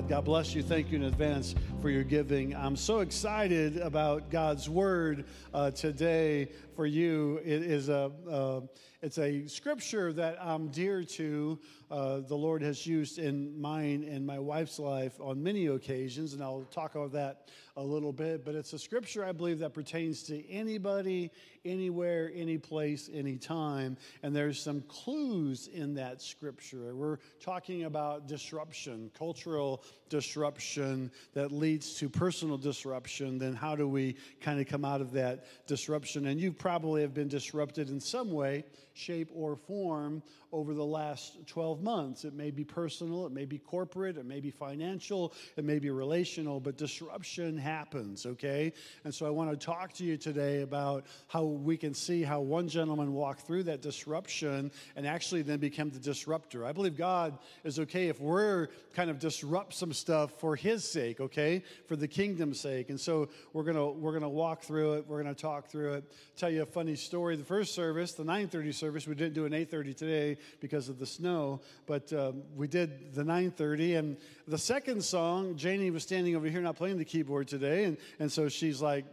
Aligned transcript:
God 0.00 0.24
bless 0.24 0.54
you. 0.54 0.62
Thank 0.62 0.90
you 0.90 0.96
in 0.96 1.04
advance 1.04 1.54
for 1.80 1.88
your 1.88 2.04
giving. 2.04 2.54
I'm 2.56 2.74
so 2.74 3.00
excited 3.00 3.76
about 3.76 4.30
God's 4.30 4.68
word 4.68 5.24
uh, 5.52 5.70
today 5.70 6.48
for 6.74 6.86
you. 6.86 7.40
It 7.44 7.62
is 7.62 7.88
a 7.88 8.10
uh, 8.28 8.60
it's 9.02 9.18
a 9.18 9.46
scripture 9.46 10.14
that 10.14 10.38
I'm 10.42 10.68
dear 10.68 11.04
to. 11.04 11.58
Uh, 11.90 12.20
the 12.20 12.34
Lord 12.34 12.62
has 12.62 12.86
used 12.86 13.18
in 13.18 13.60
mine 13.60 14.02
and 14.10 14.26
my 14.26 14.38
wife's 14.38 14.78
life 14.78 15.20
on 15.20 15.42
many 15.42 15.66
occasions, 15.66 16.32
and 16.32 16.42
I'll 16.42 16.66
talk 16.70 16.94
about 16.94 17.12
that 17.12 17.50
a 17.76 17.82
little 17.82 18.12
bit. 18.12 18.46
But 18.46 18.54
it's 18.54 18.72
a 18.72 18.78
scripture 18.78 19.22
I 19.22 19.32
believe 19.32 19.58
that 19.58 19.74
pertains 19.74 20.22
to 20.24 20.48
anybody, 20.50 21.30
anywhere, 21.64 22.30
any 22.34 22.58
place, 22.58 23.10
any 23.12 23.36
time. 23.36 23.96
And 24.22 24.34
there's 24.34 24.60
some 24.60 24.82
clues 24.82 25.68
in 25.72 25.94
that 25.94 26.20
scripture. 26.20 26.94
We're 26.94 27.18
talking 27.40 27.84
about 27.84 28.26
disruption, 28.26 29.10
cultural 29.16 29.82
disruption 30.08 31.10
that 31.32 31.52
leads 31.52 31.94
to 31.94 32.08
personal 32.08 32.58
disruption. 32.58 33.38
Then 33.38 33.54
how 33.54 33.76
do 33.76 33.88
we 33.88 34.16
kind 34.40 34.60
of 34.60 34.66
come 34.66 34.84
out 34.84 35.00
of 35.00 35.12
that 35.12 35.46
disruption? 35.66 36.26
And 36.26 36.40
you 36.40 36.52
probably 36.52 37.02
have 37.02 37.14
been 37.14 37.28
disrupted 37.28 37.88
in 37.88 38.00
some 38.00 38.32
way 38.32 38.64
shape, 38.94 39.28
or 39.34 39.56
form 39.56 40.22
over 40.54 40.72
the 40.72 40.84
last 40.84 41.44
12 41.48 41.82
months. 41.82 42.24
It 42.24 42.32
may 42.32 42.52
be 42.52 42.62
personal, 42.62 43.26
it 43.26 43.32
may 43.32 43.44
be 43.44 43.58
corporate, 43.58 44.16
it 44.16 44.24
may 44.24 44.38
be 44.38 44.52
financial, 44.52 45.34
it 45.56 45.64
may 45.64 45.80
be 45.80 45.90
relational, 45.90 46.60
but 46.60 46.78
disruption 46.78 47.58
happens, 47.58 48.24
okay? 48.24 48.72
And 49.02 49.12
so 49.12 49.26
I 49.26 49.30
want 49.30 49.50
to 49.50 49.56
talk 49.56 49.92
to 49.94 50.04
you 50.04 50.16
today 50.16 50.62
about 50.62 51.06
how 51.26 51.42
we 51.42 51.76
can 51.76 51.92
see 51.92 52.22
how 52.22 52.40
one 52.40 52.68
gentleman 52.68 53.14
walked 53.14 53.40
through 53.40 53.64
that 53.64 53.82
disruption 53.82 54.70
and 54.94 55.08
actually 55.08 55.42
then 55.42 55.58
become 55.58 55.90
the 55.90 55.98
disruptor. 55.98 56.64
I 56.64 56.70
believe 56.70 56.96
God 56.96 57.36
is 57.64 57.80
okay 57.80 58.06
if 58.06 58.20
we're 58.20 58.68
kind 58.94 59.10
of 59.10 59.18
disrupt 59.18 59.74
some 59.74 59.92
stuff 59.92 60.38
for 60.38 60.54
his 60.54 60.88
sake, 60.88 61.20
okay? 61.20 61.64
For 61.88 61.96
the 61.96 62.06
kingdom's 62.06 62.60
sake. 62.60 62.90
And 62.90 63.00
so 63.00 63.28
we're 63.52 63.64
going 63.64 63.76
to 63.76 63.86
we're 63.86 64.12
going 64.12 64.22
to 64.22 64.28
walk 64.28 64.62
through 64.62 64.94
it. 64.94 65.06
We're 65.08 65.20
going 65.20 65.34
to 65.34 65.40
talk 65.40 65.66
through 65.66 65.94
it. 65.94 66.12
Tell 66.36 66.50
you 66.50 66.62
a 66.62 66.66
funny 66.66 66.94
story. 66.94 67.34
The 67.34 67.42
first 67.42 67.74
service, 67.74 68.12
the 68.12 68.22
9:30 68.22 68.72
service, 68.72 69.08
we 69.08 69.16
didn't 69.16 69.34
do 69.34 69.46
an 69.46 69.52
8:30 69.52 69.96
today 69.96 70.38
because 70.60 70.88
of 70.88 70.98
the 70.98 71.06
snow, 71.06 71.60
but 71.86 72.12
um, 72.12 72.42
we 72.56 72.66
did 72.66 73.14
the 73.14 73.22
9:30. 73.22 73.98
And 73.98 74.16
the 74.46 74.58
second 74.58 75.04
song, 75.04 75.56
Janie 75.56 75.90
was 75.90 76.02
standing 76.02 76.36
over 76.36 76.46
here 76.48 76.60
not 76.60 76.76
playing 76.76 76.98
the 76.98 77.04
keyboard 77.04 77.48
today, 77.48 77.84
and 77.84 77.96
and 78.18 78.30
so 78.30 78.48
she's 78.48 78.80
like 78.80 79.04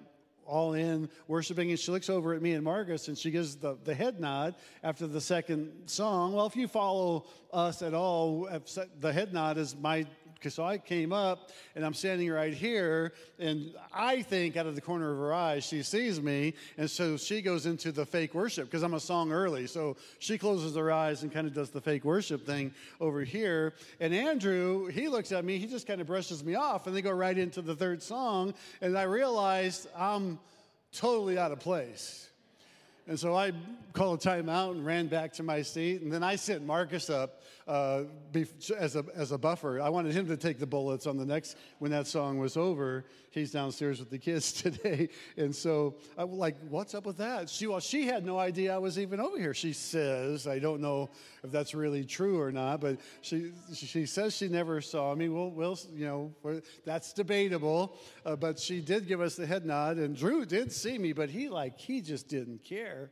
all 0.52 0.74
in 0.74 1.10
worshiping 1.28 1.70
and 1.70 1.80
she 1.80 1.92
looks 1.92 2.10
over 2.10 2.34
at 2.34 2.42
me 2.42 2.54
and 2.54 2.64
Marcus 2.64 3.08
and 3.08 3.18
she 3.18 3.32
gives 3.32 3.56
the, 3.56 3.78
the 3.86 3.94
head 3.94 4.20
nod 4.20 4.54
after 4.84 5.08
the 5.08 5.22
second 5.22 5.72
song. 5.86 6.34
Well, 6.34 6.46
if 6.46 6.58
you 6.58 6.68
follow 6.68 7.26
us 7.54 7.82
at 7.82 7.94
all, 7.94 8.50
the 9.00 9.14
head 9.14 9.34
nod 9.34 9.58
is 9.58 9.76
my 9.76 10.06
because 10.42 10.56
so 10.56 10.66
I 10.66 10.80
came 10.80 11.14
up 11.14 11.52
and 11.76 11.86
I'm 11.86 11.94
standing 11.94 12.32
right 12.32 12.54
here, 12.54 13.14
and 13.38 13.76
I 13.94 14.24
think 14.24 14.58
out 14.58 14.66
of 14.66 14.74
the 14.74 14.82
corner 14.82 15.12
of 15.12 15.18
her 15.20 15.34
eye, 15.34 15.60
she 15.60 15.84
sees 15.84 16.20
me. 16.20 16.56
And 16.78 16.90
so 16.90 17.16
she 17.16 17.44
goes 17.44 17.68
into 17.68 17.92
the 17.92 18.06
fake 18.06 18.34
worship 18.34 18.66
because 18.66 18.82
I'm 18.82 18.96
a 18.96 19.00
song 19.00 19.32
early. 19.32 19.68
So 19.68 19.98
she 20.18 20.40
closes 20.40 20.76
her 20.76 20.92
eyes 20.92 21.22
and 21.22 21.32
kind 21.32 21.46
of 21.46 21.54
does 21.54 21.70
the 21.70 21.80
fake 21.80 22.04
worship 22.04 22.44
thing 22.44 22.74
over 23.00 23.22
here. 23.24 23.76
And 24.00 24.16
Andrew, 24.16 24.88
he 24.88 25.10
looks 25.10 25.32
at 25.32 25.46
me, 25.46 25.60
he 25.60 25.68
just 25.68 25.86
kind 25.86 26.02
of 26.02 26.08
brushes 26.08 26.44
me 26.44 26.56
off, 26.56 26.88
and 26.88 26.96
they 26.96 27.04
go 27.04 27.12
right 27.12 27.38
into 27.38 27.62
the 27.62 27.76
third 27.76 28.02
song. 28.02 28.56
And 28.82 28.98
I 28.98 29.04
realized 29.04 29.88
I'm 29.96 30.40
totally 30.92 31.38
out 31.38 31.52
of 31.52 31.60
place. 31.60 32.31
And 33.12 33.20
so 33.20 33.36
I 33.36 33.52
called 33.92 34.26
a 34.26 34.30
timeout 34.30 34.72
and 34.72 34.86
ran 34.86 35.08
back 35.08 35.34
to 35.34 35.44
my 35.44 35.64
seat. 35.64 36.02
And 36.02 36.14
then 36.14 36.24
I 36.24 36.38
sent 36.38 36.66
Marcus 36.66 37.10
up 37.10 37.42
uh, 37.68 38.04
as, 38.80 38.96
a, 38.96 39.04
as 39.14 39.34
a 39.34 39.38
buffer. 39.38 39.82
I 39.82 39.90
wanted 39.90 40.14
him 40.14 40.28
to 40.28 40.38
take 40.38 40.60
the 40.60 40.66
bullets 40.66 41.06
on 41.06 41.18
the 41.18 41.26
next, 41.26 41.58
when 41.80 41.92
that 41.92 42.08
song 42.08 42.38
was 42.38 42.56
over. 42.56 43.04
He's 43.32 43.52
downstairs 43.52 44.00
with 44.00 44.10
the 44.10 44.18
kids 44.18 44.52
today. 44.62 45.10
And 45.38 45.56
so 45.56 45.96
I 46.18 46.26
was 46.26 46.38
like, 46.38 46.58
what's 46.70 46.94
up 46.94 47.06
with 47.06 47.18
that? 47.18 47.50
She, 47.50 47.66
well, 47.66 47.80
she 47.80 48.06
had 48.06 48.26
no 48.26 48.38
idea 48.38 48.76
I 48.76 48.78
was 48.78 49.00
even 49.00 49.20
over 49.20 49.38
here. 49.38 49.54
She 49.54 49.72
says, 49.72 50.48
I 50.48 50.60
don't 50.60 50.82
know 50.82 51.10
if 51.44 51.52
that's 51.52 51.74
really 51.74 52.04
true 52.04 52.40
or 52.40 52.52
not, 52.52 52.82
but 52.82 53.00
she, 53.22 53.54
she 53.74 54.06
says 54.06 54.36
she 54.36 54.50
never 54.50 54.82
saw 54.82 55.16
me. 55.16 55.30
Well, 55.30 55.50
we'll 55.50 55.80
you 55.94 56.06
know, 56.06 56.62
that's 56.86 57.14
debatable. 57.14 57.98
Uh, 58.26 58.36
but 58.36 58.60
she 58.60 58.82
did 58.82 59.08
give 59.08 59.22
us 59.22 59.38
the 59.38 59.46
head 59.46 59.66
nod. 59.66 59.98
And 59.98 60.16
Drew 60.16 60.46
did 60.46 60.72
see 60.72 60.98
me, 60.98 61.14
but 61.14 61.30
he 61.30 61.48
like, 61.48 61.78
he 61.78 62.02
just 62.02 62.28
didn't 62.28 62.66
care. 62.66 63.12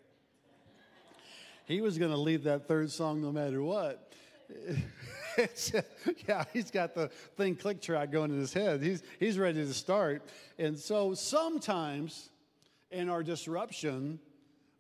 He 1.66 1.80
was 1.81 1.97
going 1.97 2.12
to 2.12 2.18
lead 2.18 2.44
that 2.44 2.68
third 2.68 2.91
song 2.91 3.22
no 3.22 3.31
matter 3.31 3.63
what. 3.63 4.12
yeah, 6.27 6.44
he's 6.53 6.72
got 6.72 6.94
the 6.94 7.09
thing 7.38 7.55
click 7.55 7.81
track 7.81 8.11
going 8.11 8.31
in 8.31 8.39
his 8.39 8.53
head. 8.53 8.81
He's, 8.81 9.03
he's 9.19 9.38
ready 9.38 9.66
to 9.66 9.73
start. 9.73 10.23
And 10.57 10.77
so 10.77 11.13
sometimes 11.13 12.29
in 12.91 13.09
our 13.09 13.23
disruption, 13.23 14.19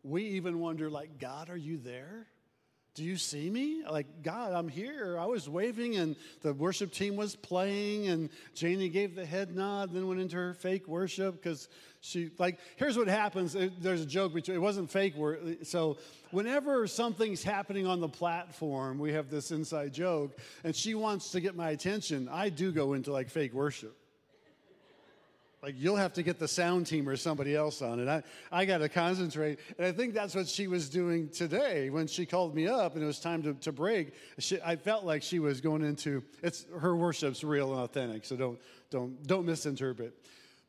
we 0.03 0.23
even 0.23 0.59
wonder, 0.59 0.89
like, 0.89 1.19
God, 1.19 1.49
are 1.49 1.57
you 1.57 1.77
there? 1.77 2.27
Do 2.99 3.05
you 3.05 3.15
see 3.15 3.49
me? 3.49 3.81
Like, 3.89 4.23
God, 4.23 4.51
I'm 4.51 4.67
here. 4.67 5.17
I 5.17 5.25
was 5.25 5.47
waving 5.47 5.95
and 5.95 6.17
the 6.41 6.53
worship 6.53 6.91
team 6.91 7.15
was 7.15 7.33
playing, 7.33 8.09
and 8.09 8.29
Janie 8.53 8.89
gave 8.89 9.15
the 9.15 9.25
head 9.25 9.55
nod, 9.55 9.93
then 9.93 10.05
went 10.05 10.19
into 10.19 10.35
her 10.35 10.53
fake 10.53 10.85
worship 10.85 11.41
because 11.41 11.69
she, 12.01 12.29
like, 12.37 12.59
here's 12.75 12.97
what 12.97 13.07
happens. 13.07 13.55
There's 13.79 14.01
a 14.01 14.05
joke 14.05 14.33
between, 14.33 14.57
it 14.57 14.59
wasn't 14.59 14.91
fake. 14.91 15.13
So, 15.63 15.97
whenever 16.31 16.87
something's 16.87 17.41
happening 17.41 17.87
on 17.87 18.01
the 18.01 18.09
platform, 18.09 18.99
we 18.99 19.13
have 19.13 19.29
this 19.29 19.51
inside 19.51 19.93
joke, 19.93 20.37
and 20.65 20.75
she 20.75 20.93
wants 20.93 21.31
to 21.31 21.39
get 21.39 21.55
my 21.55 21.69
attention, 21.69 22.27
I 22.29 22.49
do 22.49 22.73
go 22.73 22.95
into 22.95 23.13
like 23.13 23.29
fake 23.29 23.53
worship. 23.53 23.95
Like 25.61 25.75
you'll 25.77 25.97
have 25.97 26.13
to 26.13 26.23
get 26.23 26.39
the 26.39 26.47
sound 26.47 26.87
team 26.87 27.07
or 27.09 27.17
somebody 27.17 27.55
else 27.55 27.81
on 27.81 27.99
it. 27.99 28.07
I, 28.07 28.23
I 28.51 28.65
got 28.65 28.77
to 28.77 28.89
concentrate. 28.89 29.59
And 29.77 29.85
I 29.85 29.91
think 29.91 30.13
that's 30.13 30.33
what 30.33 30.47
she 30.47 30.67
was 30.67 30.89
doing 30.89 31.29
today 31.29 31.89
when 31.89 32.07
she 32.07 32.25
called 32.25 32.55
me 32.55 32.67
up 32.67 32.95
and 32.95 33.03
it 33.03 33.07
was 33.07 33.19
time 33.19 33.43
to, 33.43 33.53
to 33.55 33.71
break. 33.71 34.13
She, 34.37 34.61
I 34.61 34.77
felt 34.77 35.03
like 35.03 35.21
she 35.21 35.39
was 35.39 35.59
going 35.59 35.83
into 35.83 36.23
it's 36.41 36.65
her 36.79 36.95
worship's 36.95 37.43
real 37.43 37.73
and 37.73 37.81
authentic. 37.81 38.25
So 38.25 38.37
don't 38.37 38.59
don't 38.89 39.27
don't 39.27 39.45
misinterpret. 39.45 40.13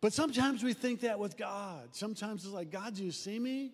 But 0.00 0.12
sometimes 0.12 0.64
we 0.64 0.72
think 0.72 1.00
that 1.00 1.18
with 1.18 1.36
God. 1.36 1.90
Sometimes 1.92 2.44
it's 2.44 2.54
like, 2.54 2.70
God, 2.70 2.96
do 2.96 3.04
you 3.04 3.12
see 3.12 3.38
me? 3.38 3.72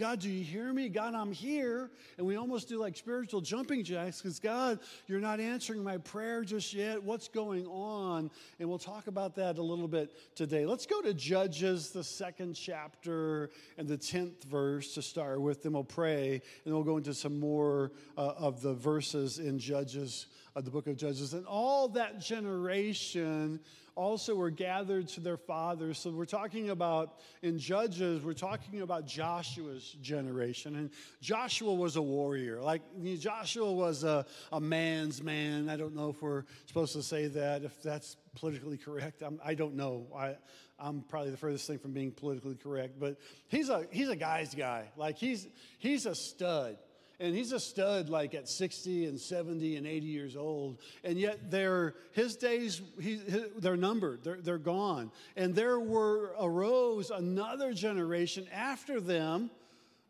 God, 0.00 0.20
do 0.20 0.30
you 0.30 0.42
hear 0.42 0.72
me? 0.72 0.88
God, 0.88 1.14
I'm 1.14 1.30
here. 1.30 1.90
And 2.16 2.26
we 2.26 2.36
almost 2.36 2.70
do 2.70 2.78
like 2.78 2.96
spiritual 2.96 3.42
jumping 3.42 3.84
jacks 3.84 4.22
because, 4.22 4.40
God, 4.40 4.78
you're 5.06 5.20
not 5.20 5.40
answering 5.40 5.84
my 5.84 5.98
prayer 5.98 6.42
just 6.42 6.72
yet. 6.72 7.02
What's 7.02 7.28
going 7.28 7.66
on? 7.66 8.30
And 8.58 8.66
we'll 8.66 8.78
talk 8.78 9.08
about 9.08 9.34
that 9.34 9.58
a 9.58 9.62
little 9.62 9.88
bit 9.88 10.16
today. 10.34 10.64
Let's 10.64 10.86
go 10.86 11.02
to 11.02 11.12
Judges, 11.12 11.90
the 11.90 12.02
second 12.02 12.54
chapter 12.54 13.50
and 13.76 13.86
the 13.86 13.98
10th 13.98 14.44
verse 14.44 14.94
to 14.94 15.02
start 15.02 15.38
with. 15.38 15.64
Then 15.64 15.74
we'll 15.74 15.84
pray 15.84 16.40
and 16.64 16.72
we'll 16.72 16.82
go 16.82 16.96
into 16.96 17.12
some 17.12 17.38
more 17.38 17.92
uh, 18.16 18.32
of 18.38 18.62
the 18.62 18.72
verses 18.72 19.38
in 19.38 19.58
Judges, 19.58 20.28
uh, 20.56 20.62
the 20.62 20.70
book 20.70 20.86
of 20.86 20.96
Judges. 20.96 21.34
And 21.34 21.44
all 21.44 21.88
that 21.88 22.20
generation 22.20 23.60
also 24.00 24.34
were 24.34 24.50
gathered 24.50 25.08
to 25.08 25.20
their 25.20 25.36
fathers. 25.36 25.98
So 25.98 26.10
we're 26.10 26.24
talking 26.24 26.70
about, 26.70 27.20
in 27.42 27.58
Judges, 27.58 28.24
we're 28.24 28.32
talking 28.32 28.80
about 28.80 29.06
Joshua's 29.06 29.94
generation. 30.00 30.74
And 30.76 30.90
Joshua 31.20 31.74
was 31.74 31.96
a 31.96 32.02
warrior. 32.02 32.62
Like 32.62 32.80
Joshua 33.18 33.70
was 33.70 34.02
a, 34.02 34.24
a 34.52 34.60
man's 34.60 35.22
man. 35.22 35.68
I 35.68 35.76
don't 35.76 35.94
know 35.94 36.08
if 36.08 36.22
we're 36.22 36.44
supposed 36.64 36.94
to 36.94 37.02
say 37.02 37.26
that, 37.26 37.62
if 37.62 37.82
that's 37.82 38.16
politically 38.34 38.78
correct. 38.78 39.22
I'm, 39.22 39.38
I 39.44 39.52
do 39.54 39.64
not 39.64 39.74
know. 39.74 40.06
I, 40.16 40.36
I'm 40.78 41.02
probably 41.02 41.30
the 41.30 41.36
furthest 41.36 41.66
thing 41.66 41.78
from 41.78 41.92
being 41.92 42.10
politically 42.10 42.54
correct, 42.54 42.98
but 42.98 43.18
he's 43.48 43.68
a, 43.68 43.86
he's 43.90 44.08
a 44.08 44.16
guy's 44.16 44.54
guy. 44.54 44.88
Like 44.96 45.18
he's, 45.18 45.46
he's 45.78 46.06
a 46.06 46.14
stud 46.14 46.78
and 47.20 47.36
he's 47.36 47.52
a 47.52 47.60
stud 47.60 48.08
like 48.08 48.34
at 48.34 48.48
60 48.48 49.04
and 49.04 49.20
70 49.20 49.76
and 49.76 49.86
80 49.86 50.06
years 50.06 50.36
old. 50.36 50.78
And 51.04 51.18
yet 51.18 51.50
they're, 51.50 51.94
his 52.12 52.36
days 52.36 52.80
he, 52.98 53.16
they're 53.58 53.76
numbered. 53.76 54.24
They're, 54.24 54.40
they're 54.40 54.58
gone. 54.58 55.12
And 55.36 55.54
there 55.54 55.78
were 55.78 56.34
arose 56.40 57.10
another 57.10 57.72
generation 57.72 58.46
after 58.52 59.00
them 59.00 59.50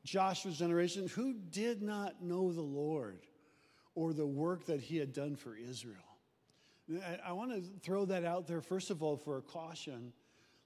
joshua's 0.03 0.57
generation 0.57 1.09
who 1.09 1.35
did 1.35 1.83
not 1.83 2.23
know 2.23 2.53
the 2.53 2.62
lord 2.62 3.19
or 3.95 4.15
the 4.15 4.27
work 4.27 4.65
that 4.65 4.81
he 4.81 4.97
had 4.97 5.13
done 5.13 5.37
for 5.37 5.55
israel. 5.55 5.97
I, 6.91 7.29
I 7.29 7.33
want 7.33 7.53
to 7.53 7.63
throw 7.81 8.06
that 8.06 8.25
out 8.25 8.47
there 8.47 8.63
first 8.63 8.91
of 8.91 9.03
all 9.03 9.19
for 9.19 9.37
a 9.37 9.43
caution. 9.43 10.13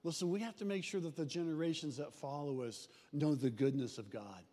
Listen 0.03 0.29
we 0.29 0.39
have 0.39 0.55
to 0.57 0.65
make 0.65 0.85
sure 0.85 1.01
that 1.01 1.17
the 1.17 1.25
generations 1.25 1.97
that 1.97 2.13
follow 2.13 2.61
us 2.61 2.87
know 3.11 3.35
the 3.35 3.49
goodness 3.49 3.97
of 3.97 4.09
god 4.09 4.43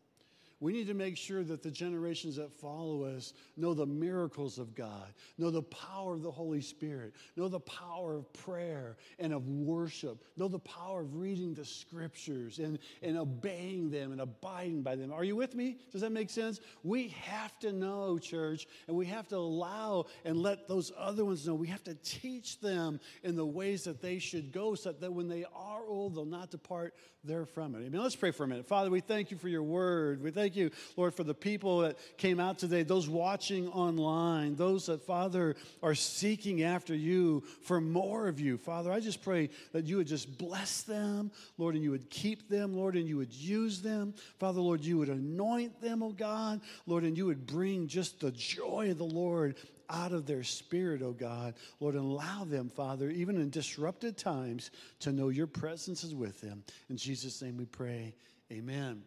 We 0.62 0.72
need 0.72 0.86
to 0.86 0.94
make 0.94 1.16
sure 1.16 1.42
that 1.42 1.64
the 1.64 1.72
generations 1.72 2.36
that 2.36 2.52
follow 2.52 3.02
us 3.02 3.32
know 3.56 3.74
the 3.74 3.84
miracles 3.84 4.60
of 4.60 4.76
God, 4.76 5.12
know 5.36 5.50
the 5.50 5.62
power 5.62 6.14
of 6.14 6.22
the 6.22 6.30
Holy 6.30 6.60
Spirit, 6.60 7.14
know 7.34 7.48
the 7.48 7.58
power 7.58 8.14
of 8.14 8.32
prayer 8.32 8.96
and 9.18 9.32
of 9.32 9.48
worship, 9.48 10.22
know 10.36 10.46
the 10.46 10.60
power 10.60 11.00
of 11.00 11.16
reading 11.16 11.52
the 11.52 11.64
scriptures 11.64 12.60
and, 12.60 12.78
and 13.02 13.18
obeying 13.18 13.90
them 13.90 14.12
and 14.12 14.20
abiding 14.20 14.82
by 14.82 14.94
them. 14.94 15.12
Are 15.12 15.24
you 15.24 15.34
with 15.34 15.56
me? 15.56 15.78
Does 15.90 16.02
that 16.02 16.12
make 16.12 16.30
sense? 16.30 16.60
We 16.84 17.08
have 17.08 17.58
to 17.58 17.72
know, 17.72 18.20
church, 18.20 18.68
and 18.86 18.96
we 18.96 19.06
have 19.06 19.26
to 19.28 19.38
allow 19.38 20.06
and 20.24 20.36
let 20.36 20.68
those 20.68 20.92
other 20.96 21.24
ones 21.24 21.44
know. 21.44 21.54
We 21.56 21.66
have 21.66 21.82
to 21.84 21.96
teach 22.04 22.60
them 22.60 23.00
in 23.24 23.34
the 23.34 23.44
ways 23.44 23.82
that 23.82 24.00
they 24.00 24.20
should 24.20 24.52
go 24.52 24.76
so 24.76 24.92
that 24.92 25.12
when 25.12 25.26
they 25.26 25.44
are 25.56 25.84
old, 25.88 26.14
they'll 26.14 26.24
not 26.24 26.52
depart 26.52 26.94
there 27.24 27.46
from 27.46 27.74
it. 27.74 27.78
I 27.78 27.88
mean, 27.88 28.02
let's 28.02 28.16
pray 28.16 28.32
for 28.32 28.44
a 28.44 28.48
minute. 28.48 28.66
Father, 28.66 28.90
we 28.90 29.00
thank 29.00 29.30
you 29.30 29.36
for 29.36 29.48
your 29.48 29.62
word. 29.62 30.22
We 30.22 30.30
thank 30.30 30.51
you, 30.56 30.70
Lord, 30.96 31.14
for 31.14 31.24
the 31.24 31.34
people 31.34 31.80
that 31.80 31.98
came 32.16 32.40
out 32.40 32.58
today, 32.58 32.82
those 32.82 33.08
watching 33.08 33.68
online, 33.68 34.56
those 34.56 34.86
that, 34.86 35.02
Father, 35.02 35.56
are 35.82 35.94
seeking 35.94 36.62
after 36.62 36.94
you 36.94 37.42
for 37.62 37.80
more 37.80 38.28
of 38.28 38.40
you. 38.40 38.58
Father, 38.58 38.92
I 38.92 39.00
just 39.00 39.22
pray 39.22 39.50
that 39.72 39.86
you 39.86 39.96
would 39.96 40.06
just 40.06 40.38
bless 40.38 40.82
them, 40.82 41.30
Lord, 41.58 41.74
and 41.74 41.84
you 41.84 41.90
would 41.90 42.10
keep 42.10 42.48
them, 42.48 42.74
Lord, 42.74 42.96
and 42.96 43.08
you 43.08 43.16
would 43.16 43.32
use 43.32 43.82
them. 43.82 44.14
Father, 44.38 44.60
Lord, 44.60 44.84
you 44.84 44.98
would 44.98 45.08
anoint 45.08 45.80
them, 45.80 46.02
oh 46.02 46.12
God, 46.12 46.60
Lord, 46.86 47.04
and 47.04 47.16
you 47.16 47.26
would 47.26 47.46
bring 47.46 47.86
just 47.86 48.20
the 48.20 48.32
joy 48.32 48.90
of 48.90 48.98
the 48.98 49.04
Lord 49.04 49.56
out 49.92 50.12
of 50.12 50.26
their 50.26 50.42
spirit, 50.42 51.02
oh 51.02 51.12
God. 51.12 51.54
Lord, 51.78 51.94
and 51.94 52.04
allow 52.04 52.44
them, 52.44 52.68
Father, 52.68 53.10
even 53.10 53.36
in 53.36 53.50
disrupted 53.50 54.16
times, 54.16 54.70
to 55.00 55.12
know 55.12 55.28
your 55.28 55.46
presence 55.46 56.02
is 56.02 56.14
with 56.14 56.40
them. 56.40 56.64
In 56.88 56.96
Jesus' 56.96 57.42
name 57.42 57.56
we 57.56 57.66
pray. 57.66 58.14
Amen. 58.50 59.02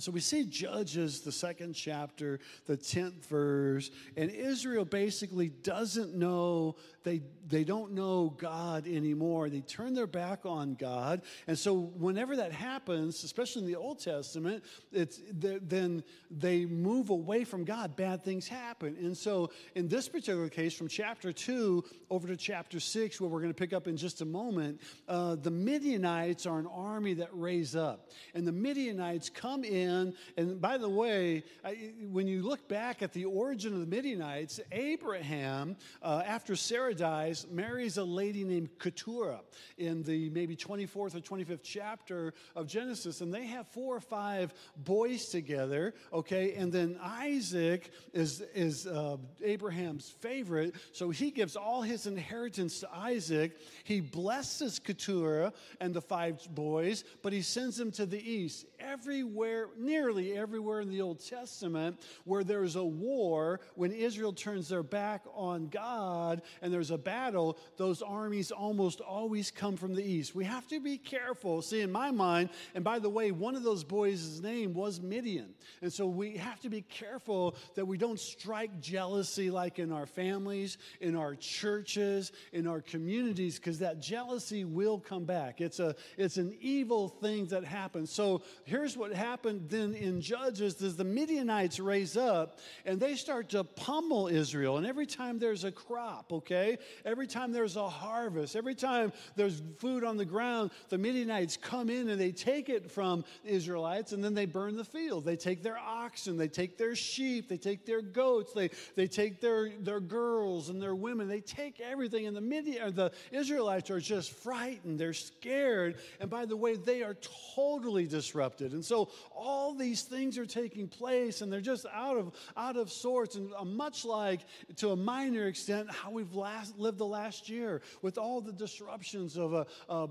So 0.00 0.12
we 0.12 0.20
see 0.20 0.44
Judges, 0.44 1.20
the 1.20 1.32
second 1.32 1.74
chapter, 1.74 2.40
the 2.66 2.76
10th 2.76 3.24
verse, 3.26 3.90
and 4.16 4.30
Israel 4.30 4.84
basically 4.84 5.48
doesn't 5.48 6.14
know, 6.14 6.76
they, 7.08 7.22
they 7.48 7.64
don't 7.64 7.92
know 7.92 8.34
God 8.36 8.86
anymore. 8.86 9.48
They 9.48 9.62
turn 9.62 9.94
their 9.94 10.06
back 10.06 10.44
on 10.44 10.74
God. 10.74 11.22
And 11.46 11.58
so 11.58 11.74
whenever 11.74 12.36
that 12.36 12.52
happens, 12.52 13.24
especially 13.24 13.62
in 13.62 13.68
the 13.68 13.76
Old 13.76 13.98
Testament, 13.98 14.62
it's, 14.92 15.20
then 15.32 16.04
they 16.30 16.66
move 16.66 17.08
away 17.08 17.44
from 17.44 17.64
God. 17.64 17.96
Bad 17.96 18.22
things 18.22 18.46
happen. 18.46 18.96
And 19.00 19.16
so 19.16 19.50
in 19.74 19.88
this 19.88 20.08
particular 20.08 20.50
case, 20.50 20.74
from 20.74 20.88
chapter 20.88 21.32
2 21.32 21.82
over 22.10 22.28
to 22.28 22.36
chapter 22.36 22.78
6, 22.78 23.20
where 23.20 23.30
we're 23.30 23.40
going 23.40 23.54
to 23.54 23.58
pick 23.58 23.72
up 23.72 23.88
in 23.88 23.96
just 23.96 24.20
a 24.20 24.26
moment, 24.26 24.80
uh, 25.08 25.36
the 25.36 25.50
Midianites 25.50 26.44
are 26.44 26.58
an 26.58 26.66
army 26.66 27.14
that 27.14 27.30
raise 27.32 27.74
up. 27.74 28.10
And 28.34 28.46
the 28.46 28.52
Midianites 28.52 29.30
come 29.30 29.64
in. 29.64 30.12
And 30.36 30.60
by 30.60 30.76
the 30.76 30.88
way, 30.88 31.44
I, 31.64 31.92
when 32.10 32.26
you 32.28 32.42
look 32.42 32.68
back 32.68 33.02
at 33.02 33.14
the 33.14 33.24
origin 33.24 33.72
of 33.72 33.80
the 33.80 33.86
Midianites, 33.86 34.60
Abraham, 34.70 35.76
uh, 36.02 36.22
after 36.26 36.54
Sarah 36.54 36.97
dies, 36.98 37.46
marries 37.50 37.96
a 37.96 38.04
lady 38.04 38.44
named 38.44 38.68
Keturah 38.78 39.40
in 39.78 40.02
the 40.02 40.28
maybe 40.30 40.56
24th 40.56 41.14
or 41.14 41.20
25th 41.20 41.62
chapter 41.62 42.34
of 42.54 42.66
Genesis. 42.66 43.20
And 43.20 43.32
they 43.32 43.46
have 43.46 43.66
four 43.68 43.96
or 43.96 44.00
five 44.00 44.52
boys 44.76 45.26
together, 45.26 45.94
okay? 46.12 46.54
And 46.54 46.72
then 46.72 46.98
Isaac 47.02 47.90
is, 48.12 48.42
is 48.54 48.86
uh, 48.86 49.16
Abraham's 49.42 50.10
favorite. 50.20 50.74
So 50.92 51.10
he 51.10 51.30
gives 51.30 51.56
all 51.56 51.82
his 51.82 52.06
inheritance 52.06 52.80
to 52.80 52.88
Isaac. 52.94 53.56
He 53.84 54.00
blesses 54.00 54.78
Keturah 54.78 55.52
and 55.80 55.94
the 55.94 56.02
five 56.02 56.46
boys, 56.54 57.04
but 57.22 57.32
he 57.32 57.42
sends 57.42 57.76
them 57.76 57.90
to 57.92 58.04
the 58.04 58.20
east. 58.20 58.66
Everywhere 59.00 59.68
nearly 59.78 60.36
everywhere 60.36 60.80
in 60.80 60.88
the 60.88 61.00
Old 61.00 61.24
Testament 61.24 62.00
where 62.24 62.42
there's 62.42 62.74
a 62.74 62.84
war, 62.84 63.60
when 63.76 63.92
Israel 63.92 64.32
turns 64.32 64.68
their 64.68 64.82
back 64.82 65.22
on 65.34 65.68
God 65.68 66.42
and 66.62 66.72
there's 66.72 66.90
a 66.90 66.98
battle, 66.98 67.58
those 67.76 68.02
armies 68.02 68.50
almost 68.50 69.00
always 69.00 69.52
come 69.52 69.76
from 69.76 69.94
the 69.94 70.02
east. 70.02 70.34
We 70.34 70.44
have 70.44 70.66
to 70.68 70.80
be 70.80 70.98
careful. 70.98 71.62
See, 71.62 71.80
in 71.80 71.92
my 71.92 72.10
mind, 72.10 72.50
and 72.74 72.82
by 72.82 72.98
the 72.98 73.08
way, 73.08 73.30
one 73.30 73.54
of 73.54 73.62
those 73.62 73.84
boys' 73.84 74.40
name 74.40 74.74
was 74.74 75.00
Midian. 75.00 75.54
And 75.80 75.92
so 75.92 76.06
we 76.06 76.36
have 76.36 76.60
to 76.60 76.68
be 76.68 76.82
careful 76.82 77.54
that 77.76 77.86
we 77.86 77.98
don't 77.98 78.18
strike 78.18 78.80
jealousy 78.80 79.50
like 79.50 79.78
in 79.78 79.92
our 79.92 80.06
families, 80.06 80.76
in 81.00 81.14
our 81.14 81.36
churches, 81.36 82.32
in 82.52 82.66
our 82.66 82.80
communities, 82.80 83.58
because 83.58 83.78
that 83.78 84.00
jealousy 84.00 84.64
will 84.64 84.98
come 84.98 85.24
back. 85.24 85.60
It's, 85.60 85.78
a, 85.78 85.94
it's 86.16 86.36
an 86.36 86.56
evil 86.60 87.08
thing 87.08 87.46
that 87.46 87.64
happens. 87.64 88.10
So 88.10 88.42
here's 88.64 88.87
what 88.96 89.12
happened 89.12 89.68
then 89.68 89.94
in 89.94 90.20
Judges 90.20 90.80
is 90.80 90.96
the 90.96 91.04
Midianites 91.04 91.80
raise 91.80 92.16
up 92.16 92.58
and 92.84 93.00
they 93.00 93.14
start 93.14 93.50
to 93.50 93.64
pummel 93.64 94.28
Israel. 94.28 94.76
And 94.76 94.86
every 94.86 95.06
time 95.06 95.38
there's 95.38 95.64
a 95.64 95.72
crop, 95.72 96.32
okay, 96.32 96.78
every 97.04 97.26
time 97.26 97.52
there's 97.52 97.76
a 97.76 97.88
harvest, 97.88 98.56
every 98.56 98.74
time 98.74 99.12
there's 99.36 99.62
food 99.78 100.04
on 100.04 100.16
the 100.16 100.24
ground, 100.24 100.70
the 100.88 100.98
Midianites 100.98 101.56
come 101.56 101.90
in 101.90 102.08
and 102.08 102.20
they 102.20 102.32
take 102.32 102.68
it 102.68 102.90
from 102.90 103.24
the 103.44 103.50
Israelites 103.50 104.12
and 104.12 104.22
then 104.22 104.34
they 104.34 104.46
burn 104.46 104.76
the 104.76 104.84
field. 104.84 105.24
They 105.24 105.36
take 105.36 105.62
their 105.62 105.78
oxen, 105.78 106.36
they 106.36 106.48
take 106.48 106.78
their 106.78 106.94
sheep, 106.94 107.48
they 107.48 107.56
take 107.56 107.86
their 107.86 108.02
goats, 108.02 108.52
they, 108.52 108.70
they 108.94 109.06
take 109.06 109.40
their, 109.40 109.70
their 109.80 110.00
girls 110.00 110.68
and 110.68 110.80
their 110.80 110.94
women, 110.94 111.28
they 111.28 111.40
take 111.40 111.80
everything. 111.80 112.26
And 112.26 112.36
the 112.36 112.40
Midian, 112.40 112.94
the 112.94 113.12
Israelites 113.30 113.90
are 113.90 114.00
just 114.00 114.32
frightened, 114.32 114.98
they're 114.98 115.12
scared. 115.12 115.96
And 116.20 116.30
by 116.30 116.46
the 116.46 116.56
way, 116.56 116.76
they 116.76 117.02
are 117.02 117.16
totally 117.54 118.06
disrupted. 118.06 118.72
And 118.78 118.84
so 118.84 119.10
all 119.34 119.74
these 119.74 120.02
things 120.02 120.38
are 120.38 120.46
taking 120.46 120.86
place 120.86 121.42
and 121.42 121.52
they're 121.52 121.60
just 121.60 121.84
out 121.92 122.16
of, 122.16 122.32
out 122.56 122.76
of 122.76 122.92
sorts. 122.92 123.34
And 123.34 123.52
uh, 123.58 123.64
much 123.64 124.04
like, 124.04 124.42
to 124.76 124.90
a 124.90 124.96
minor 124.96 125.48
extent, 125.48 125.90
how 125.90 126.12
we've 126.12 126.32
last, 126.36 126.78
lived 126.78 126.98
the 126.98 127.06
last 127.06 127.48
year 127.48 127.82
with 128.02 128.18
all 128.18 128.40
the 128.40 128.52
disruptions 128.52 129.36
of 129.36 129.52
a, 129.52 129.66
a 129.88 130.08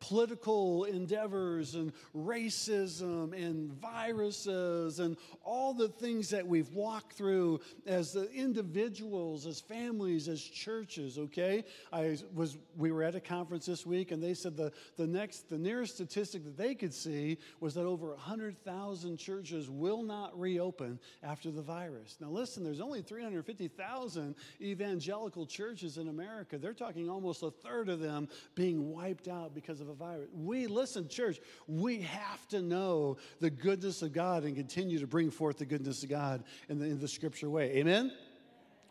political 0.00 0.84
endeavors 0.84 1.74
and 1.74 1.92
racism 2.14 3.32
and 3.32 3.72
viruses 3.72 4.98
and 4.98 5.16
all 5.44 5.72
the 5.72 5.88
things 5.88 6.30
that 6.30 6.46
we've 6.46 6.72
walked 6.72 7.12
through 7.12 7.60
as 7.86 8.16
individuals, 8.34 9.46
as 9.46 9.60
families, 9.60 10.28
as 10.28 10.42
churches, 10.42 11.18
okay? 11.18 11.64
I 11.92 12.18
was, 12.34 12.58
we 12.76 12.90
were 12.90 13.02
at 13.02 13.14
a 13.14 13.20
conference 13.20 13.66
this 13.66 13.86
week 13.86 14.10
and 14.10 14.22
they 14.22 14.34
said 14.34 14.56
the, 14.56 14.72
the 14.96 15.06
next, 15.06 15.48
the 15.48 15.58
nearest 15.58 15.94
statistic 15.94 16.44
that 16.44 16.56
they 16.56 16.74
could 16.74 16.92
see 16.92 17.38
was 17.60 17.74
that 17.74 17.84
over 17.84 18.08
100,000 18.08 19.16
churches 19.16 19.70
will 19.70 20.02
not 20.02 20.38
reopen 20.38 20.98
after 21.22 21.50
the 21.50 21.62
virus. 21.62 22.16
Now 22.20 22.28
listen, 22.28 22.64
there's 22.64 22.80
only 22.80 23.02
350,000 23.02 24.34
evangelical 24.60 25.46
churches 25.46 25.98
in 25.98 26.08
America. 26.08 26.58
They're 26.58 26.74
talking 26.74 27.08
almost 27.08 27.42
a 27.42 27.50
third 27.50 27.88
of 27.88 28.00
them 28.00 28.28
being 28.54 28.90
wiped 28.90 29.28
out 29.28 29.54
because 29.62 29.80
of 29.80 29.88
a 29.88 29.94
virus. 29.94 30.28
We, 30.34 30.66
listen, 30.66 31.08
church, 31.08 31.40
we 31.66 32.00
have 32.02 32.46
to 32.48 32.60
know 32.60 33.16
the 33.40 33.50
goodness 33.50 34.02
of 34.02 34.12
God 34.12 34.44
and 34.44 34.56
continue 34.56 34.98
to 34.98 35.06
bring 35.06 35.30
forth 35.30 35.58
the 35.58 35.66
goodness 35.66 36.02
of 36.02 36.10
God 36.10 36.44
in 36.68 36.78
the, 36.78 36.86
in 36.86 36.98
the 36.98 37.08
scripture 37.08 37.48
way. 37.48 37.76
Amen? 37.76 38.12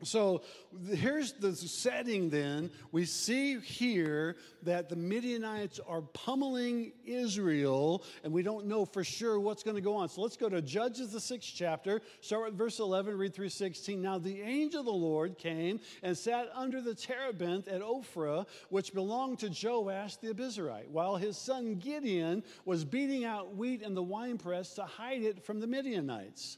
So 0.04 0.42
here's 0.90 1.34
the 1.34 1.56
setting 1.56 2.30
then. 2.30 2.72
We 2.92 3.06
see 3.06 3.60
here 3.60 4.36
that 4.64 4.90
the 4.90 4.96
Midianites 4.96 5.80
are 5.88 6.02
pummeling 6.02 6.94
Israel, 7.06 8.04
and 8.24 8.34
we 8.34 8.44
don't 8.44 8.66
know 8.66 8.86
for 8.86 9.04
sure 9.04 9.40
what's 9.40 9.64
going 9.64 9.76
to 9.76 9.82
go 9.82 9.96
on. 9.96 10.10
So 10.10 10.22
let's 10.22 10.38
go 10.38 10.50
to 10.50 10.62
Judges, 10.62 11.12
the 11.12 11.20
sixth 11.20 11.54
chapter, 11.56 12.02
start 12.22 12.46
with 12.46 12.58
verse 12.58 12.80
11, 12.80 13.18
read 13.18 13.34
through 13.34 13.50
16. 13.50 14.02
Now 14.02 14.18
the 14.18 14.42
angel 14.42 14.80
of 14.80 14.86
the 14.86 14.92
Lord 14.92 15.38
came 15.38 15.80
and 16.04 16.18
sat 16.18 16.50
under 16.54 16.82
the 16.82 16.96
terebinth 16.96 17.68
at 17.68 17.82
Ophrah, 17.82 18.48
which 18.70 18.94
belonged 18.94 19.40
to 19.40 19.50
Joash 19.50 20.18
the 20.18 20.34
Abiezrite, 20.34 20.90
while 20.90 21.16
his 21.16 21.38
son 21.38 21.76
Gideon 21.76 22.44
was 22.66 22.84
beating 22.86 23.26
out 23.26 23.56
wheat 23.56 23.82
in 23.82 23.94
the 23.94 24.04
winepress 24.04 24.74
to 24.76 24.84
hide 24.84 25.22
it 25.22 25.44
from 25.44 25.60
the 25.60 25.68
Midianites. 25.68 26.58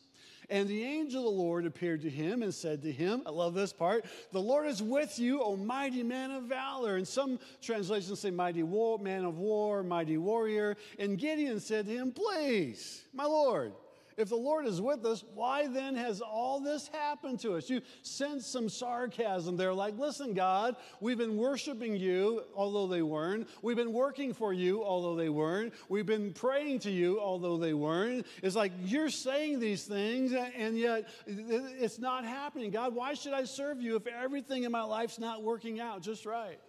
And 0.53 0.69
the 0.69 0.83
angel 0.83 1.27
of 1.27 1.33
the 1.33 1.41
Lord 1.41 1.65
appeared 1.65 2.03
to 2.03 2.11
him 2.11 2.43
and 2.43 2.53
said 2.53 2.83
to 2.83 2.91
him, 2.91 3.23
I 3.25 3.31
love 3.31 3.55
this 3.55 3.73
part, 3.73 4.05
the 4.31 4.39
Lord 4.39 4.67
is 4.67 4.83
with 4.83 5.17
you, 5.17 5.41
O 5.41 5.57
mighty 5.57 6.03
man 6.03 6.29
of 6.29 6.43
valor. 6.43 6.97
And 6.97 7.07
some 7.07 7.39
translations 7.59 8.19
say 8.19 8.29
mighty 8.29 8.61
war, 8.61 8.99
man 8.99 9.25
of 9.25 9.39
war, 9.39 9.81
mighty 9.81 10.19
warrior. 10.19 10.77
And 10.99 11.17
Gideon 11.17 11.59
said 11.59 11.87
to 11.87 11.91
him, 11.91 12.11
Please, 12.11 13.03
my 13.15 13.25
Lord, 13.25 13.73
if 14.17 14.29
the 14.29 14.35
Lord 14.35 14.65
is 14.65 14.81
with 14.81 15.05
us, 15.05 15.23
why 15.33 15.67
then 15.67 15.95
has 15.95 16.21
all 16.21 16.59
this 16.59 16.87
happened 16.87 17.39
to 17.41 17.55
us? 17.55 17.69
You 17.69 17.81
sense 18.01 18.45
some 18.45 18.69
sarcasm 18.69 19.57
there, 19.57 19.73
like, 19.73 19.97
listen, 19.97 20.33
God, 20.33 20.75
we've 20.99 21.17
been 21.17 21.37
worshiping 21.37 21.95
you, 21.97 22.43
although 22.55 22.87
they 22.87 23.01
weren't. 23.01 23.47
We've 23.61 23.77
been 23.77 23.93
working 23.93 24.33
for 24.33 24.53
you, 24.53 24.83
although 24.83 25.15
they 25.15 25.29
weren't. 25.29 25.73
We've 25.89 26.05
been 26.05 26.33
praying 26.33 26.79
to 26.79 26.91
you, 26.91 27.19
although 27.19 27.57
they 27.57 27.73
weren't. 27.73 28.25
It's 28.41 28.55
like 28.55 28.71
you're 28.85 29.09
saying 29.09 29.59
these 29.59 29.83
things, 29.83 30.33
and 30.33 30.77
yet 30.77 31.09
it's 31.25 31.99
not 31.99 32.25
happening. 32.25 32.71
God, 32.71 32.95
why 32.95 33.13
should 33.13 33.33
I 33.33 33.45
serve 33.45 33.81
you 33.81 33.95
if 33.95 34.07
everything 34.07 34.63
in 34.63 34.71
my 34.71 34.83
life's 34.83 35.19
not 35.19 35.43
working 35.43 35.79
out 35.79 36.01
just 36.01 36.25
right? 36.25 36.59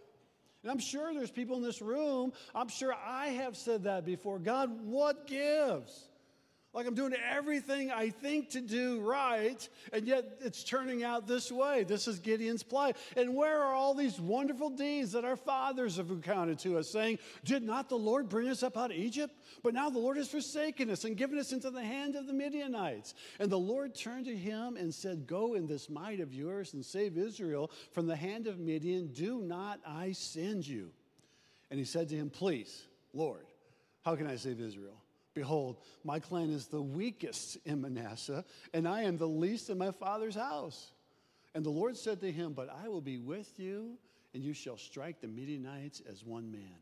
And 0.62 0.70
I'm 0.70 0.78
sure 0.78 1.12
there's 1.12 1.30
people 1.30 1.56
in 1.58 1.62
this 1.62 1.82
room, 1.82 2.32
I'm 2.54 2.68
sure 2.68 2.94
I 2.94 3.26
have 3.26 3.54
said 3.54 3.84
that 3.84 4.06
before. 4.06 4.38
God, 4.38 4.70
what 4.86 5.26
gives? 5.26 6.08
Like 6.74 6.88
I'm 6.88 6.96
doing 6.96 7.14
everything 7.30 7.92
I 7.92 8.10
think 8.10 8.50
to 8.50 8.60
do 8.60 9.00
right, 9.00 9.68
and 9.92 10.08
yet 10.08 10.38
it's 10.40 10.64
turning 10.64 11.04
out 11.04 11.28
this 11.28 11.52
way. 11.52 11.84
This 11.84 12.08
is 12.08 12.18
Gideon's 12.18 12.64
plight. 12.64 12.96
And 13.16 13.36
where 13.36 13.62
are 13.62 13.72
all 13.72 13.94
these 13.94 14.20
wonderful 14.20 14.70
deeds 14.70 15.12
that 15.12 15.24
our 15.24 15.36
fathers 15.36 15.98
have 15.98 16.10
recounted 16.10 16.58
to 16.60 16.78
us, 16.78 16.90
saying, 16.90 17.20
Did 17.44 17.62
not 17.62 17.88
the 17.88 17.96
Lord 17.96 18.28
bring 18.28 18.48
us 18.48 18.64
up 18.64 18.76
out 18.76 18.90
of 18.90 18.96
Egypt? 18.96 19.32
But 19.62 19.72
now 19.72 19.88
the 19.88 20.00
Lord 20.00 20.16
has 20.16 20.28
forsaken 20.28 20.90
us 20.90 21.04
and 21.04 21.16
given 21.16 21.38
us 21.38 21.52
into 21.52 21.70
the 21.70 21.84
hand 21.84 22.16
of 22.16 22.26
the 22.26 22.32
Midianites. 22.32 23.14
And 23.38 23.52
the 23.52 23.56
Lord 23.56 23.94
turned 23.94 24.26
to 24.26 24.36
him 24.36 24.76
and 24.76 24.92
said, 24.92 25.28
Go 25.28 25.54
in 25.54 25.68
this 25.68 25.88
might 25.88 26.18
of 26.18 26.34
yours 26.34 26.74
and 26.74 26.84
save 26.84 27.16
Israel 27.16 27.70
from 27.92 28.08
the 28.08 28.16
hand 28.16 28.48
of 28.48 28.58
Midian. 28.58 29.12
Do 29.12 29.38
not 29.38 29.78
I 29.86 30.10
send 30.10 30.66
you? 30.66 30.90
And 31.70 31.78
he 31.78 31.84
said 31.84 32.08
to 32.08 32.16
him, 32.16 32.30
Please, 32.30 32.82
Lord, 33.12 33.46
how 34.04 34.16
can 34.16 34.26
I 34.26 34.34
save 34.34 34.60
Israel? 34.60 35.03
Behold, 35.34 35.78
my 36.04 36.20
clan 36.20 36.50
is 36.50 36.68
the 36.68 36.80
weakest 36.80 37.58
in 37.64 37.80
Manasseh, 37.80 38.44
and 38.72 38.86
I 38.86 39.02
am 39.02 39.18
the 39.18 39.28
least 39.28 39.68
in 39.68 39.76
my 39.76 39.90
father's 39.90 40.36
house. 40.36 40.92
And 41.54 41.64
the 41.64 41.70
Lord 41.70 41.96
said 41.96 42.20
to 42.20 42.30
him, 42.30 42.52
But 42.52 42.68
I 42.82 42.88
will 42.88 43.00
be 43.00 43.18
with 43.18 43.58
you, 43.58 43.98
and 44.32 44.42
you 44.42 44.54
shall 44.54 44.76
strike 44.76 45.20
the 45.20 45.26
Midianites 45.26 46.02
as 46.08 46.24
one 46.24 46.50
man. 46.52 46.78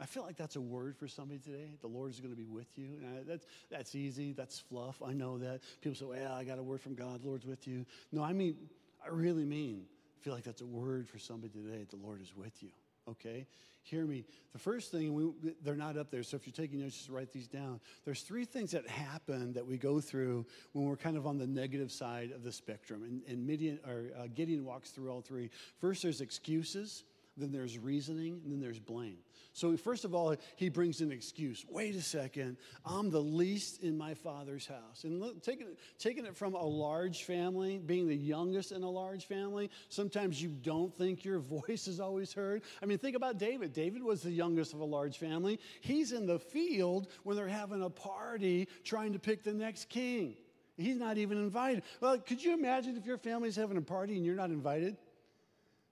I 0.00 0.06
feel 0.06 0.22
like 0.22 0.36
that's 0.36 0.56
a 0.56 0.60
word 0.60 0.96
for 0.96 1.08
somebody 1.08 1.40
today. 1.40 1.76
The 1.80 1.88
Lord 1.88 2.10
is 2.10 2.20
going 2.20 2.32
to 2.32 2.36
be 2.36 2.46
with 2.46 2.78
you. 2.78 2.88
And 3.02 3.26
that's, 3.26 3.46
that's 3.70 3.94
easy. 3.94 4.32
That's 4.32 4.58
fluff. 4.58 5.02
I 5.04 5.12
know 5.12 5.36
that. 5.38 5.60
People 5.82 5.94
say, 5.94 6.06
well, 6.06 6.32
I 6.32 6.42
got 6.42 6.58
a 6.58 6.62
word 6.62 6.80
from 6.80 6.94
God. 6.94 7.22
The 7.22 7.28
Lord's 7.28 7.44
with 7.44 7.68
you. 7.68 7.84
No, 8.10 8.22
I 8.22 8.32
mean, 8.32 8.56
I 9.04 9.08
really 9.10 9.44
mean, 9.44 9.84
I 10.18 10.24
feel 10.24 10.32
like 10.32 10.44
that's 10.44 10.62
a 10.62 10.66
word 10.66 11.06
for 11.06 11.18
somebody 11.18 11.52
today. 11.52 11.84
The 11.90 11.96
Lord 11.96 12.22
is 12.22 12.34
with 12.34 12.62
you 12.62 12.70
okay? 13.10 13.46
Hear 13.82 14.04
me. 14.04 14.24
The 14.52 14.58
first 14.58 14.92
thing, 14.92 15.14
we, 15.14 15.52
they're 15.62 15.74
not 15.74 15.96
up 15.96 16.10
there, 16.10 16.22
so 16.22 16.36
if 16.36 16.46
you're 16.46 16.52
taking 16.52 16.80
notes, 16.80 16.96
just 16.96 17.08
write 17.08 17.32
these 17.32 17.48
down. 17.48 17.80
There's 18.04 18.22
three 18.22 18.44
things 18.44 18.72
that 18.72 18.86
happen 18.86 19.52
that 19.54 19.66
we 19.66 19.78
go 19.78 20.00
through 20.00 20.46
when 20.72 20.84
we're 20.84 20.96
kind 20.96 21.16
of 21.16 21.26
on 21.26 21.38
the 21.38 21.46
negative 21.46 21.90
side 21.90 22.30
of 22.32 22.42
the 22.42 22.52
spectrum. 22.52 23.02
And, 23.04 23.22
and 23.26 23.46
Midian, 23.46 23.80
or, 23.86 24.10
uh, 24.18 24.26
Gideon 24.34 24.64
walks 24.64 24.90
through 24.90 25.10
all 25.10 25.22
three. 25.22 25.50
First, 25.80 26.02
there's 26.02 26.20
excuses 26.20 27.04
then 27.40 27.52
there's 27.52 27.78
reasoning, 27.78 28.40
and 28.44 28.52
then 28.52 28.60
there's 28.60 28.78
blame. 28.78 29.18
So, 29.52 29.76
first 29.76 30.04
of 30.04 30.14
all, 30.14 30.36
he 30.56 30.68
brings 30.68 31.00
an 31.00 31.10
excuse. 31.10 31.64
Wait 31.68 31.96
a 31.96 32.02
second, 32.02 32.56
I'm 32.84 33.10
the 33.10 33.20
least 33.20 33.82
in 33.82 33.98
my 33.98 34.14
father's 34.14 34.66
house. 34.66 35.04
And 35.04 35.18
look, 35.18 35.42
taking, 35.42 35.66
taking 35.98 36.24
it 36.24 36.36
from 36.36 36.54
a 36.54 36.64
large 36.64 37.24
family, 37.24 37.78
being 37.78 38.06
the 38.06 38.16
youngest 38.16 38.70
in 38.70 38.82
a 38.82 38.90
large 38.90 39.26
family, 39.26 39.70
sometimes 39.88 40.40
you 40.40 40.50
don't 40.50 40.96
think 40.96 41.24
your 41.24 41.38
voice 41.68 41.88
is 41.88 41.98
always 41.98 42.32
heard. 42.32 42.62
I 42.80 42.86
mean, 42.86 42.98
think 42.98 43.16
about 43.16 43.38
David. 43.38 43.72
David 43.72 44.02
was 44.02 44.22
the 44.22 44.30
youngest 44.30 44.72
of 44.72 44.80
a 44.80 44.84
large 44.84 45.18
family. 45.18 45.58
He's 45.80 46.12
in 46.12 46.26
the 46.26 46.38
field 46.38 47.08
when 47.24 47.36
they're 47.36 47.48
having 47.48 47.82
a 47.82 47.90
party 47.90 48.68
trying 48.84 49.12
to 49.14 49.18
pick 49.18 49.42
the 49.42 49.52
next 49.52 49.88
king. 49.88 50.36
He's 50.76 50.96
not 50.96 51.18
even 51.18 51.38
invited. 51.38 51.82
Well, 52.00 52.18
could 52.18 52.42
you 52.42 52.54
imagine 52.54 52.96
if 52.96 53.04
your 53.04 53.18
family's 53.18 53.56
having 53.56 53.76
a 53.76 53.82
party 53.82 54.16
and 54.16 54.24
you're 54.24 54.36
not 54.36 54.50
invited? 54.50 54.96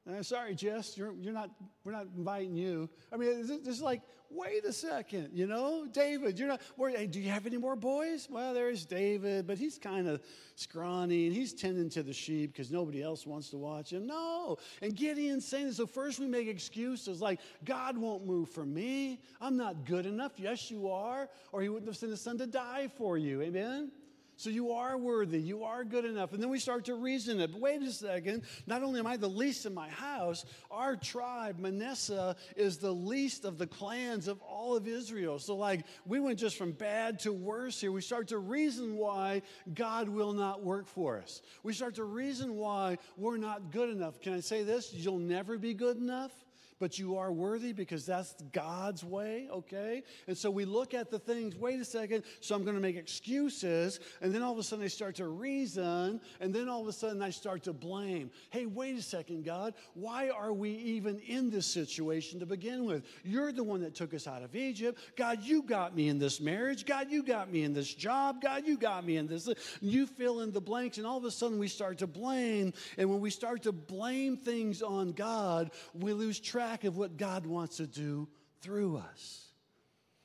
Uh, 0.08 0.22
sorry, 0.22 0.54
Jess, 0.54 0.96
you're, 0.96 1.12
you're 1.20 1.34
not, 1.34 1.50
we're 1.84 1.92
not 1.92 2.06
inviting 2.16 2.56
you. 2.56 2.88
I 3.12 3.16
mean, 3.16 3.46
this 3.46 3.76
is 3.76 3.82
like, 3.82 4.00
wait 4.30 4.64
a 4.64 4.72
second, 4.72 5.30
you 5.34 5.46
know? 5.46 5.86
David, 5.86 6.38
you're 6.38 6.48
not, 6.48 6.62
hey, 6.78 7.06
do 7.06 7.20
you 7.20 7.30
have 7.30 7.46
any 7.46 7.58
more 7.58 7.76
boys? 7.76 8.26
Well, 8.30 8.54
there's 8.54 8.86
David, 8.86 9.46
but 9.46 9.58
he's 9.58 9.78
kind 9.78 10.08
of 10.08 10.22
scrawny 10.54 11.26
and 11.26 11.36
he's 11.36 11.52
tending 11.52 11.90
to 11.90 12.02
the 12.02 12.14
sheep 12.14 12.52
because 12.52 12.70
nobody 12.70 13.02
else 13.02 13.26
wants 13.26 13.50
to 13.50 13.58
watch 13.58 13.92
him. 13.92 14.06
No. 14.06 14.56
And 14.80 14.96
Gideon's 14.96 15.46
saying, 15.46 15.72
so 15.72 15.86
first 15.86 16.18
we 16.18 16.26
make 16.26 16.48
excuses 16.48 17.20
like, 17.20 17.40
God 17.64 17.98
won't 17.98 18.24
move 18.26 18.48
for 18.48 18.64
me. 18.64 19.20
I'm 19.42 19.58
not 19.58 19.84
good 19.84 20.06
enough. 20.06 20.32
Yes, 20.36 20.70
you 20.70 20.88
are. 20.90 21.28
Or 21.52 21.60
he 21.60 21.68
wouldn't 21.68 21.88
have 21.88 21.96
sent 21.98 22.10
his 22.10 22.20
son 22.22 22.38
to 22.38 22.46
die 22.46 22.88
for 22.96 23.18
you. 23.18 23.42
Amen? 23.42 23.90
So 24.38 24.50
you 24.50 24.70
are 24.70 24.96
worthy. 24.96 25.40
You 25.40 25.64
are 25.64 25.82
good 25.82 26.04
enough. 26.04 26.32
And 26.32 26.40
then 26.40 26.48
we 26.48 26.60
start 26.60 26.84
to 26.84 26.94
reason 26.94 27.40
it. 27.40 27.50
But 27.50 27.60
wait 27.60 27.82
a 27.82 27.90
second. 27.90 28.44
Not 28.68 28.84
only 28.84 29.00
am 29.00 29.06
I 29.06 29.16
the 29.16 29.28
least 29.28 29.66
in 29.66 29.74
my 29.74 29.88
house, 29.88 30.44
our 30.70 30.94
tribe, 30.94 31.58
Manasseh, 31.58 32.36
is 32.54 32.76
the 32.76 32.92
least 32.92 33.44
of 33.44 33.58
the 33.58 33.66
clans 33.66 34.28
of 34.28 34.40
all 34.42 34.76
of 34.76 34.86
Israel. 34.86 35.40
So, 35.40 35.56
like, 35.56 35.84
we 36.06 36.20
went 36.20 36.38
just 36.38 36.56
from 36.56 36.70
bad 36.70 37.18
to 37.20 37.32
worse 37.32 37.80
here. 37.80 37.90
We 37.90 38.00
start 38.00 38.28
to 38.28 38.38
reason 38.38 38.94
why 38.94 39.42
God 39.74 40.08
will 40.08 40.32
not 40.32 40.62
work 40.62 40.86
for 40.86 41.18
us. 41.18 41.42
We 41.64 41.72
start 41.72 41.96
to 41.96 42.04
reason 42.04 42.54
why 42.54 42.98
we're 43.16 43.38
not 43.38 43.72
good 43.72 43.90
enough. 43.90 44.20
Can 44.20 44.34
I 44.34 44.40
say 44.40 44.62
this? 44.62 44.94
You'll 44.94 45.18
never 45.18 45.58
be 45.58 45.74
good 45.74 45.96
enough 45.96 46.32
but 46.78 46.98
you 46.98 47.16
are 47.16 47.32
worthy 47.32 47.72
because 47.72 48.06
that's 48.06 48.34
God's 48.52 49.04
way, 49.04 49.48
okay? 49.50 50.02
And 50.26 50.36
so 50.36 50.50
we 50.50 50.64
look 50.64 50.94
at 50.94 51.10
the 51.10 51.18
things, 51.18 51.56
wait 51.56 51.80
a 51.80 51.84
second, 51.84 52.24
so 52.40 52.54
I'm 52.54 52.62
going 52.64 52.76
to 52.76 52.82
make 52.82 52.96
excuses, 52.96 54.00
and 54.20 54.34
then 54.34 54.42
all 54.42 54.52
of 54.52 54.58
a 54.58 54.62
sudden 54.62 54.84
I 54.84 54.88
start 54.88 55.16
to 55.16 55.26
reason, 55.26 56.20
and 56.40 56.54
then 56.54 56.68
all 56.68 56.80
of 56.82 56.88
a 56.88 56.92
sudden 56.92 57.22
I 57.22 57.30
start 57.30 57.62
to 57.64 57.72
blame. 57.72 58.30
Hey, 58.50 58.66
wait 58.66 58.96
a 58.96 59.02
second, 59.02 59.44
God, 59.44 59.74
why 59.94 60.30
are 60.30 60.52
we 60.52 60.70
even 60.70 61.18
in 61.20 61.50
this 61.50 61.66
situation 61.66 62.40
to 62.40 62.46
begin 62.46 62.84
with? 62.84 63.04
You're 63.24 63.52
the 63.52 63.64
one 63.64 63.80
that 63.82 63.94
took 63.94 64.14
us 64.14 64.26
out 64.26 64.42
of 64.42 64.54
Egypt. 64.54 64.98
God, 65.16 65.42
you 65.42 65.62
got 65.62 65.96
me 65.96 66.08
in 66.08 66.18
this 66.18 66.40
marriage. 66.40 66.86
God, 66.86 67.10
you 67.10 67.22
got 67.22 67.50
me 67.52 67.64
in 67.64 67.72
this 67.72 67.92
job. 67.92 68.40
God, 68.40 68.66
you 68.66 68.76
got 68.76 69.04
me 69.04 69.16
in 69.16 69.26
this. 69.26 69.48
You 69.80 70.06
fill 70.06 70.40
in 70.40 70.52
the 70.52 70.60
blanks, 70.60 70.98
and 70.98 71.06
all 71.06 71.18
of 71.18 71.24
a 71.24 71.30
sudden 71.30 71.58
we 71.58 71.68
start 71.68 71.98
to 71.98 72.06
blame. 72.06 72.72
And 72.96 73.10
when 73.10 73.20
we 73.20 73.30
start 73.30 73.62
to 73.64 73.72
blame 73.72 74.36
things 74.36 74.82
on 74.82 75.12
God, 75.12 75.70
we 75.94 76.12
lose 76.12 76.38
track 76.38 76.67
track 76.68 76.84
of 76.84 76.98
what 76.98 77.16
God 77.16 77.46
wants 77.46 77.78
to 77.78 77.86
do 77.86 78.28
through 78.60 78.98
us. 78.98 79.46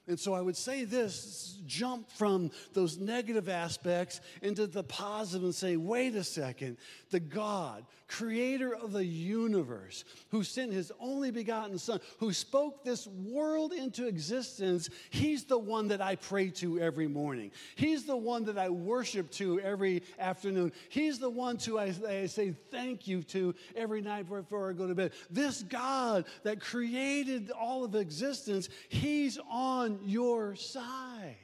And 0.08 0.20
so 0.20 0.34
I 0.34 0.42
would 0.42 0.58
say 0.58 0.84
this 0.84 1.58
jump 1.66 2.12
from 2.12 2.52
those 2.74 2.98
negative 2.98 3.48
aspects 3.48 4.20
into 4.42 4.68
the 4.68 4.84
positive 4.84 5.46
and 5.46 5.56
say, 5.56 5.78
wait 5.78 6.16
a 6.16 6.24
second, 6.26 6.76
the 7.12 7.22
God, 7.22 7.86
creator 8.14 8.76
of 8.76 8.92
the 8.92 9.06
universe, 9.06 10.06
who 10.30 10.44
sent 10.44 10.72
his 10.72 10.92
only 11.00 11.32
begotten 11.32 11.78
Son, 11.80 12.00
who 12.20 12.32
spoke 12.32 12.84
this 12.84 13.08
world 13.08 13.74
into 13.74 14.08
existence, 14.08 14.90
he's 15.10 15.46
the 15.46 15.58
one 15.58 15.88
that 15.88 16.02
I 16.02 16.16
pray 16.16 16.50
to 16.52 16.80
every 16.80 17.08
morning. 17.08 17.52
He's 17.76 18.06
the 18.06 18.16
one 18.16 18.46
that 18.46 18.58
I 18.58 18.70
worship 18.70 19.32
to 19.32 19.60
every 19.62 20.04
afternoon. 20.20 20.72
He's 20.90 21.18
the 21.18 21.30
one 21.30 21.58
to 21.58 21.80
I, 21.80 21.94
I 22.08 22.26
say 22.28 22.54
thank 22.70 23.08
you 23.08 23.24
to 23.24 23.56
every 23.76 24.02
night 24.02 24.30
before 24.30 24.70
I 24.70 24.74
go 24.74 24.88
to 24.88 24.96
bed. 24.96 25.14
This 25.32 25.64
God 25.64 26.26
that 26.44 26.62
created 26.62 27.50
all 27.52 27.84
of 27.84 27.96
existence, 27.96 28.70
he's 28.90 29.40
on 29.50 30.00
your 30.04 30.56
side. 30.56 31.36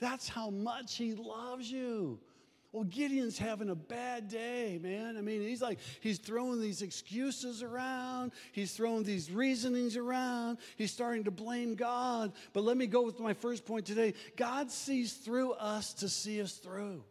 That's 0.00 0.28
how 0.28 0.50
much 0.50 0.96
he 0.96 1.14
loves 1.14 1.70
you. 1.70 2.20
Well, 2.72 2.84
Gideon's 2.84 3.38
having 3.38 3.70
a 3.70 3.74
bad 3.74 4.28
day, 4.28 4.78
man. 4.82 5.16
I 5.16 5.22
mean, 5.22 5.40
he's 5.40 5.62
like, 5.62 5.78
he's 6.00 6.18
throwing 6.18 6.60
these 6.60 6.82
excuses 6.82 7.62
around. 7.62 8.32
He's 8.52 8.72
throwing 8.72 9.04
these 9.04 9.30
reasonings 9.30 9.96
around. 9.96 10.58
He's 10.76 10.92
starting 10.92 11.24
to 11.24 11.30
blame 11.30 11.76
God. 11.76 12.32
But 12.52 12.64
let 12.64 12.76
me 12.76 12.86
go 12.86 13.02
with 13.02 13.20
my 13.20 13.32
first 13.32 13.64
point 13.64 13.86
today 13.86 14.14
God 14.36 14.70
sees 14.70 15.14
through 15.14 15.52
us 15.52 15.94
to 15.94 16.08
see 16.08 16.42
us 16.42 16.54
through 16.54 17.04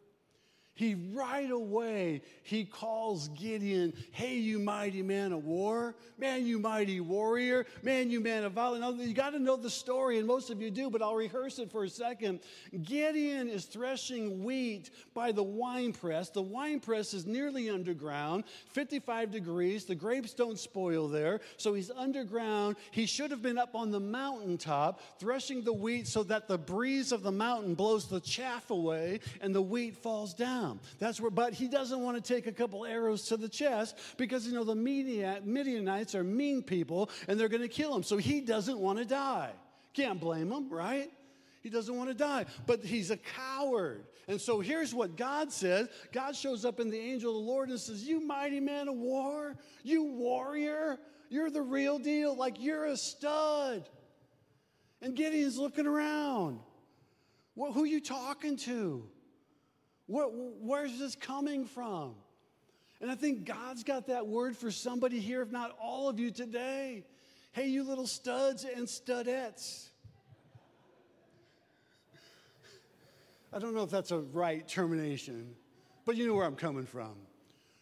he 0.77 0.93
right 1.11 1.49
away 1.49 2.21
he 2.43 2.63
calls 2.63 3.29
gideon 3.29 3.93
hey 4.11 4.35
you 4.35 4.59
mighty 4.59 5.01
man 5.01 5.33
of 5.33 5.43
war. 5.43 5.95
Man 6.19 6.45
you 6.45 6.59
mighty 6.59 6.99
warrior. 6.99 7.65
Man 7.81 8.11
you 8.11 8.21
man 8.21 8.43
of 8.43 8.53
valor. 8.53 8.77
Now, 8.77 8.91
you 8.91 9.13
got 9.13 9.31
to 9.31 9.39
know 9.39 9.55
the 9.55 9.71
story 9.71 10.19
and 10.19 10.27
most 10.27 10.51
of 10.51 10.61
you 10.61 10.69
do 10.69 10.91
but 10.91 11.01
i'll 11.01 11.15
rehearse 11.15 11.57
it 11.57 11.71
for 11.71 11.83
a 11.83 11.89
second. 11.89 12.41
Gideon 12.83 13.49
is 13.49 13.65
threshing 13.65 14.43
wheat 14.43 14.91
by 15.15 15.31
the 15.31 15.41
wine 15.41 15.93
press. 15.93 16.29
The 16.29 16.43
wine 16.43 16.79
press 16.79 17.11
is 17.15 17.25
nearly 17.25 17.71
underground 17.71 18.43
55 18.67 19.31
degrees. 19.31 19.85
The 19.85 19.95
grapes 19.95 20.35
don't 20.35 20.59
spoil 20.59 21.07
there 21.07 21.41
so 21.57 21.73
he's 21.73 21.89
underground. 21.89 22.75
He 22.91 23.07
should 23.07 23.31
have 23.31 23.41
been 23.41 23.57
up 23.57 23.73
on 23.73 23.89
the 23.89 23.99
mountaintop 23.99 25.01
threshing 25.19 25.63
the 25.63 25.73
wheat 25.73 26.07
so 26.07 26.21
that 26.23 26.47
the 26.47 26.59
breeze 26.59 27.11
of 27.11 27.23
the 27.23 27.31
mountain 27.31 27.73
blows 27.73 28.07
the 28.07 28.19
chaff 28.19 28.69
away 28.69 29.21
and 29.41 29.55
the 29.55 29.61
wheat 29.61 29.97
falls 29.97 30.35
down 30.35 30.66
down. 30.67 30.79
That's 30.99 31.19
where, 31.19 31.31
but 31.31 31.53
he 31.53 31.67
doesn't 31.67 32.01
want 32.01 32.23
to 32.23 32.33
take 32.33 32.47
a 32.47 32.51
couple 32.51 32.85
arrows 32.85 33.23
to 33.27 33.37
the 33.37 33.49
chest 33.49 33.97
because, 34.17 34.47
you 34.47 34.53
know, 34.53 34.63
the 34.63 34.75
Midianites 34.75 36.15
are 36.15 36.23
mean 36.23 36.63
people 36.63 37.09
and 37.27 37.39
they're 37.39 37.49
going 37.49 37.61
to 37.61 37.67
kill 37.67 37.95
him. 37.95 38.03
So 38.03 38.17
he 38.17 38.41
doesn't 38.41 38.77
want 38.77 38.99
to 38.99 39.05
die. 39.05 39.51
Can't 39.93 40.19
blame 40.19 40.51
him, 40.51 40.69
right? 40.69 41.11
He 41.63 41.69
doesn't 41.69 41.95
want 41.95 42.09
to 42.09 42.13
die, 42.13 42.45
but 42.65 42.83
he's 42.83 43.11
a 43.11 43.17
coward. 43.17 44.05
And 44.27 44.39
so 44.39 44.59
here's 44.59 44.93
what 44.93 45.17
God 45.17 45.51
says 45.51 45.89
God 46.13 46.35
shows 46.35 46.65
up 46.65 46.79
in 46.79 46.89
the 46.89 46.99
angel 46.99 47.37
of 47.37 47.43
the 47.43 47.51
Lord 47.51 47.69
and 47.69 47.79
says, 47.79 48.03
You 48.03 48.25
mighty 48.25 48.59
man 48.59 48.87
of 48.87 48.95
war, 48.95 49.55
you 49.83 50.03
warrior, 50.03 50.99
you're 51.29 51.49
the 51.49 51.61
real 51.61 51.99
deal. 51.99 52.35
Like 52.35 52.61
you're 52.61 52.85
a 52.85 52.97
stud. 52.97 53.89
And 55.01 55.15
Gideon's 55.15 55.57
looking 55.57 55.85
around. 55.85 56.59
Well, 57.55 57.71
who 57.71 57.83
are 57.83 57.87
you 57.87 58.01
talking 58.01 58.55
to? 58.57 59.09
Where, 60.07 60.25
where's 60.25 60.97
this 60.97 61.15
coming 61.15 61.65
from? 61.65 62.15
And 62.99 63.11
I 63.11 63.15
think 63.15 63.45
God's 63.45 63.83
got 63.83 64.07
that 64.07 64.25
word 64.25 64.57
for 64.57 64.71
somebody 64.71 65.19
here, 65.19 65.41
if 65.41 65.51
not 65.51 65.77
all 65.79 66.09
of 66.09 66.19
you 66.19 66.31
today. 66.31 67.05
Hey, 67.51 67.67
you 67.67 67.83
little 67.83 68.07
studs 68.07 68.65
and 68.65 68.87
studettes. 68.87 69.89
I 73.53 73.59
don't 73.59 73.73
know 73.73 73.83
if 73.83 73.89
that's 73.89 74.11
a 74.11 74.19
right 74.19 74.67
termination, 74.67 75.55
but 76.05 76.15
you 76.15 76.27
know 76.27 76.33
where 76.33 76.45
I'm 76.45 76.55
coming 76.55 76.85
from. 76.85 77.15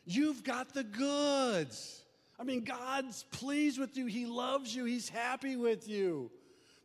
You've 0.06 0.44
got 0.44 0.74
the 0.74 0.84
goods. 0.84 2.04
I 2.40 2.44
mean, 2.44 2.64
God's 2.64 3.24
pleased 3.32 3.80
with 3.80 3.98
you. 3.98 4.06
He 4.06 4.26
loves 4.26 4.76
you. 4.76 4.86
He's 4.86 5.10
happy 5.10 5.56
with 5.56 5.88
you. 5.88 6.32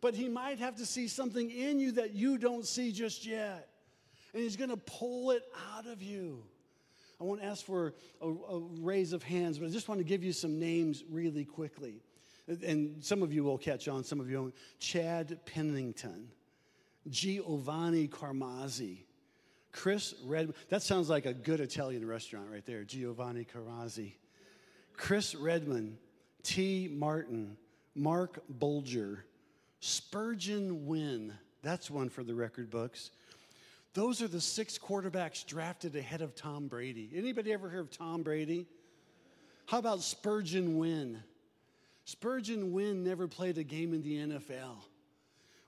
But 0.00 0.14
He 0.14 0.28
might 0.28 0.58
have 0.58 0.76
to 0.76 0.86
see 0.86 1.08
something 1.08 1.50
in 1.50 1.78
you 1.78 1.92
that 1.92 2.14
you 2.14 2.38
don't 2.38 2.66
see 2.66 2.92
just 2.92 3.26
yet. 3.26 3.69
And 4.32 4.42
He's 4.42 4.56
going 4.56 4.70
to 4.70 4.76
pull 4.76 5.30
it 5.30 5.42
out 5.76 5.86
of 5.86 6.02
you. 6.02 6.42
I 7.20 7.24
won't 7.24 7.42
ask 7.42 7.64
for 7.64 7.94
a, 8.22 8.28
a, 8.28 8.58
raise 8.80 9.12
of 9.12 9.22
hands, 9.22 9.58
but 9.58 9.66
I 9.66 9.70
just 9.70 9.88
want 9.88 9.98
to 9.98 10.04
give 10.04 10.24
you 10.24 10.32
some 10.32 10.58
names 10.58 11.04
really 11.10 11.44
quickly. 11.44 12.00
And 12.48 13.04
some 13.04 13.22
of 13.22 13.32
you 13.32 13.44
will 13.44 13.58
catch 13.58 13.88
on, 13.88 14.04
some 14.04 14.20
of 14.20 14.30
you 14.30 14.40
won't. 14.40 14.54
Chad 14.78 15.38
Pennington, 15.44 16.28
Giovanni 17.08 18.08
Carmazzi, 18.08 19.04
Chris 19.72 20.14
Redman. 20.24 20.56
That 20.70 20.82
sounds 20.82 21.10
like 21.10 21.26
a 21.26 21.34
good 21.34 21.60
Italian 21.60 22.06
restaurant 22.06 22.46
right 22.50 22.64
there, 22.64 22.84
Giovanni 22.84 23.44
Carmazzi. 23.44 24.14
Chris 24.96 25.34
Redman, 25.34 25.98
Tee 26.42 26.88
Martin, 26.90 27.56
Marc 27.94 28.42
Bulger, 28.48 29.24
Spurgeon 29.80 30.86
Wynn. 30.86 31.34
That's 31.62 31.90
one 31.90 32.08
for 32.08 32.24
the 32.24 32.34
record 32.34 32.70
books. 32.70 33.10
Those 33.92 34.22
are 34.22 34.28
the 34.28 34.40
six 34.40 34.78
quarterbacks 34.78 35.44
drafted 35.44 35.96
ahead 35.96 36.22
of 36.22 36.34
Tom 36.34 36.68
Brady. 36.68 37.10
Anybody 37.14 37.52
ever 37.52 37.68
hear 37.68 37.80
of 37.80 37.90
Tom 37.90 38.22
Brady? 38.22 38.66
How 39.66 39.78
about 39.78 40.02
Spurgeon 40.02 40.78
Wynn? 40.78 41.22
Spurgeon 42.04 42.72
Wynn 42.72 43.04
never 43.04 43.28
played 43.28 43.58
a 43.58 43.64
game 43.64 43.92
in 43.92 44.02
the 44.02 44.16
NFL. 44.16 44.76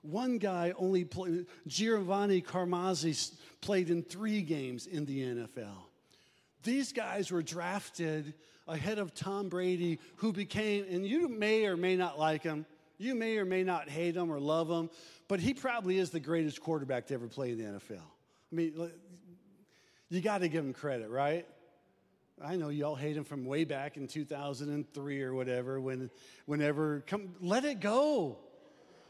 One 0.01 0.37
guy 0.37 0.73
only 0.77 1.05
played, 1.05 1.45
Giovanni 1.67 2.41
Carmazzi 2.41 3.33
played 3.61 3.89
in 3.89 4.03
three 4.03 4.41
games 4.41 4.85
in 4.87 5.05
the 5.05 5.21
NFL. 5.21 5.87
These 6.63 6.91
guys 6.91 7.31
were 7.31 7.41
drafted 7.41 8.33
ahead 8.67 8.99
of 8.99 9.13
Tom 9.13 9.49
Brady, 9.49 9.99
who 10.17 10.33
became, 10.33 10.85
and 10.89 11.05
you 11.05 11.27
may 11.27 11.65
or 11.65 11.77
may 11.77 11.95
not 11.95 12.19
like 12.19 12.43
him, 12.43 12.65
you 12.97 13.15
may 13.15 13.37
or 13.37 13.45
may 13.45 13.63
not 13.63 13.89
hate 13.89 14.15
him 14.15 14.31
or 14.31 14.39
love 14.39 14.69
him, 14.69 14.89
but 15.27 15.39
he 15.39 15.53
probably 15.53 15.97
is 15.97 16.09
the 16.09 16.19
greatest 16.19 16.61
quarterback 16.61 17.07
to 17.07 17.13
ever 17.13 17.27
play 17.27 17.51
in 17.51 17.57
the 17.57 17.63
NFL. 17.63 18.12
I 18.53 18.55
mean, 18.55 18.91
you 20.09 20.21
got 20.21 20.41
to 20.41 20.47
give 20.47 20.63
him 20.63 20.73
credit, 20.73 21.09
right? 21.09 21.47
I 22.39 22.55
know 22.55 22.69
y'all 22.69 22.93
hate 22.93 23.17
him 23.17 23.23
from 23.23 23.45
way 23.45 23.63
back 23.63 23.97
in 23.97 24.07
2003 24.07 25.21
or 25.23 25.33
whatever. 25.33 25.81
When, 25.81 26.11
whenever, 26.45 27.03
come, 27.07 27.33
let 27.41 27.65
it 27.65 27.79
go, 27.79 28.37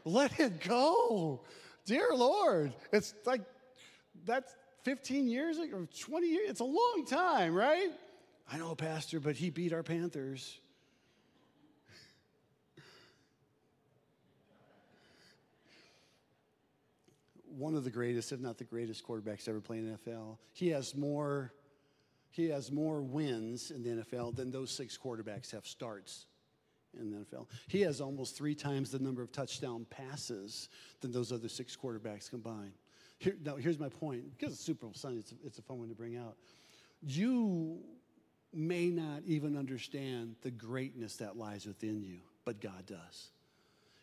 let 0.06 0.40
it 0.40 0.62
go, 0.62 1.42
dear 1.84 2.08
Lord. 2.14 2.72
It's 2.90 3.12
like 3.26 3.42
that's 4.24 4.54
15 4.84 5.28
years 5.28 5.58
or 5.58 5.86
20 5.86 6.26
years. 6.26 6.48
It's 6.48 6.60
a 6.60 6.64
long 6.64 7.04
time, 7.06 7.54
right? 7.54 7.90
I 8.50 8.56
know, 8.56 8.70
a 8.70 8.76
Pastor, 8.76 9.20
but 9.20 9.36
he 9.36 9.50
beat 9.50 9.74
our 9.74 9.82
Panthers. 9.82 10.58
One 17.56 17.74
of 17.74 17.84
the 17.84 17.90
greatest, 17.90 18.32
if 18.32 18.40
not 18.40 18.58
the 18.58 18.64
greatest, 18.64 19.06
quarterbacks 19.06 19.48
ever 19.48 19.60
played 19.60 19.84
in 19.84 19.96
NFL. 19.96 20.38
He 20.52 20.68
has 20.68 20.94
more, 20.94 21.52
he 22.30 22.48
has 22.48 22.72
more 22.72 23.00
wins 23.00 23.70
in 23.70 23.82
the 23.82 24.02
NFL 24.02 24.36
than 24.36 24.50
those 24.50 24.70
six 24.70 24.98
quarterbacks 24.98 25.52
have 25.52 25.66
starts 25.66 26.26
in 26.98 27.10
the 27.10 27.18
NFL. 27.18 27.46
He 27.68 27.80
has 27.82 28.00
almost 28.00 28.36
three 28.36 28.54
times 28.54 28.90
the 28.90 28.98
number 28.98 29.22
of 29.22 29.32
touchdown 29.32 29.86
passes 29.90 30.68
than 31.00 31.12
those 31.12 31.32
other 31.32 31.48
six 31.48 31.76
quarterbacks 31.76 32.30
combined. 32.30 32.72
Here, 33.18 33.36
now, 33.44 33.56
here's 33.56 33.78
my 33.78 33.88
point 33.88 34.24
because 34.36 34.54
it's 34.54 34.64
Super 34.64 34.86
Bowl 34.86 34.94
Sunday, 34.94 35.20
it's 35.20 35.32
a, 35.32 35.34
it's 35.44 35.58
a 35.58 35.62
fun 35.62 35.78
one 35.78 35.88
to 35.88 35.94
bring 35.94 36.16
out. 36.16 36.36
You 37.06 37.78
may 38.52 38.88
not 38.88 39.22
even 39.26 39.56
understand 39.56 40.36
the 40.42 40.50
greatness 40.50 41.16
that 41.16 41.36
lies 41.36 41.66
within 41.66 42.02
you, 42.02 42.18
but 42.44 42.60
God 42.60 42.86
does. 42.86 43.30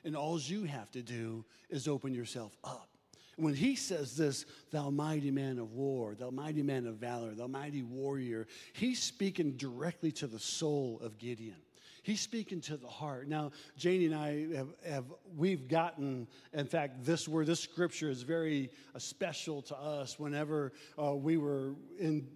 And 0.04 0.16
all 0.16 0.40
you 0.40 0.64
have 0.64 0.92
to 0.92 1.02
do 1.02 1.46
is 1.70 1.88
open 1.88 2.14
yourself 2.14 2.56
up. 2.64 2.91
When 3.38 3.54
he 3.54 3.76
says 3.76 4.16
this, 4.16 4.46
thou 4.72 4.90
mighty 4.90 5.32
man 5.32 5.58
of 5.58 5.74
war, 5.74 6.16
thou 6.16 6.30
mighty 6.30 6.64
man 6.64 6.86
of 6.86 6.96
valor, 6.96 7.34
thou 7.34 7.48
mighty 7.48 7.82
warrior, 7.82 8.48
he's 8.74 9.02
speaking 9.02 9.54
directly 9.54 10.12
to 10.14 10.28
the 10.28 10.40
soul 10.40 11.00
of 11.02 11.18
Gideon. 11.18 11.56
He's 12.04 12.22
speaking 12.22 12.62
to 12.62 12.78
the 12.78 12.88
heart. 12.88 13.28
Now, 13.28 13.52
Janie 13.78 14.08
and 14.08 14.16
I 14.16 14.56
have, 14.56 14.70
have 14.88 15.06
we've 15.38 15.68
gotten, 15.68 16.28
in 16.52 16.66
fact, 16.66 17.06
this 17.06 17.28
word, 17.28 17.46
this 17.46 17.60
scripture 17.60 18.10
is 18.10 18.24
very 18.24 18.72
uh, 18.96 19.00
special 19.00 19.62
to 19.64 19.78
us 19.78 20.18
whenever 20.18 20.74
uh, 21.02 21.14
we 21.14 21.38
were 21.38 21.76
in 22.00 22.28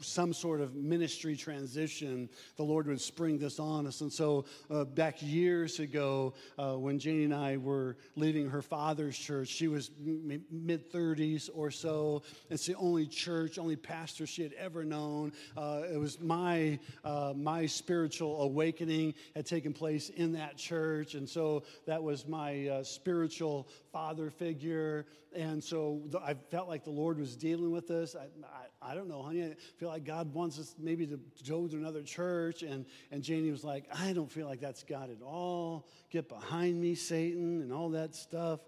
some 0.00 0.32
sort 0.32 0.60
of 0.60 0.74
ministry 0.74 1.36
transition, 1.36 2.28
the 2.56 2.62
Lord 2.62 2.86
would 2.86 3.00
spring 3.00 3.38
this 3.38 3.58
on 3.58 3.86
us. 3.86 4.00
And 4.00 4.12
so, 4.12 4.44
uh, 4.70 4.84
back 4.84 5.20
years 5.20 5.78
ago, 5.80 6.34
uh, 6.58 6.74
when 6.74 6.98
Janie 6.98 7.24
and 7.24 7.34
I 7.34 7.56
were 7.56 7.96
leaving 8.16 8.48
her 8.50 8.62
father's 8.62 9.18
church, 9.18 9.48
she 9.48 9.68
was 9.68 9.90
m- 10.04 10.44
mid 10.50 10.90
30s 10.92 11.50
or 11.52 11.70
so. 11.70 12.22
It's 12.50 12.66
the 12.66 12.74
only 12.76 13.06
church, 13.06 13.58
only 13.58 13.76
pastor 13.76 14.26
she 14.26 14.42
had 14.42 14.52
ever 14.54 14.84
known. 14.84 15.32
Uh, 15.56 15.82
it 15.92 15.98
was 15.98 16.20
my, 16.20 16.78
uh, 17.04 17.32
my 17.36 17.66
spiritual 17.66 18.42
awakening 18.42 19.14
had 19.34 19.46
taken 19.46 19.72
place 19.72 20.08
in 20.10 20.32
that 20.32 20.56
church. 20.56 21.14
And 21.14 21.28
so, 21.28 21.64
that 21.86 22.02
was 22.02 22.26
my 22.26 22.68
uh, 22.68 22.82
spiritual 22.82 23.68
father 23.92 24.30
figure. 24.30 25.06
And 25.34 25.62
so 25.62 26.02
I 26.22 26.34
felt 26.34 26.68
like 26.68 26.84
the 26.84 26.90
Lord 26.90 27.18
was 27.18 27.36
dealing 27.36 27.70
with 27.70 27.86
this. 27.86 28.16
I, 28.16 28.24
I, 28.46 28.92
I, 28.92 28.94
don't 28.94 29.08
know, 29.08 29.22
honey. 29.22 29.44
I 29.44 29.54
feel 29.76 29.88
like 29.88 30.04
God 30.04 30.32
wants 30.32 30.58
us 30.58 30.74
maybe 30.78 31.06
to 31.06 31.20
go 31.46 31.68
to 31.68 31.76
another 31.76 32.02
church. 32.02 32.62
And, 32.62 32.86
and 33.10 33.22
Janie 33.22 33.50
was 33.50 33.64
like, 33.64 33.84
I 33.94 34.12
don't 34.12 34.30
feel 34.30 34.46
like 34.46 34.60
that's 34.60 34.82
God 34.82 35.10
at 35.10 35.22
all. 35.22 35.86
Get 36.10 36.28
behind 36.28 36.80
me, 36.80 36.94
Satan, 36.94 37.60
and 37.60 37.72
all 37.72 37.90
that 37.90 38.14
stuff. 38.14 38.60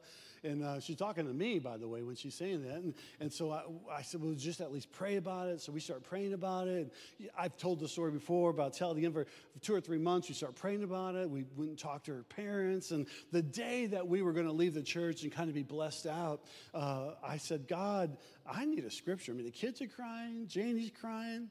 And 0.43 0.65
uh, 0.65 0.81
she's 0.81 0.97
talking 0.97 1.27
to 1.27 1.35
me, 1.35 1.59
by 1.59 1.77
the 1.77 1.87
way, 1.87 2.03
when 2.03 2.15
she's 2.15 2.35
saying 2.35 2.63
that. 2.63 2.77
And, 2.77 2.95
and 3.21 3.33
so 3.33 3.51
I, 3.51 3.63
I 3.93 4.03
said, 4.03 4.23
well, 4.23 4.33
just 4.35 4.61
at 4.61 4.73
least 4.73 4.91
pray 4.91 5.17
about 5.17 5.49
it. 5.49 5.61
So 5.61 5.71
we 5.71 5.81
start 5.81 6.03
praying 6.03 6.33
about 6.33 6.67
it. 6.67 6.93
I've 7.39 7.57
told 7.59 7.81
the 7.81 7.89
story 7.89 8.11
before 8.11 8.51
about 8.51 8.73
telling 8.73 8.99
again 8.99 9.13
for 9.13 9.27
two 9.61 9.75
or 9.75 9.81
three 9.81 9.99
months. 9.99 10.29
We 10.29 10.35
start 10.35 10.55
praying 10.55 10.83
about 10.83 11.15
it. 11.15 11.29
We 11.29 11.45
went 11.57 11.71
and 11.71 11.79
talked 11.79 12.07
to 12.07 12.15
her 12.15 12.23
parents. 12.23 12.91
And 12.91 13.07
the 13.33 13.43
day 13.43 13.87
that 13.87 14.07
we 14.07 14.23
were 14.23 14.33
going 14.33 14.47
to 14.47 14.53
leave 14.53 14.75
the 14.75 14.83
church 14.83 15.23
and 15.23 15.33
kind 15.33 15.49
of 15.49 15.55
be 15.55 15.63
blessed 15.63 16.07
out, 16.07 16.43
uh, 16.73 17.11
I 17.23 17.37
said, 17.37 17.69
God, 17.69 18.17
I 18.51 18.65
need 18.65 18.85
a 18.85 18.91
scripture. 18.91 19.33
I 19.33 19.35
mean, 19.35 19.45
the 19.45 19.51
kids 19.51 19.83
are 19.83 19.89
crying, 19.89 20.47
Janie's 20.47 20.93
crying. 20.99 21.51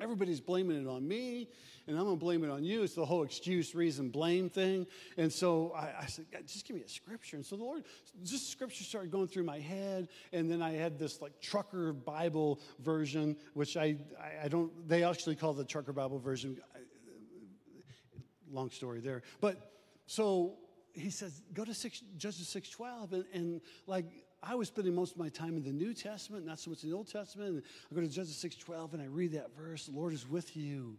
Everybody's 0.00 0.40
blaming 0.40 0.80
it 0.80 0.88
on 0.88 1.06
me, 1.06 1.48
and 1.86 1.96
I'm 1.98 2.04
gonna 2.04 2.16
blame 2.16 2.44
it 2.44 2.50
on 2.50 2.62
you. 2.62 2.82
It's 2.82 2.94
the 2.94 3.04
whole 3.04 3.24
excuse, 3.24 3.74
reason, 3.74 4.10
blame 4.10 4.48
thing. 4.48 4.86
And 5.16 5.32
so 5.32 5.72
I, 5.76 6.02
I 6.02 6.06
said, 6.06 6.26
just 6.46 6.66
give 6.66 6.76
me 6.76 6.82
a 6.82 6.88
scripture. 6.88 7.36
And 7.36 7.44
so 7.44 7.56
the 7.56 7.64
Lord, 7.64 7.84
just 8.24 8.50
scripture 8.50 8.84
started 8.84 9.10
going 9.10 9.26
through 9.26 9.42
my 9.42 9.58
head, 9.58 10.08
and 10.32 10.48
then 10.48 10.62
I 10.62 10.72
had 10.72 10.98
this 10.98 11.20
like 11.20 11.40
trucker 11.40 11.92
Bible 11.92 12.60
version, 12.78 13.36
which 13.54 13.76
I, 13.76 13.96
I, 14.20 14.44
I 14.44 14.48
don't, 14.48 14.70
they 14.88 15.02
actually 15.02 15.34
call 15.34 15.52
the 15.52 15.64
trucker 15.64 15.92
Bible 15.92 16.20
version. 16.20 16.58
Long 18.50 18.70
story 18.70 19.00
there. 19.00 19.22
But 19.40 19.72
so 20.06 20.54
he 20.94 21.10
says, 21.10 21.42
go 21.52 21.64
to 21.64 21.74
six, 21.74 22.02
Judges 22.16 22.46
6.12, 22.54 23.12
and, 23.12 23.24
and 23.34 23.60
like 23.86 24.06
I 24.42 24.54
was 24.54 24.68
spending 24.68 24.94
most 24.94 25.12
of 25.12 25.18
my 25.18 25.28
time 25.28 25.56
in 25.56 25.64
the 25.64 25.72
New 25.72 25.92
Testament, 25.92 26.46
not 26.46 26.60
so 26.60 26.70
much 26.70 26.84
in 26.84 26.90
the 26.90 26.96
Old 26.96 27.10
Testament. 27.10 27.50
And 27.50 27.62
I 27.90 27.94
go 27.94 28.00
to 28.00 28.06
Judges 28.06 28.36
6.12 28.42 28.92
and 28.92 29.02
I 29.02 29.06
read 29.06 29.32
that 29.32 29.54
verse, 29.56 29.86
the 29.86 29.92
Lord 29.92 30.12
is 30.12 30.28
with 30.28 30.56
you, 30.56 30.96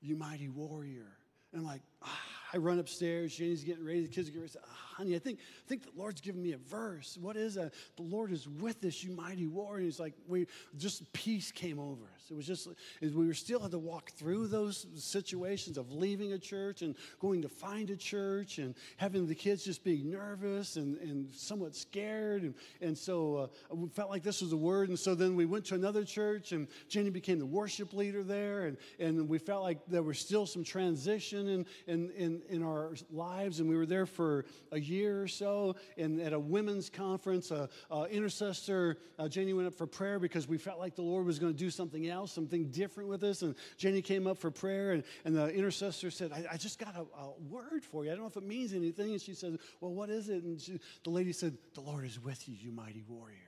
you 0.00 0.16
mighty 0.16 0.48
warrior. 0.48 1.06
And 1.52 1.60
I'm 1.60 1.66
like, 1.66 1.82
ah, 2.02 2.20
I 2.52 2.56
run 2.56 2.78
upstairs. 2.78 3.36
Janie's 3.36 3.64
getting 3.64 3.84
ready. 3.84 4.02
The 4.02 4.08
kids 4.08 4.28
are 4.28 4.32
getting 4.32 4.42
ready. 4.42 4.54
Oh, 4.58 4.87
honey, 4.98 5.14
I 5.14 5.18
think, 5.18 5.38
I 5.40 5.68
think 5.68 5.84
the 5.84 5.98
Lord's 5.98 6.20
giving 6.20 6.42
me 6.42 6.52
a 6.52 6.58
verse. 6.58 7.16
What 7.20 7.36
is 7.36 7.54
that? 7.54 7.72
The 7.96 8.02
Lord 8.02 8.32
is 8.32 8.48
with 8.48 8.84
us, 8.84 9.02
you 9.02 9.12
mighty 9.12 9.46
warrior. 9.46 9.76
And 9.76 9.84
he's 9.84 10.00
like, 10.00 10.14
we 10.26 10.46
just 10.76 11.10
peace 11.12 11.52
came 11.52 11.78
over 11.78 12.02
us. 12.14 12.30
It 12.30 12.36
was 12.36 12.46
just, 12.46 12.68
we 13.00 13.26
were 13.26 13.34
still 13.34 13.60
had 13.60 13.70
to 13.70 13.78
walk 13.78 14.10
through 14.10 14.48
those 14.48 14.86
situations 14.96 15.78
of 15.78 15.92
leaving 15.92 16.32
a 16.32 16.38
church 16.38 16.82
and 16.82 16.94
going 17.20 17.42
to 17.42 17.48
find 17.48 17.88
a 17.90 17.96
church 17.96 18.58
and 18.58 18.74
having 18.96 19.26
the 19.26 19.34
kids 19.34 19.64
just 19.64 19.84
being 19.84 20.10
nervous 20.10 20.76
and, 20.76 20.98
and 20.98 21.32
somewhat 21.32 21.74
scared. 21.74 22.42
And, 22.42 22.54
and 22.80 22.98
so 22.98 23.50
uh, 23.70 23.74
we 23.74 23.88
felt 23.88 24.10
like 24.10 24.22
this 24.22 24.42
was 24.42 24.52
a 24.52 24.56
word. 24.56 24.88
And 24.88 24.98
so 24.98 25.14
then 25.14 25.36
we 25.36 25.46
went 25.46 25.64
to 25.66 25.74
another 25.74 26.04
church 26.04 26.52
and 26.52 26.68
Jenny 26.88 27.10
became 27.10 27.38
the 27.38 27.46
worship 27.46 27.92
leader 27.92 28.22
there. 28.22 28.66
And, 28.66 28.76
and 28.98 29.28
we 29.28 29.38
felt 29.38 29.62
like 29.62 29.78
there 29.86 30.02
was 30.02 30.18
still 30.18 30.44
some 30.44 30.64
transition 30.64 31.48
in, 31.48 31.66
in 31.86 32.08
in, 32.10 32.42
in 32.48 32.62
our 32.62 32.94
lives, 33.10 33.60
and 33.60 33.68
we 33.68 33.76
were 33.76 33.86
there 33.86 34.06
for 34.06 34.44
a 34.72 34.78
year 34.88 35.22
or 35.22 35.28
so. 35.28 35.76
And 35.96 36.20
at 36.20 36.32
a 36.32 36.38
women's 36.38 36.90
conference, 36.90 37.50
a, 37.50 37.68
a 37.90 38.04
intercessor, 38.04 38.98
uh, 39.18 39.28
Janie 39.28 39.52
went 39.52 39.68
up 39.68 39.74
for 39.74 39.86
prayer 39.86 40.18
because 40.18 40.48
we 40.48 40.58
felt 40.58 40.78
like 40.78 40.94
the 40.94 41.02
Lord 41.02 41.26
was 41.26 41.38
going 41.38 41.52
to 41.52 41.58
do 41.58 41.70
something 41.70 42.08
else, 42.08 42.32
something 42.32 42.70
different 42.70 43.08
with 43.08 43.22
us. 43.24 43.42
And 43.42 43.54
Jenny 43.76 44.02
came 44.02 44.26
up 44.26 44.38
for 44.38 44.50
prayer, 44.50 44.92
and, 44.92 45.04
and 45.24 45.36
the 45.36 45.48
intercessor 45.48 46.10
said, 46.10 46.32
I, 46.32 46.54
I 46.54 46.56
just 46.56 46.78
got 46.78 46.94
a, 46.96 47.00
a, 47.00 47.32
word 47.48 47.84
for 47.84 48.04
you. 48.04 48.10
I 48.10 48.14
don't 48.14 48.22
know 48.22 48.28
if 48.28 48.36
it 48.36 48.46
means 48.46 48.72
anything. 48.72 49.12
And 49.12 49.20
she 49.20 49.34
said, 49.34 49.58
Well, 49.80 49.92
what 49.92 50.10
is 50.10 50.28
it? 50.28 50.42
And 50.42 50.60
she, 50.60 50.80
the 51.04 51.10
lady 51.10 51.32
said, 51.32 51.56
The 51.74 51.80
Lord 51.80 52.04
is 52.04 52.22
with 52.22 52.48
you, 52.48 52.56
you 52.58 52.72
mighty 52.72 53.04
warrior 53.08 53.47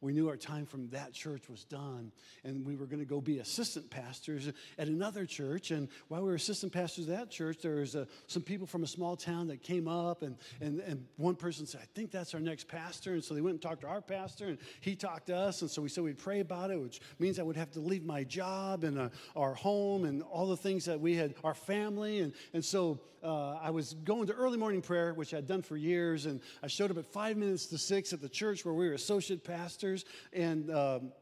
we 0.00 0.12
knew 0.12 0.28
our 0.28 0.36
time 0.36 0.66
from 0.66 0.88
that 0.90 1.12
church 1.12 1.48
was 1.48 1.64
done, 1.64 2.12
and 2.44 2.64
we 2.64 2.76
were 2.76 2.86
going 2.86 3.00
to 3.00 3.06
go 3.06 3.20
be 3.20 3.38
assistant 3.38 3.88
pastors 3.90 4.48
at 4.78 4.88
another 4.88 5.24
church. 5.24 5.70
And 5.70 5.88
while 6.08 6.20
we 6.22 6.28
were 6.28 6.34
assistant 6.34 6.72
pastors 6.72 7.08
at 7.08 7.16
that 7.16 7.30
church, 7.30 7.58
there 7.62 7.76
was 7.76 7.96
uh, 7.96 8.04
some 8.26 8.42
people 8.42 8.66
from 8.66 8.82
a 8.82 8.86
small 8.86 9.16
town 9.16 9.48
that 9.48 9.62
came 9.62 9.88
up, 9.88 10.22
and, 10.22 10.36
and, 10.60 10.80
and 10.80 11.06
one 11.16 11.36
person 11.36 11.66
said, 11.66 11.80
I 11.82 11.86
think 11.94 12.10
that's 12.10 12.34
our 12.34 12.40
next 12.40 12.68
pastor. 12.68 13.14
And 13.14 13.24
so 13.24 13.34
they 13.34 13.40
went 13.40 13.54
and 13.54 13.62
talked 13.62 13.80
to 13.80 13.86
our 13.86 14.02
pastor, 14.02 14.48
and 14.48 14.58
he 14.80 14.94
talked 14.94 15.26
to 15.28 15.36
us. 15.36 15.62
And 15.62 15.70
so 15.70 15.80
we 15.80 15.88
said 15.88 16.04
we'd 16.04 16.18
pray 16.18 16.40
about 16.40 16.70
it, 16.70 16.80
which 16.80 17.00
means 17.18 17.38
I 17.38 17.42
would 17.42 17.56
have 17.56 17.70
to 17.72 17.80
leave 17.80 18.04
my 18.04 18.24
job 18.24 18.84
and 18.84 18.98
uh, 18.98 19.08
our 19.34 19.54
home 19.54 20.04
and 20.04 20.22
all 20.22 20.46
the 20.46 20.56
things 20.56 20.84
that 20.84 21.00
we 21.00 21.14
had, 21.14 21.34
our 21.42 21.54
family. 21.54 22.20
And, 22.20 22.32
and 22.52 22.64
so 22.64 23.00
uh, 23.24 23.58
I 23.62 23.70
was 23.70 23.94
going 23.94 24.26
to 24.26 24.34
early 24.34 24.58
morning 24.58 24.82
prayer, 24.82 25.14
which 25.14 25.32
I'd 25.32 25.46
done 25.46 25.62
for 25.62 25.76
years, 25.76 26.26
and 26.26 26.40
I 26.62 26.66
showed 26.66 26.90
up 26.90 26.98
at 26.98 27.06
five 27.06 27.36
minutes 27.36 27.66
to 27.66 27.78
six 27.78 28.12
at 28.12 28.20
the 28.20 28.28
church 28.28 28.64
where 28.64 28.74
we 28.74 28.86
were 28.86 28.94
associate 28.94 29.42
pastors. 29.42 30.04
And 30.32 30.70
um, 30.70 31.12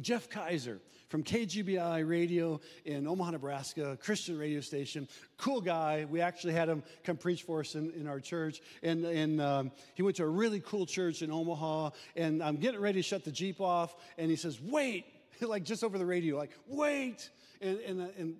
Jeff 0.00 0.28
Kaiser 0.28 0.80
from 1.08 1.24
KGBI 1.24 2.08
Radio 2.08 2.60
in 2.84 3.08
Omaha, 3.08 3.32
Nebraska, 3.32 3.98
Christian 4.00 4.38
radio 4.38 4.60
station, 4.60 5.08
cool 5.38 5.60
guy. 5.60 6.06
We 6.08 6.20
actually 6.20 6.52
had 6.52 6.68
him 6.68 6.84
come 7.02 7.16
preach 7.16 7.42
for 7.42 7.60
us 7.60 7.74
in, 7.74 7.90
in 7.92 8.06
our 8.06 8.20
church. 8.20 8.60
And, 8.82 9.04
and 9.04 9.40
um, 9.40 9.72
he 9.94 10.02
went 10.02 10.16
to 10.16 10.24
a 10.24 10.28
really 10.28 10.60
cool 10.60 10.86
church 10.86 11.22
in 11.22 11.32
Omaha. 11.32 11.90
And 12.14 12.42
I'm 12.42 12.56
getting 12.56 12.80
ready 12.80 13.00
to 13.00 13.02
shut 13.02 13.24
the 13.24 13.32
Jeep 13.32 13.60
off, 13.60 13.96
and 14.18 14.30
he 14.30 14.36
says, 14.36 14.60
Wait, 14.60 15.06
like 15.40 15.64
just 15.64 15.82
over 15.82 15.98
the 15.98 16.06
radio, 16.06 16.36
like, 16.36 16.52
wait. 16.68 17.30
And, 17.62 17.78
and, 17.80 18.00
and 18.18 18.36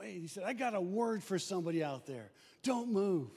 wait, 0.00 0.20
he 0.20 0.26
said, 0.26 0.44
I 0.44 0.54
got 0.54 0.74
a 0.74 0.80
word 0.80 1.22
for 1.22 1.38
somebody 1.38 1.84
out 1.84 2.06
there. 2.06 2.30
Don't 2.62 2.90
move. 2.90 3.28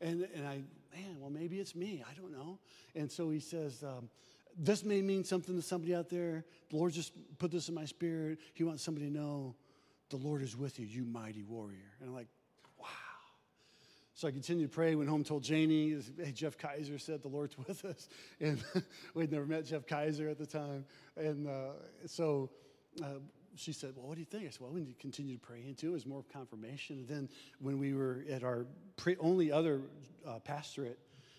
And, 0.00 0.26
and 0.34 0.46
I, 0.46 0.62
man, 0.94 1.20
well, 1.20 1.30
maybe 1.30 1.60
it's 1.60 1.76
me. 1.76 2.02
I 2.08 2.14
don't 2.20 2.32
know. 2.32 2.58
And 2.96 3.10
so 3.10 3.30
he 3.30 3.38
says, 3.38 3.84
um, 3.84 4.10
this 4.58 4.84
may 4.84 5.02
mean 5.02 5.24
something 5.24 5.54
to 5.54 5.62
somebody 5.62 5.94
out 5.94 6.08
there. 6.08 6.44
The 6.70 6.76
Lord 6.76 6.92
just 6.92 7.12
put 7.38 7.52
this 7.52 7.68
in 7.68 7.74
my 7.74 7.84
spirit. 7.84 8.38
He 8.54 8.64
wants 8.64 8.82
somebody 8.82 9.06
to 9.06 9.12
know 9.12 9.54
the 10.08 10.16
Lord 10.16 10.42
is 10.42 10.56
with 10.56 10.80
you, 10.80 10.86
you 10.86 11.04
mighty 11.04 11.44
warrior. 11.44 11.92
And 12.00 12.08
I'm 12.08 12.14
like, 12.14 12.28
wow. 12.80 12.86
So 14.14 14.26
I 14.26 14.32
continued 14.32 14.70
to 14.70 14.74
pray, 14.74 14.96
went 14.96 15.08
home, 15.08 15.22
told 15.22 15.44
Janie, 15.44 15.96
hey, 16.18 16.32
Jeff 16.32 16.58
Kaiser 16.58 16.98
said 16.98 17.22
the 17.22 17.28
Lord's 17.28 17.56
with 17.68 17.84
us. 17.84 18.08
And 18.40 18.62
we'd 19.14 19.30
never 19.30 19.46
met 19.46 19.64
Jeff 19.64 19.86
Kaiser 19.86 20.28
at 20.28 20.38
the 20.38 20.46
time. 20.46 20.84
And 21.16 21.46
uh, 21.46 21.72
so 22.06 22.50
uh, 23.00 23.20
she 23.60 23.72
said, 23.72 23.92
Well, 23.96 24.06
what 24.06 24.14
do 24.14 24.20
you 24.20 24.26
think? 24.26 24.44
I 24.44 24.50
said, 24.50 24.60
Well, 24.60 24.70
we 24.70 24.80
need 24.80 24.96
to 24.96 25.02
continue 25.02 25.36
to 25.36 25.40
pray 25.40 25.62
into 25.66 25.86
it. 25.86 25.90
It 25.90 25.92
was 25.92 26.06
more 26.06 26.24
confirmation. 26.32 26.98
And 26.98 27.08
then 27.08 27.28
when 27.60 27.78
we 27.78 27.92
were 27.94 28.24
at 28.30 28.42
our 28.42 28.66
pre- 28.96 29.16
only 29.20 29.52
other 29.52 29.82
uh, 30.26 30.38
pastorate, 30.38 30.98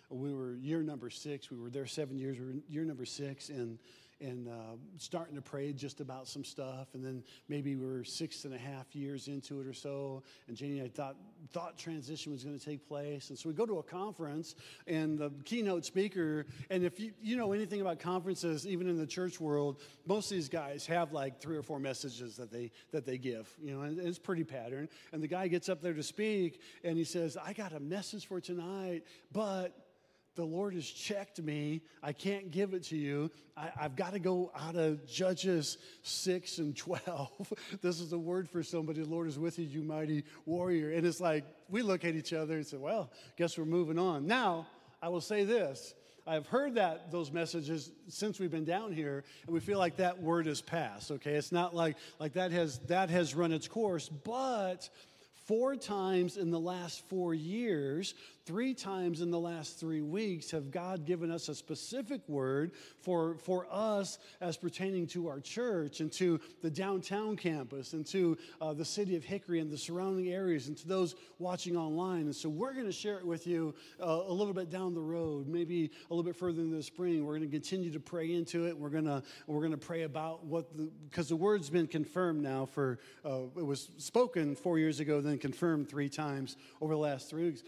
we 0.09 0.33
were 0.33 0.55
year 0.55 0.83
number 0.83 1.09
six. 1.09 1.49
We 1.49 1.57
were 1.57 1.69
there 1.69 1.87
seven 1.87 2.17
years. 2.17 2.37
We 2.37 2.45
were 2.45 2.53
year 2.67 2.83
number 2.83 3.05
six, 3.05 3.49
and 3.49 3.79
and 4.21 4.47
uh, 4.47 4.75
starting 4.97 5.35
to 5.35 5.41
pray 5.41 5.73
just 5.73 5.99
about 5.99 6.27
some 6.27 6.43
stuff. 6.43 6.89
And 6.93 7.03
then 7.03 7.23
maybe 7.49 7.75
we 7.75 7.85
were 7.85 8.03
six 8.03 8.45
and 8.45 8.53
a 8.53 8.57
half 8.57 8.95
years 8.95 9.27
into 9.27 9.59
it 9.59 9.67
or 9.67 9.73
so. 9.73 10.23
And 10.47 10.55
Janie 10.55 10.79
and 10.79 10.87
I 10.87 10.89
thought, 10.89 11.15
thought 11.51 11.77
transition 11.77 12.31
was 12.31 12.43
going 12.43 12.57
to 12.57 12.63
take 12.63 12.87
place. 12.87 13.29
And 13.29 13.37
so 13.37 13.49
we 13.49 13.55
go 13.55 13.65
to 13.65 13.79
a 13.79 13.83
conference, 13.83 14.55
and 14.87 15.17
the 15.17 15.31
keynote 15.45 15.85
speaker, 15.85 16.45
and 16.69 16.83
if 16.83 16.99
you, 16.99 17.11
you 17.21 17.35
know 17.35 17.51
anything 17.53 17.81
about 17.81 17.99
conferences, 17.99 18.67
even 18.67 18.87
in 18.87 18.97
the 18.97 19.07
church 19.07 19.39
world, 19.39 19.81
most 20.05 20.31
of 20.31 20.37
these 20.37 20.49
guys 20.49 20.85
have 20.85 21.11
like 21.11 21.39
three 21.41 21.57
or 21.57 21.63
four 21.63 21.79
messages 21.79 22.37
that 22.37 22.51
they, 22.51 22.71
that 22.91 23.05
they 23.05 23.17
give, 23.17 23.49
you 23.61 23.75
know, 23.75 23.81
and 23.81 23.99
it's 23.99 24.19
pretty 24.19 24.43
pattern. 24.43 24.87
And 25.11 25.21
the 25.21 25.27
guy 25.27 25.47
gets 25.47 25.69
up 25.69 25.81
there 25.81 25.93
to 25.93 26.03
speak, 26.03 26.61
and 26.83 26.97
he 26.97 27.03
says, 27.03 27.37
I 27.37 27.53
got 27.53 27.73
a 27.73 27.79
message 27.79 28.27
for 28.27 28.39
tonight, 28.39 29.03
but 29.31 29.80
the 30.35 30.45
Lord 30.45 30.73
has 30.73 30.87
checked 30.87 31.41
me. 31.41 31.81
I 32.01 32.13
can't 32.13 32.51
give 32.51 32.73
it 32.73 32.83
to 32.85 32.97
you. 32.97 33.31
I, 33.57 33.71
have 33.75 33.95
got 33.95 34.13
to 34.13 34.19
go 34.19 34.51
out 34.57 34.75
of 34.75 35.05
Judges 35.05 35.77
6 36.03 36.57
and 36.59 36.75
12. 36.75 37.53
this 37.81 37.99
is 37.99 38.13
a 38.13 38.17
word 38.17 38.49
for 38.49 38.63
somebody. 38.63 39.01
The 39.01 39.09
Lord 39.09 39.27
is 39.27 39.37
with 39.37 39.59
you, 39.59 39.65
you 39.65 39.81
mighty 39.81 40.23
warrior. 40.45 40.91
And 40.91 41.05
it's 41.05 41.19
like, 41.19 41.43
we 41.69 41.81
look 41.81 42.05
at 42.05 42.15
each 42.15 42.33
other 42.33 42.55
and 42.55 42.65
say, 42.65 42.77
well, 42.77 43.11
guess 43.37 43.57
we're 43.57 43.65
moving 43.65 43.99
on. 43.99 44.25
Now, 44.25 44.67
I 45.01 45.09
will 45.09 45.21
say 45.21 45.43
this. 45.43 45.93
I've 46.27 46.45
heard 46.47 46.75
that 46.75 47.11
those 47.11 47.31
messages 47.31 47.91
since 48.07 48.39
we've 48.39 48.51
been 48.51 48.63
down 48.63 48.93
here, 48.93 49.23
and 49.45 49.53
we 49.53 49.59
feel 49.59 49.79
like 49.79 49.97
that 49.97 50.21
word 50.21 50.45
has 50.45 50.61
passed. 50.61 51.09
Okay, 51.09 51.33
it's 51.33 51.51
not 51.51 51.75
like 51.75 51.97
like 52.19 52.33
that 52.33 52.51
has 52.51 52.77
that 52.87 53.09
has 53.09 53.33
run 53.33 53.51
its 53.51 53.67
course, 53.67 54.07
but 54.07 54.87
four 55.51 55.75
times 55.75 56.37
in 56.37 56.49
the 56.49 56.57
last 56.57 57.05
four 57.09 57.33
years 57.33 58.13
three 58.45 58.73
times 58.73 59.21
in 59.21 59.29
the 59.29 59.39
last 59.39 59.79
three 59.79 60.01
weeks 60.01 60.51
have 60.51 60.71
God 60.71 61.05
given 61.05 61.31
us 61.31 61.47
a 61.47 61.55
specific 61.55 62.21
word 62.27 62.71
for, 63.01 63.35
for 63.37 63.67
us 63.71 64.17
as 64.39 64.57
pertaining 64.57 65.05
to 65.07 65.27
our 65.27 65.39
church 65.39 65.99
and 65.99 66.11
to 66.13 66.39
the 66.61 66.69
downtown 66.69 67.35
campus 67.35 67.93
and 67.93 68.05
to 68.07 68.37
uh, 68.59 68.73
the 68.73 68.85
city 68.85 69.15
of 69.15 69.23
Hickory 69.23 69.59
and 69.59 69.69
the 69.69 69.77
surrounding 69.77 70.29
areas 70.29 70.67
and 70.67 70.77
to 70.77 70.87
those 70.87 71.15
watching 71.39 71.77
online. 71.77 72.21
And 72.21 72.35
so 72.35 72.49
we're 72.49 72.73
going 72.73 72.87
to 72.87 72.91
share 72.91 73.17
it 73.17 73.25
with 73.25 73.45
you 73.45 73.75
uh, 74.01 74.23
a 74.27 74.33
little 74.33 74.53
bit 74.53 74.69
down 74.69 74.93
the 74.93 75.01
road, 75.01 75.47
maybe 75.47 75.91
a 76.09 76.13
little 76.13 76.23
bit 76.23 76.35
further 76.35 76.61
in 76.61 76.71
the 76.71 76.83
spring. 76.83 77.25
We're 77.25 77.37
going 77.37 77.49
to 77.49 77.55
continue 77.55 77.91
to 77.91 77.99
pray 77.99 78.33
into 78.33 78.67
it. 78.67 78.77
We're 78.77 78.89
going 78.89 79.05
to 79.05 79.21
we're 79.47 79.59
going 79.59 79.71
to 79.71 79.77
pray 79.77 80.03
about 80.03 80.45
what 80.45 80.75
the 80.75 80.89
because 81.09 81.29
the 81.29 81.35
word's 81.35 81.69
been 81.69 81.87
confirmed 81.87 82.41
now 82.41 82.65
for 82.65 82.99
uh, 83.23 83.43
it 83.55 83.65
was 83.65 83.89
spoken 83.97 84.55
four 84.55 84.79
years 84.79 84.99
ago, 84.99 85.21
then 85.21 85.37
confirmed 85.41 85.89
three 85.89 86.09
times 86.09 86.55
over 86.79 86.93
the 86.93 86.99
last 86.99 87.29
three 87.29 87.45
weeks. 87.45 87.63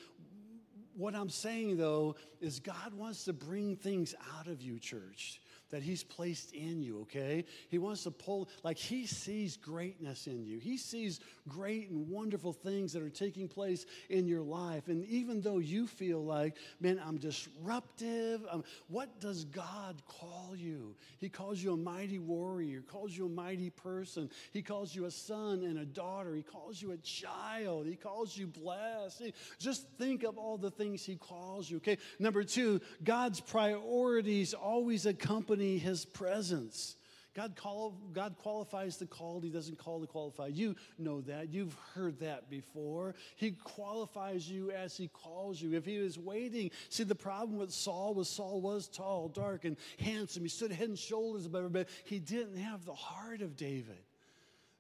What 0.96 1.16
I'm 1.16 1.30
saying 1.30 1.78
though 1.78 2.16
is 2.40 2.60
God 2.60 2.94
wants 2.94 3.26
to 3.26 3.34
bring 3.34 3.76
things 3.76 4.16
out 4.38 4.48
of 4.48 4.62
you, 4.62 4.80
church 4.80 5.42
that 5.74 5.82
He's 5.82 6.04
placed 6.04 6.54
in 6.54 6.84
you, 6.84 7.02
okay? 7.02 7.46
He 7.70 7.80
wants 7.80 8.04
to 8.04 8.12
pull, 8.12 8.48
like, 8.62 8.78
He 8.78 9.08
sees 9.08 9.58
greatness 9.58 10.28
in 10.28 10.46
you. 10.46 10.60
He 10.60 10.78
sees 10.78 11.20
great 11.50 11.90
and 11.90 12.08
wonderful 12.10 12.54
things 12.54 12.94
that 12.94 13.02
are 13.02 13.10
taking 13.10 13.48
place 13.48 13.88
in 14.12 14.28
your 14.28 14.44
life. 14.44 14.88
And 14.88 15.04
even 15.06 15.42
though 15.42 15.58
you 15.58 15.88
feel 15.88 16.24
like, 16.24 16.58
man, 16.80 17.02
I'm 17.04 17.18
disruptive, 17.18 18.46
um, 18.52 18.64
what 18.88 19.20
does 19.20 19.46
God 19.46 20.00
call 20.08 20.54
you? 20.56 20.96
He 21.18 21.28
calls 21.28 21.60
you 21.60 21.74
a 21.74 21.78
mighty 21.78 22.20
warrior, 22.20 22.82
calls 22.82 23.18
you 23.18 23.26
a 23.26 23.30
mighty 23.30 23.72
person, 23.72 24.30
He 24.52 24.62
calls 24.62 24.94
you 24.94 25.06
a 25.06 25.12
son 25.12 25.64
and 25.64 25.80
a 25.80 25.86
daughter, 25.86 26.36
He 26.36 26.44
calls 26.44 26.84
you 26.84 26.92
a 26.92 26.98
child, 26.98 27.88
He 27.88 27.96
calls 27.96 28.38
you 28.38 28.46
blessed. 28.46 29.24
Just 29.58 29.88
think 29.98 30.22
of 30.22 30.38
all 30.38 30.60
the 30.60 30.70
things 30.70 31.04
He 31.04 31.16
calls 31.16 31.68
you, 31.68 31.78
okay? 31.78 31.98
Number 32.20 32.44
two, 32.44 32.80
God's 33.04 33.40
priorities 33.40 34.54
always 34.54 35.08
accompany 35.08 35.63
accompany 35.64 35.78
his 35.78 36.06
presence. 36.06 36.96
God, 37.36 37.56
call, 37.56 37.98
God 38.14 38.36
qualifies 38.38 38.98
the 38.98 39.08
called. 39.08 39.44
He 39.44 39.50
doesn't 39.50 39.80
call 39.80 40.00
the 40.00 40.06
qualified. 40.06 40.56
You 40.56 40.76
know 41.00 41.22
that. 41.22 41.52
You've 41.52 41.76
heard 41.96 42.20
that 42.20 42.48
before. 42.48 43.16
He 43.38 43.52
qualifies 43.52 44.48
you 44.48 44.70
as 44.70 44.96
he 44.96 45.08
calls 45.08 45.60
you. 45.60 45.74
If 45.74 45.84
he 45.84 45.98
was 45.98 46.20
waiting, 46.20 46.70
see, 46.90 47.04
the 47.04 47.16
problem 47.16 47.58
with 47.58 47.72
Saul 47.72 48.14
was 48.14 48.30
Saul 48.30 48.62
was 48.62 48.88
tall, 48.88 49.30
dark, 49.30 49.66
and 49.66 49.78
handsome. 49.98 50.44
He 50.44 50.50
stood 50.50 50.72
head 50.72 50.90
and 50.90 51.00
shoulders 51.00 51.48
above 51.48 51.66
everybody. 51.66 51.90
He 52.06 52.20
didn't 52.20 52.58
have 52.58 52.86
the 52.86 52.94
heart 52.94 53.42
of 53.42 53.56
David. 53.56 53.98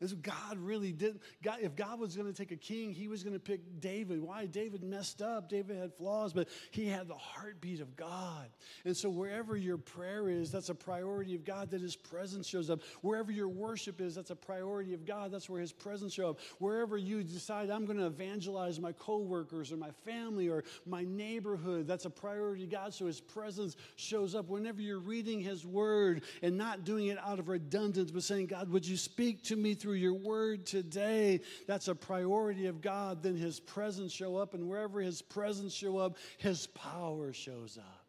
This 0.04 0.12
God 0.12 0.58
really 0.58 0.92
did. 0.92 1.22
God, 1.42 1.60
if 1.62 1.78
God 1.78 1.98
was 1.98 2.13
going 2.13 2.28
to 2.28 2.34
take 2.34 2.52
a 2.52 2.58
king, 2.58 2.92
he 2.92 3.08
was 3.08 3.24
going 3.24 3.36
to 3.36 3.39
pick 3.39 3.80
David. 3.80 4.22
Why? 4.22 4.48
David 4.48 4.84
messed 4.84 5.22
up. 5.22 5.48
David 5.48 5.78
had 5.78 5.94
flaws, 5.94 6.34
but 6.34 6.50
he 6.72 6.88
had 6.88 7.08
the 7.08 7.16
heartbeat 7.16 7.80
of 7.80 7.96
God. 7.96 8.50
And 8.84 8.98
so 8.98 9.10
wherever 9.10 9.56
your 9.56 9.78
prayer 9.78 10.28
is, 10.28 10.52
that's 10.52 10.68
a 10.68 10.76
priority 10.76 11.36
of 11.36 11.46
God 11.46 11.72
that 11.72 11.80
his 11.80 11.96
presence 11.96 12.46
shows 12.50 12.70
up. 12.70 12.82
Wherever 13.02 13.32
your 13.32 13.48
worship 13.48 14.02
is, 14.02 14.13
that's 14.13 14.30
a 14.30 14.36
priority 14.36 14.94
of 14.94 15.06
God. 15.06 15.32
That's 15.32 15.50
where 15.50 15.62
his 15.62 15.72
presence 15.72 16.16
shows 16.16 16.32
up. 16.32 16.39
Wherever 16.60 16.98
you 16.98 17.24
decide 17.24 17.70
I'm 17.70 17.86
going 17.86 17.98
to 17.98 18.08
evangelize 18.08 18.82
my 18.82 18.92
coworkers 18.92 19.72
or 19.72 19.78
my 19.78 19.92
family 20.04 20.50
or 20.50 20.66
my 20.86 21.06
neighborhood, 21.06 21.88
that's 21.88 22.04
a 22.04 22.10
priority 22.10 22.66
of 22.66 22.72
God. 22.72 22.94
So 22.94 23.06
his 23.06 23.22
presence 23.22 23.78
shows 23.96 24.36
up. 24.36 24.50
Whenever 24.50 24.82
you're 24.82 25.00
reading 25.00 25.39
his 25.39 25.66
word 25.66 26.24
and 26.42 26.58
not 26.58 26.84
doing 26.84 27.08
it 27.08 27.18
out 27.26 27.39
of 27.39 27.48
redundance, 27.48 28.12
but 28.12 28.24
saying, 28.24 28.48
God, 28.48 28.70
would 28.70 28.86
you 28.86 28.98
speak 28.98 29.44
to 29.44 29.56
me 29.56 29.76
through 29.76 29.93
through 29.94 30.00
your 30.00 30.14
word 30.16 30.66
today, 30.66 31.40
that's 31.68 31.88
a 31.88 31.94
priority 31.94 32.66
of 32.66 32.82
God, 32.82 33.22
then 33.22 33.36
his 33.36 33.60
presence 33.60 34.12
show 34.12 34.38
up. 34.38 34.56
And 34.56 34.68
wherever 34.68 35.00
his 35.00 35.22
presence 35.22 35.72
show 35.72 36.00
up, 36.00 36.18
his 36.40 36.66
power 36.66 37.32
shows 37.32 37.78
up. 37.78 38.03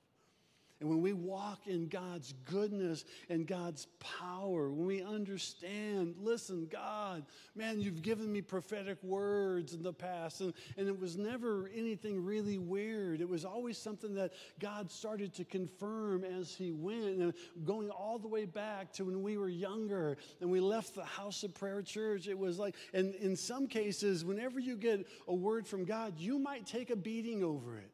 And 0.84 0.90
when 0.90 1.00
we 1.00 1.14
walk 1.14 1.66
in 1.66 1.88
God's 1.88 2.34
goodness 2.44 3.06
and 3.30 3.46
God's 3.46 3.86
power, 4.00 4.70
when 4.70 4.84
we 4.84 5.02
understand, 5.02 6.14
listen, 6.20 6.68
God, 6.70 7.24
man, 7.54 7.80
you've 7.80 8.02
given 8.02 8.30
me 8.30 8.42
prophetic 8.42 9.02
words 9.02 9.72
in 9.72 9.82
the 9.82 9.94
past, 9.94 10.42
and, 10.42 10.52
and 10.76 10.86
it 10.86 11.00
was 11.00 11.16
never 11.16 11.70
anything 11.74 12.22
really 12.22 12.58
weird. 12.58 13.22
It 13.22 13.28
was 13.30 13.46
always 13.46 13.78
something 13.78 14.14
that 14.16 14.34
God 14.60 14.90
started 14.90 15.32
to 15.36 15.44
confirm 15.46 16.22
as 16.22 16.54
He 16.54 16.70
went, 16.72 17.16
and 17.16 17.32
going 17.64 17.88
all 17.88 18.18
the 18.18 18.28
way 18.28 18.44
back 18.44 18.92
to 18.92 19.06
when 19.06 19.22
we 19.22 19.38
were 19.38 19.48
younger 19.48 20.18
and 20.42 20.50
we 20.50 20.60
left 20.60 20.94
the 20.94 21.02
house 21.02 21.44
of 21.44 21.54
prayer 21.54 21.80
church. 21.80 22.28
It 22.28 22.38
was 22.38 22.58
like, 22.58 22.74
and 22.92 23.14
in 23.14 23.36
some 23.36 23.68
cases, 23.68 24.22
whenever 24.22 24.60
you 24.60 24.76
get 24.76 25.06
a 25.28 25.34
word 25.34 25.66
from 25.66 25.86
God, 25.86 26.18
you 26.18 26.38
might 26.38 26.66
take 26.66 26.90
a 26.90 26.96
beating 26.96 27.42
over 27.42 27.78
it. 27.78 27.93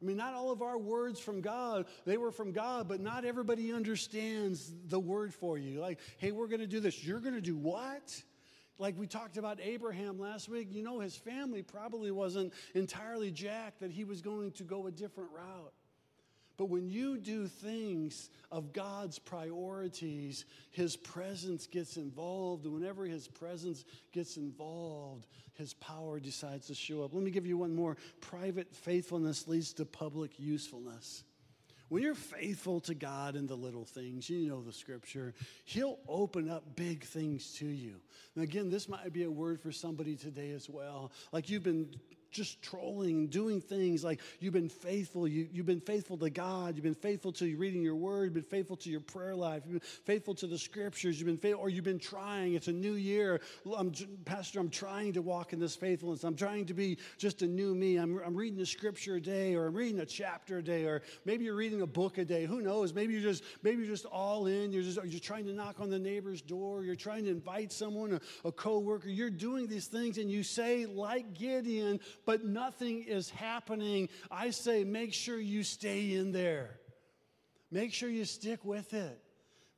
I 0.00 0.04
mean, 0.04 0.16
not 0.16 0.34
all 0.34 0.50
of 0.50 0.60
our 0.60 0.76
words 0.76 1.18
from 1.18 1.40
God, 1.40 1.86
they 2.04 2.18
were 2.18 2.30
from 2.30 2.52
God, 2.52 2.86
but 2.86 3.00
not 3.00 3.24
everybody 3.24 3.72
understands 3.72 4.72
the 4.88 5.00
word 5.00 5.32
for 5.32 5.56
you. 5.56 5.80
Like, 5.80 6.00
hey, 6.18 6.32
we're 6.32 6.48
going 6.48 6.60
to 6.60 6.66
do 6.66 6.80
this. 6.80 7.02
You're 7.02 7.20
going 7.20 7.34
to 7.34 7.40
do 7.40 7.56
what? 7.56 8.22
Like 8.78 8.98
we 8.98 9.06
talked 9.06 9.38
about 9.38 9.58
Abraham 9.62 10.18
last 10.18 10.50
week, 10.50 10.68
you 10.70 10.82
know, 10.82 11.00
his 11.00 11.16
family 11.16 11.62
probably 11.62 12.10
wasn't 12.10 12.52
entirely 12.74 13.30
jacked 13.30 13.80
that 13.80 13.90
he 13.90 14.04
was 14.04 14.20
going 14.20 14.52
to 14.52 14.64
go 14.64 14.86
a 14.86 14.90
different 14.90 15.30
route. 15.32 15.72
But 16.56 16.66
when 16.66 16.88
you 16.88 17.18
do 17.18 17.46
things 17.46 18.30
of 18.50 18.72
God's 18.72 19.18
priorities, 19.18 20.44
His 20.70 20.96
presence 20.96 21.66
gets 21.66 21.96
involved. 21.96 22.64
And 22.64 22.74
whenever 22.74 23.04
His 23.04 23.28
presence 23.28 23.84
gets 24.12 24.36
involved, 24.36 25.26
his 25.56 25.72
power 25.74 26.20
decides 26.20 26.66
to 26.66 26.74
show 26.74 27.02
up. 27.02 27.14
Let 27.14 27.22
me 27.22 27.30
give 27.30 27.46
you 27.46 27.56
one 27.56 27.74
more. 27.74 27.96
Private 28.20 28.74
faithfulness 28.76 29.48
leads 29.48 29.72
to 29.74 29.86
public 29.86 30.38
usefulness. 30.38 31.24
When 31.88 32.02
you're 32.02 32.14
faithful 32.14 32.80
to 32.80 32.94
God 32.94 33.36
in 33.36 33.46
the 33.46 33.54
little 33.54 33.84
things, 33.84 34.28
you 34.28 34.48
know 34.48 34.60
the 34.60 34.72
scripture, 34.72 35.34
He'll 35.64 35.98
open 36.08 36.50
up 36.50 36.74
big 36.74 37.04
things 37.04 37.52
to 37.58 37.66
you. 37.66 37.94
And 38.34 38.42
again, 38.42 38.70
this 38.70 38.88
might 38.88 39.12
be 39.12 39.22
a 39.22 39.30
word 39.30 39.60
for 39.60 39.70
somebody 39.70 40.16
today 40.16 40.50
as 40.50 40.68
well. 40.68 41.12
Like 41.32 41.48
you've 41.48 41.62
been 41.62 41.88
just 42.30 42.62
trolling, 42.62 43.16
and 43.16 43.30
doing 43.30 43.60
things 43.60 44.04
like 44.04 44.20
you've 44.40 44.52
been 44.52 44.68
faithful. 44.68 45.26
You, 45.26 45.48
you've 45.52 45.66
been 45.66 45.80
faithful 45.80 46.18
to 46.18 46.30
God. 46.30 46.76
You've 46.76 46.84
been 46.84 46.94
faithful 46.94 47.32
to 47.32 47.56
reading 47.56 47.82
your 47.82 47.96
word. 47.96 48.24
You've 48.24 48.34
been 48.34 48.42
faithful 48.42 48.76
to 48.78 48.90
your 48.90 49.00
prayer 49.00 49.34
life. 49.34 49.62
You've 49.64 49.80
been 49.80 49.88
faithful 50.04 50.34
to 50.36 50.46
the 50.46 50.58
scriptures. 50.58 51.18
You've 51.18 51.26
been 51.26 51.38
faithful, 51.38 51.62
or 51.62 51.68
you've 51.68 51.84
been 51.84 51.98
trying. 51.98 52.54
It's 52.54 52.68
a 52.68 52.72
new 52.72 52.94
year. 52.94 53.40
I'm, 53.76 53.92
Pastor, 54.24 54.60
I'm 54.60 54.70
trying 54.70 55.12
to 55.14 55.22
walk 55.22 55.52
in 55.52 55.58
this 55.58 55.76
faithfulness. 55.76 56.24
I'm 56.24 56.36
trying 56.36 56.66
to 56.66 56.74
be 56.74 56.98
just 57.18 57.42
a 57.42 57.46
new 57.46 57.74
me. 57.74 57.96
I'm, 57.96 58.20
I'm 58.24 58.34
reading 58.34 58.58
the 58.58 58.66
scripture 58.66 59.16
a 59.16 59.20
day, 59.20 59.54
or 59.54 59.66
I'm 59.66 59.74
reading 59.74 60.00
a 60.00 60.06
chapter 60.06 60.58
a 60.58 60.62
day, 60.62 60.84
or 60.84 61.02
maybe 61.24 61.44
you're 61.44 61.54
reading 61.54 61.82
a 61.82 61.86
book 61.86 62.18
a 62.18 62.24
day. 62.24 62.44
Who 62.44 62.60
knows? 62.60 62.92
Maybe 62.92 63.14
you're 63.14 63.22
just 63.22 63.44
maybe 63.62 63.78
you're 63.78 63.92
just 63.92 64.06
all 64.06 64.46
in. 64.46 64.72
You're 64.72 64.82
just 64.82 64.98
you're 65.04 65.20
trying 65.20 65.46
to 65.46 65.52
knock 65.52 65.80
on 65.80 65.90
the 65.90 65.98
neighbor's 65.98 66.42
door. 66.42 66.84
You're 66.84 66.96
trying 66.96 67.24
to 67.24 67.30
invite 67.30 67.72
someone, 67.72 68.14
a, 68.14 68.48
a 68.48 68.52
coworker. 68.52 69.08
You're 69.08 69.30
doing 69.30 69.66
these 69.66 69.86
things, 69.86 70.18
and 70.18 70.30
you 70.30 70.42
say 70.42 70.86
like 70.86 71.34
Gideon, 71.34 72.00
but 72.26 72.44
nothing 72.44 73.04
is 73.04 73.30
happening, 73.30 74.08
I 74.30 74.50
say 74.50 74.84
make 74.84 75.14
sure 75.14 75.38
you 75.38 75.62
stay 75.62 76.14
in 76.14 76.32
there. 76.32 76.80
Make 77.70 77.92
sure 77.92 78.10
you 78.10 78.24
stick 78.24 78.64
with 78.64 78.92
it. 78.92 79.22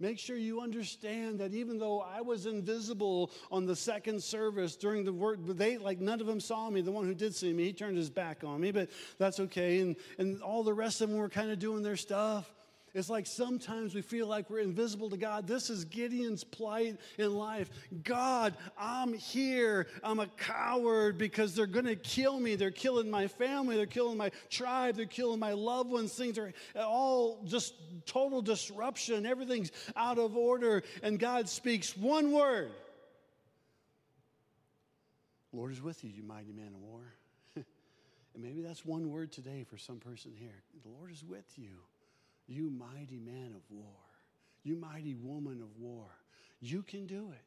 Make 0.00 0.18
sure 0.18 0.36
you 0.36 0.60
understand 0.60 1.40
that 1.40 1.52
even 1.54 1.78
though 1.78 2.00
I 2.00 2.20
was 2.20 2.46
invisible 2.46 3.32
on 3.50 3.66
the 3.66 3.74
second 3.74 4.22
service 4.22 4.76
during 4.76 5.04
the 5.04 5.12
work, 5.12 5.38
they 5.44 5.76
like 5.76 5.98
none 5.98 6.20
of 6.20 6.26
them 6.26 6.38
saw 6.38 6.70
me. 6.70 6.82
The 6.82 6.92
one 6.92 7.04
who 7.04 7.14
did 7.14 7.34
see 7.34 7.52
me, 7.52 7.64
he 7.64 7.72
turned 7.72 7.96
his 7.96 8.08
back 8.08 8.44
on 8.44 8.60
me, 8.60 8.70
but 8.70 8.90
that's 9.18 9.40
okay. 9.40 9.80
And 9.80 9.96
and 10.18 10.40
all 10.40 10.62
the 10.62 10.74
rest 10.74 11.00
of 11.00 11.10
them 11.10 11.18
were 11.18 11.28
kind 11.28 11.50
of 11.50 11.58
doing 11.58 11.82
their 11.82 11.96
stuff. 11.96 12.48
It's 12.94 13.10
like 13.10 13.26
sometimes 13.26 13.94
we 13.94 14.02
feel 14.02 14.26
like 14.26 14.50
we're 14.50 14.60
invisible 14.60 15.10
to 15.10 15.16
God. 15.16 15.46
This 15.46 15.70
is 15.70 15.84
Gideon's 15.84 16.44
plight 16.44 16.98
in 17.18 17.34
life. 17.34 17.70
God, 18.02 18.54
I'm 18.78 19.12
here. 19.12 19.86
I'm 20.02 20.20
a 20.20 20.26
coward 20.26 21.18
because 21.18 21.54
they're 21.54 21.66
going 21.66 21.86
to 21.86 21.96
kill 21.96 22.38
me. 22.40 22.56
They're 22.56 22.70
killing 22.70 23.10
my 23.10 23.28
family. 23.28 23.76
They're 23.76 23.86
killing 23.86 24.16
my 24.16 24.30
tribe. 24.50 24.96
They're 24.96 25.06
killing 25.06 25.38
my 25.38 25.52
loved 25.52 25.90
ones. 25.90 26.12
Things 26.14 26.38
are 26.38 26.52
all 26.76 27.42
just 27.44 27.74
total 28.06 28.42
disruption. 28.42 29.26
Everything's 29.26 29.70
out 29.96 30.18
of 30.18 30.36
order. 30.36 30.82
And 31.02 31.18
God 31.18 31.48
speaks 31.48 31.96
one 31.96 32.32
word 32.32 32.70
Lord 35.52 35.72
is 35.72 35.80
with 35.80 36.04
you, 36.04 36.10
you 36.10 36.22
mighty 36.22 36.52
man 36.52 36.72
of 36.74 36.80
war. 36.80 37.00
and 37.56 37.64
maybe 38.42 38.60
that's 38.60 38.84
one 38.84 39.10
word 39.10 39.32
today 39.32 39.64
for 39.64 39.78
some 39.78 39.98
person 39.98 40.32
here. 40.34 40.62
The 40.82 40.90
Lord 40.90 41.10
is 41.10 41.24
with 41.24 41.46
you. 41.56 41.70
You 42.48 42.70
mighty 42.70 43.20
man 43.20 43.52
of 43.54 43.62
war, 43.70 43.84
you 44.64 44.74
mighty 44.74 45.14
woman 45.14 45.60
of 45.62 45.78
war, 45.78 46.06
you 46.60 46.82
can 46.82 47.06
do 47.06 47.30
it. 47.30 47.44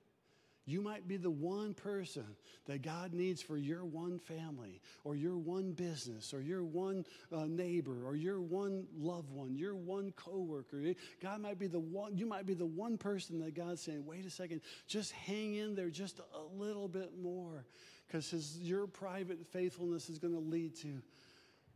You 0.66 0.80
might 0.80 1.08
be 1.08 1.18
the 1.18 1.32
one 1.32 1.74
person 1.74 2.24
that 2.68 2.84
God 2.84 3.14
needs 3.14 3.42
for 3.42 3.58
your 3.58 3.84
one 3.84 4.20
family, 4.20 4.80
or 5.04 5.16
your 5.16 5.36
one 5.36 5.72
business, 5.72 6.36
or 6.36 6.40
your 6.40 6.64
one 6.64 7.04
uh, 7.36 7.46
neighbor, 7.46 8.06
or 8.06 8.16
your 8.16 8.40
one 8.40 8.86
loved 8.96 9.32
one, 9.32 9.56
your 9.56 9.76
one 9.76 10.14
coworker. 10.16 10.94
God 11.20 11.42
might 11.42 11.58
be 11.58 11.66
the 11.66 11.80
one. 11.80 12.16
You 12.16 12.28
might 12.28 12.46
be 12.46 12.54
the 12.54 12.66
one 12.66 13.00
person 13.00 13.40
that 13.40 13.56
God's 13.56 13.82
saying, 13.82 14.06
"Wait 14.06 14.24
a 14.24 14.30
second, 14.30 14.62
just 14.88 15.12
hang 15.14 15.56
in 15.56 15.74
there 15.74 15.90
just 15.90 16.20
a 16.20 16.56
little 16.56 16.88
bit 16.88 17.20
more, 17.20 17.66
because 18.08 18.56
your 18.60 18.86
private 18.86 19.48
faithfulness 19.48 20.10
is 20.10 20.20
going 20.20 20.34
to 20.36 20.40
lead 20.40 20.76
to 20.78 21.02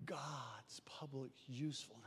God's 0.06 0.80
public 0.86 1.32
usefulness." 1.48 2.05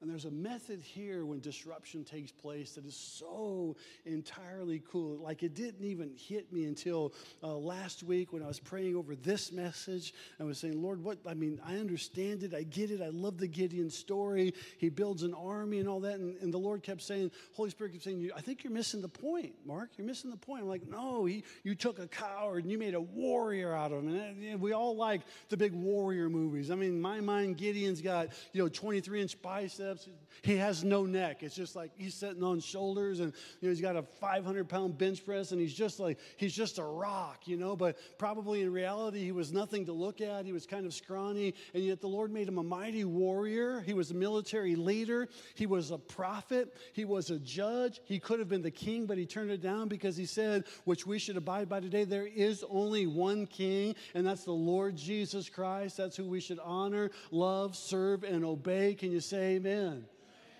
And 0.00 0.08
there's 0.08 0.26
a 0.26 0.30
method 0.30 0.80
here 0.80 1.26
when 1.26 1.40
disruption 1.40 2.04
takes 2.04 2.30
place 2.30 2.72
that 2.74 2.86
is 2.86 2.94
so 2.94 3.74
entirely 4.06 4.80
cool. 4.88 5.16
Like 5.16 5.42
it 5.42 5.54
didn't 5.54 5.84
even 5.84 6.12
hit 6.16 6.52
me 6.52 6.66
until 6.66 7.12
uh, 7.42 7.56
last 7.56 8.04
week 8.04 8.32
when 8.32 8.40
I 8.40 8.46
was 8.46 8.60
praying 8.60 8.94
over 8.94 9.16
this 9.16 9.50
message. 9.50 10.14
I 10.38 10.44
was 10.44 10.58
saying, 10.58 10.80
Lord, 10.80 11.02
what? 11.02 11.18
I 11.26 11.34
mean, 11.34 11.60
I 11.66 11.78
understand 11.78 12.44
it. 12.44 12.54
I 12.54 12.62
get 12.62 12.92
it. 12.92 13.02
I 13.02 13.08
love 13.08 13.38
the 13.38 13.48
Gideon 13.48 13.90
story. 13.90 14.54
He 14.78 14.88
builds 14.88 15.24
an 15.24 15.34
army 15.34 15.80
and 15.80 15.88
all 15.88 15.98
that. 16.00 16.20
And, 16.20 16.36
and 16.42 16.54
the 16.54 16.58
Lord 16.58 16.84
kept 16.84 17.02
saying, 17.02 17.32
Holy 17.54 17.70
Spirit 17.70 17.94
kept 17.94 18.04
saying, 18.04 18.30
I 18.36 18.40
think 18.40 18.62
you're 18.62 18.72
missing 18.72 19.02
the 19.02 19.08
point, 19.08 19.54
Mark. 19.66 19.90
You're 19.98 20.06
missing 20.06 20.30
the 20.30 20.36
point. 20.36 20.62
I'm 20.62 20.68
like, 20.68 20.88
no, 20.88 21.24
he, 21.24 21.42
you 21.64 21.74
took 21.74 21.98
a 21.98 22.06
coward 22.06 22.62
and 22.62 22.70
you 22.70 22.78
made 22.78 22.94
a 22.94 23.00
warrior 23.00 23.74
out 23.74 23.90
of 23.90 24.04
him. 24.04 24.38
And 24.46 24.60
we 24.60 24.74
all 24.74 24.94
like 24.94 25.22
the 25.48 25.56
big 25.56 25.72
warrior 25.72 26.28
movies. 26.28 26.70
I 26.70 26.76
mean, 26.76 27.00
my 27.00 27.20
mind, 27.20 27.56
Gideon's 27.56 28.00
got, 28.00 28.28
you 28.52 28.62
know, 28.62 28.68
23 28.68 29.22
inch 29.22 29.42
biceps 29.42 29.87
biceps. 29.88 30.08
He 30.42 30.56
has 30.56 30.84
no 30.84 31.04
neck. 31.04 31.42
It's 31.42 31.54
just 31.54 31.74
like 31.74 31.90
he's 31.96 32.14
sitting 32.14 32.42
on 32.42 32.60
shoulders 32.60 33.20
and 33.20 33.32
you 33.60 33.68
know, 33.68 33.70
he's 33.70 33.80
got 33.80 33.96
a 33.96 34.02
500 34.02 34.68
pound 34.68 34.96
bench 34.96 35.24
press 35.24 35.52
and 35.52 35.60
he's 35.60 35.74
just 35.74 35.98
like, 35.98 36.18
he's 36.36 36.54
just 36.54 36.78
a 36.78 36.84
rock, 36.84 37.48
you 37.48 37.56
know, 37.56 37.74
but 37.74 37.98
probably 38.18 38.62
in 38.62 38.72
reality, 38.72 39.24
he 39.24 39.32
was 39.32 39.52
nothing 39.52 39.86
to 39.86 39.92
look 39.92 40.20
at. 40.20 40.46
He 40.46 40.52
was 40.52 40.66
kind 40.66 40.86
of 40.86 40.94
scrawny 40.94 41.54
and 41.74 41.82
yet 41.82 42.00
the 42.00 42.08
Lord 42.08 42.32
made 42.32 42.46
him 42.46 42.58
a 42.58 42.62
mighty 42.62 43.04
warrior. 43.04 43.80
He 43.80 43.94
was 43.94 44.10
a 44.10 44.14
military 44.14 44.76
leader. 44.76 45.28
He 45.54 45.66
was 45.66 45.90
a 45.90 45.98
prophet. 45.98 46.76
He 46.92 47.04
was 47.04 47.30
a 47.30 47.38
judge. 47.38 48.00
He 48.04 48.20
could 48.20 48.38
have 48.38 48.48
been 48.48 48.62
the 48.62 48.70
king, 48.70 49.06
but 49.06 49.18
he 49.18 49.26
turned 49.26 49.50
it 49.50 49.60
down 49.60 49.88
because 49.88 50.16
he 50.16 50.26
said, 50.26 50.64
which 50.84 51.06
we 51.06 51.18
should 51.18 51.36
abide 51.36 51.68
by 51.68 51.80
today, 51.80 52.04
there 52.04 52.26
is 52.26 52.64
only 52.70 53.06
one 53.06 53.46
king 53.46 53.96
and 54.14 54.26
that's 54.26 54.44
the 54.44 54.52
Lord 54.52 54.96
Jesus 54.96 55.48
Christ. 55.48 55.96
That's 55.96 56.16
who 56.16 56.26
we 56.26 56.40
should 56.40 56.60
honor, 56.62 57.10
love, 57.32 57.74
serve, 57.74 58.22
and 58.22 58.44
obey. 58.44 58.94
Can 58.94 59.10
you 59.10 59.20
say 59.20 59.56
amen? 59.56 59.77
Amen. 59.78 60.04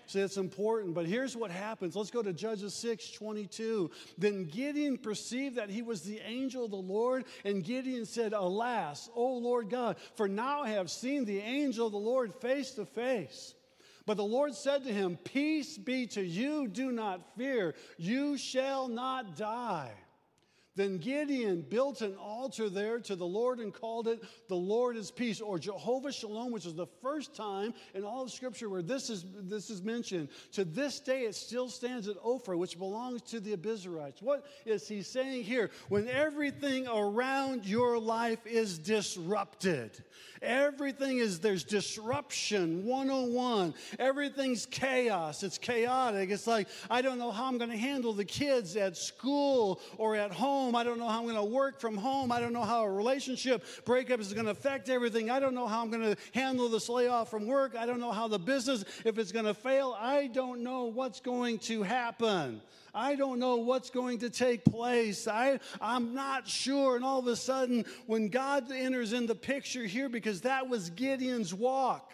See, 0.05 0.21
it's 0.21 0.37
important. 0.37 0.95
But 0.95 1.05
here's 1.05 1.37
what 1.37 1.51
happens. 1.51 1.95
Let's 1.95 2.09
go 2.09 2.23
to 2.23 2.33
Judges 2.33 2.73
6 2.73 3.11
22. 3.11 3.91
Then 4.17 4.45
Gideon 4.45 4.97
perceived 4.97 5.57
that 5.57 5.69
he 5.69 5.81
was 5.81 6.01
the 6.01 6.19
angel 6.25 6.65
of 6.65 6.71
the 6.71 6.77
Lord, 6.77 7.25
and 7.45 7.63
Gideon 7.63 8.05
said, 8.05 8.33
Alas, 8.33 9.09
O 9.15 9.37
Lord 9.37 9.69
God, 9.69 9.97
for 10.15 10.27
now 10.27 10.63
I 10.63 10.69
have 10.69 10.89
seen 10.89 11.25
the 11.25 11.39
angel 11.39 11.85
of 11.85 11.91
the 11.91 11.99
Lord 11.99 12.33
face 12.33 12.71
to 12.71 12.85
face. 12.85 13.53
But 14.07 14.17
the 14.17 14.23
Lord 14.23 14.55
said 14.55 14.83
to 14.85 14.91
him, 14.91 15.17
Peace 15.23 15.77
be 15.77 16.07
to 16.07 16.23
you, 16.23 16.67
do 16.67 16.91
not 16.91 17.35
fear, 17.37 17.75
you 17.99 18.35
shall 18.35 18.87
not 18.87 19.35
die. 19.35 19.91
Then 20.79 20.97
Gideon 20.97 21.65
built 21.67 21.99
an 21.99 22.15
altar 22.15 22.69
there 22.69 23.01
to 23.01 23.17
the 23.17 23.25
Lord 23.25 23.59
and 23.59 23.73
called 23.73 24.07
it 24.07 24.23
the 24.47 24.55
Lord 24.55 24.95
is 24.95 25.11
peace 25.11 25.41
or 25.41 25.59
Jehovah 25.59 26.09
Shalom, 26.09 26.53
which 26.53 26.65
is 26.65 26.73
the 26.73 26.87
first 27.01 27.35
time 27.35 27.73
in 27.93 28.05
all 28.05 28.23
of 28.23 28.31
Scripture 28.31 28.69
where 28.69 28.81
this 28.81 29.09
is, 29.09 29.25
this 29.41 29.69
is 29.69 29.83
mentioned. 29.83 30.29
To 30.53 30.63
this 30.63 31.01
day, 31.01 31.23
it 31.23 31.35
still 31.35 31.67
stands 31.67 32.07
at 32.07 32.15
Ophrah, 32.23 32.57
which 32.57 32.77
belongs 32.77 33.21
to 33.23 33.41
the 33.41 33.57
Abiezrites. 33.57 34.21
What 34.21 34.45
is 34.65 34.87
he 34.87 35.01
saying 35.01 35.43
here? 35.43 35.69
When 35.89 36.07
everything 36.07 36.87
around 36.87 37.65
your 37.65 37.99
life 37.99 38.47
is 38.47 38.77
disrupted, 38.77 40.01
everything 40.41 41.17
is, 41.17 41.39
there's 41.39 41.63
disruption 41.63 42.85
101. 42.85 43.73
Everything's 43.97 44.65
chaos. 44.65 45.43
It's 45.43 45.57
chaotic. 45.57 46.29
It's 46.29 46.47
like, 46.47 46.67
I 46.89 47.01
don't 47.01 47.19
know 47.19 47.31
how 47.31 47.45
I'm 47.45 47.57
going 47.57 47.71
to 47.71 47.77
handle 47.77 48.13
the 48.13 48.25
kids 48.25 48.75
at 48.75 48.97
school 48.97 49.81
or 49.97 50.15
at 50.15 50.31
home. 50.31 50.75
I 50.75 50.83
don't 50.83 50.99
know 50.99 51.07
how 51.07 51.19
I'm 51.19 51.25
going 51.25 51.35
to 51.35 51.43
work 51.43 51.79
from 51.79 51.97
home. 51.97 52.31
I 52.31 52.39
don't 52.39 52.53
know 52.53 52.63
how 52.63 52.83
a 52.83 52.91
relationship 52.91 53.63
breakup 53.85 54.19
is 54.19 54.33
going 54.33 54.45
to 54.45 54.51
affect 54.51 54.89
everything. 54.89 55.29
I 55.29 55.39
don't 55.39 55.53
know 55.53 55.67
how 55.67 55.81
I'm 55.81 55.89
going 55.89 56.15
to 56.15 56.17
handle 56.33 56.69
this 56.69 56.89
layoff 56.89 57.29
from 57.29 57.45
work. 57.45 57.75
I 57.75 57.85
don't 57.85 57.99
know 57.99 58.11
how 58.11 58.27
the 58.27 58.39
business, 58.39 58.85
if 59.05 59.17
it's 59.17 59.31
going 59.31 59.45
to 59.45 59.53
fail. 59.53 59.95
I 59.99 60.27
don't 60.27 60.61
know 60.63 60.85
what's 60.85 61.19
going 61.19 61.59
to 61.59 61.83
happen. 61.83 62.61
I 62.93 63.15
don't 63.15 63.39
know 63.39 63.57
what's 63.57 63.89
going 63.89 64.19
to 64.19 64.29
take 64.29 64.65
place. 64.65 65.27
I, 65.27 65.59
I'm 65.81 66.13
not 66.13 66.47
sure. 66.47 66.95
And 66.95 67.05
all 67.05 67.19
of 67.19 67.27
a 67.27 67.35
sudden, 67.35 67.85
when 68.05 68.29
God 68.29 68.71
enters 68.71 69.13
in 69.13 69.25
the 69.25 69.35
picture 69.35 69.83
here, 69.83 70.09
because 70.09 70.41
that 70.41 70.69
was 70.69 70.89
Gideon's 70.89 71.53
walk, 71.53 72.11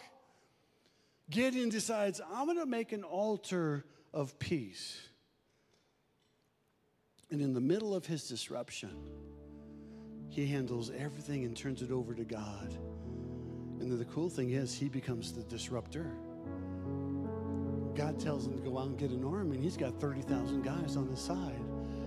Gideon 1.30 1.68
decides, 1.68 2.20
I'm 2.32 2.46
going 2.46 2.58
to 2.58 2.66
make 2.66 2.92
an 2.92 3.02
altar 3.02 3.84
of 4.12 4.38
peace. 4.38 4.96
And 7.30 7.40
in 7.40 7.54
the 7.54 7.60
middle 7.60 7.94
of 7.94 8.06
his 8.06 8.28
disruption, 8.28 8.96
he 10.28 10.46
handles 10.46 10.90
everything 10.96 11.44
and 11.44 11.56
turns 11.56 11.82
it 11.82 11.90
over 11.90 12.14
to 12.14 12.24
God. 12.24 12.76
And 13.80 13.90
then 13.90 13.98
the 13.98 14.04
cool 14.04 14.28
thing 14.28 14.50
is, 14.50 14.74
he 14.74 14.88
becomes 14.88 15.32
the 15.32 15.42
disruptor. 15.42 16.12
God 17.96 18.20
tells 18.20 18.46
him 18.46 18.54
to 18.54 18.62
go 18.62 18.78
out 18.78 18.88
and 18.88 18.98
get 18.98 19.10
an 19.10 19.24
army, 19.24 19.56
and 19.56 19.64
he's 19.64 19.76
got 19.76 19.98
30,000 20.00 20.62
guys 20.62 20.96
on 20.96 21.08
his 21.08 21.20
side. 21.20 21.60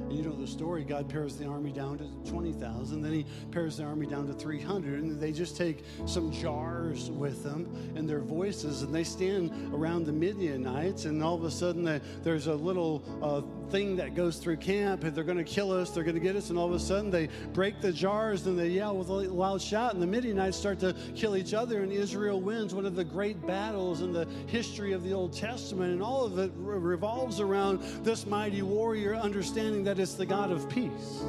And 0.10 0.18
you 0.18 0.24
know 0.24 0.36
the 0.36 0.48
story. 0.48 0.84
God 0.84 1.08
pares 1.08 1.36
the 1.36 1.46
army 1.46 1.72
down 1.72 2.00
to 2.00 2.32
20,000. 2.32 3.02
Then 3.02 3.14
he 3.14 3.26
pares 3.52 3.78
the 3.78 3.84
army 3.84 4.08
down 4.08 4.26
to 4.26 4.34
300. 4.34 5.04
And 5.04 5.22
they 5.22 5.32
just 5.32 5.56
take 5.56 5.84
some 6.08 6.32
jars 6.32 7.12
with 7.12 7.44
them 7.44 7.68
and 7.96 8.10
their 8.10 8.22
voices. 8.22 8.82
And 8.82 8.94
they 8.94 9.04
stand 9.04 9.52
around 9.72 10.06
the 10.06 10.12
Midianites. 10.12 11.06
And 11.06 11.22
all 11.22 11.36
of 11.36 11.44
a 11.44 11.52
sudden, 11.52 12.02
there's 12.24 12.48
a 12.48 12.56
little 12.56 13.04
uh, 13.22 13.42
thing 13.70 13.96
that 13.98 14.16
goes 14.16 14.38
through 14.38 14.58
camp. 14.58 15.04
If 15.04 15.16
they're 15.16 15.24
going 15.24 15.38
to 15.38 15.44
kill 15.44 15.72
us, 15.72 15.90
they're 15.90 16.04
going 16.04 16.16
to 16.16 16.22
get 16.22 16.36
us. 16.36 16.50
And 16.50 16.58
all 16.58 16.68
of 16.68 16.74
a 16.74 16.80
sudden, 16.80 17.12
they 17.12 17.30
break 17.54 17.82
the 17.82 17.92
jars 17.92 18.46
and 18.48 18.58
they 18.58 18.70
yell 18.70 18.96
with 18.96 19.10
a 19.10 19.14
loud 19.14 19.62
shout. 19.62 19.94
And 19.94 20.02
the 20.02 20.08
Midianites 20.08 20.58
start 20.58 20.80
to 20.80 20.96
kill 21.16 21.36
each 21.36 21.54
other. 21.54 21.82
And 21.82 21.92
Israel 21.92 22.42
wins 22.42 22.74
one 22.74 22.86
of 22.86 22.96
the 22.96 23.04
great 23.04 23.46
battles 23.46 24.02
in 24.02 24.12
the 24.12 24.28
history 24.48 24.94
of 24.94 25.04
the 25.04 25.14
Old 25.14 25.34
Testament. 25.34 25.94
And 25.94 26.04
all 26.04 26.26
of 26.26 26.38
it 26.40 26.52
revolves 26.56 27.40
around 27.40 27.82
this 28.04 28.26
mighty 28.26 28.62
warrior 28.62 29.16
understanding 29.16 29.84
that 29.84 30.00
it's 30.00 30.14
the 30.14 30.26
God 30.26 30.52
of 30.52 30.70
peace 30.70 31.24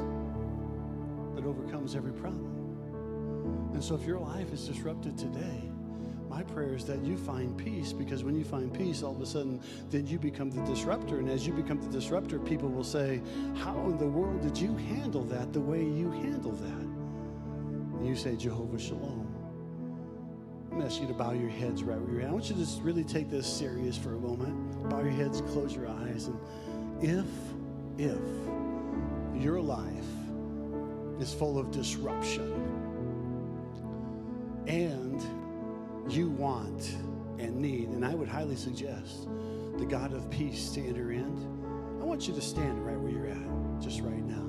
that 1.35 1.45
overcomes 1.45 1.95
every 1.95 2.13
problem. 2.13 2.51
And 3.73 3.83
so 3.83 3.95
if 3.95 4.05
your 4.05 4.19
life 4.19 4.53
is 4.53 4.67
disrupted 4.67 5.17
today, 5.17 5.71
my 6.31 6.45
prayer 6.45 6.75
is 6.77 6.85
that 6.85 7.05
you 7.05 7.17
find 7.17 7.59
peace 7.59 7.93
because 7.93 8.23
when 8.23 8.37
you 8.37 8.45
find 8.45 8.73
peace, 8.73 9.03
all 9.03 9.17
of 9.17 9.21
a 9.21 9.27
sudden, 9.27 9.61
then 9.91 10.07
you 10.07 10.17
become 10.17 10.49
the 10.49 10.63
disruptor. 10.63 11.19
And 11.19 11.29
as 11.29 11.45
you 11.45 11.53
become 11.53 11.81
the 11.81 11.89
disruptor, 11.89 12.39
people 12.39 12.69
will 12.69 12.85
say, 12.85 13.21
How 13.57 13.75
in 13.87 13.99
the 13.99 14.07
world 14.07 14.41
did 14.41 14.57
you 14.57 14.77
handle 14.77 15.25
that 15.25 15.53
the 15.53 15.61
way 15.61 15.83
you 15.83 16.09
handle 16.13 16.53
that? 16.53 16.87
And 17.99 18.07
you 18.07 18.15
say, 18.15 18.37
Jehovah 18.37 18.79
Shalom. 18.79 19.27
I'm 20.67 20.79
going 20.79 20.83
to 20.83 20.87
ask 20.87 21.03
you 21.03 21.09
to 21.09 21.15
bow 21.15 21.33
your 21.33 21.51
heads 21.51 21.83
right 21.83 22.01
where 22.01 22.13
you're 22.13 22.23
at. 22.23 22.29
I 22.29 22.33
want 22.33 22.49
you 22.49 22.55
to 22.55 22.61
just 22.61 22.81
really 22.81 23.03
take 23.03 23.29
this 23.29 23.45
serious 23.45 23.99
for 23.99 24.15
a 24.15 24.21
moment. 24.21 24.89
Bow 24.89 25.01
your 25.01 25.11
heads, 25.11 25.41
close 25.41 25.75
your 25.75 25.89
eyes. 25.89 26.29
And 26.29 26.39
if, 27.03 27.27
if 27.99 29.43
your 29.43 29.61
life 29.61 30.05
is 31.19 31.35
full 31.35 31.59
of 31.59 31.73
disruption 31.73 32.53
and 34.69 35.21
you 36.15 36.31
want 36.31 36.97
and 37.39 37.57
need, 37.57 37.89
and 37.89 38.05
I 38.05 38.15
would 38.15 38.29
highly 38.29 38.57
suggest 38.57 39.29
the 39.79 39.87
God 39.87 40.13
of 40.13 40.31
peace 40.31 40.71
to 40.71 40.87
enter 40.87 41.13
in, 41.13 41.99
I 42.01 42.05
want 42.05 42.29
you 42.29 42.35
to 42.35 42.41
stand 42.41 42.85
right 42.85 42.99
where 42.99 43.11
you're 43.11 43.27
at, 43.27 43.81
just 43.81 44.01
right 44.01 44.25
now. 44.25 44.47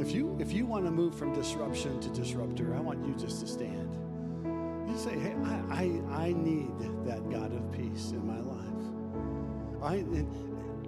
If 0.00 0.12
you 0.12 0.36
if 0.38 0.52
you 0.52 0.66
want 0.66 0.84
to 0.84 0.90
move 0.90 1.14
from 1.14 1.32
disruption 1.32 2.00
to 2.00 2.10
disruptor, 2.10 2.74
I 2.74 2.80
want 2.80 3.06
you 3.06 3.14
just 3.14 3.40
to 3.40 3.46
stand. 3.46 3.94
You 4.88 4.96
say, 4.98 5.18
hey, 5.18 5.34
I, 5.44 5.62
I, 5.70 6.26
I 6.26 6.32
need 6.32 6.78
that 7.06 7.28
God 7.30 7.52
of 7.52 7.72
peace 7.72 8.10
in 8.10 8.26
my 8.26 8.40
life. 8.40 8.56
I, 9.82 10.04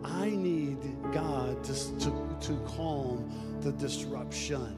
I 0.04 0.30
need 0.30 0.78
God 1.12 1.64
to, 1.64 1.72
to, 1.98 2.36
to 2.40 2.56
calm 2.66 3.58
the 3.60 3.72
disruption. 3.72 4.76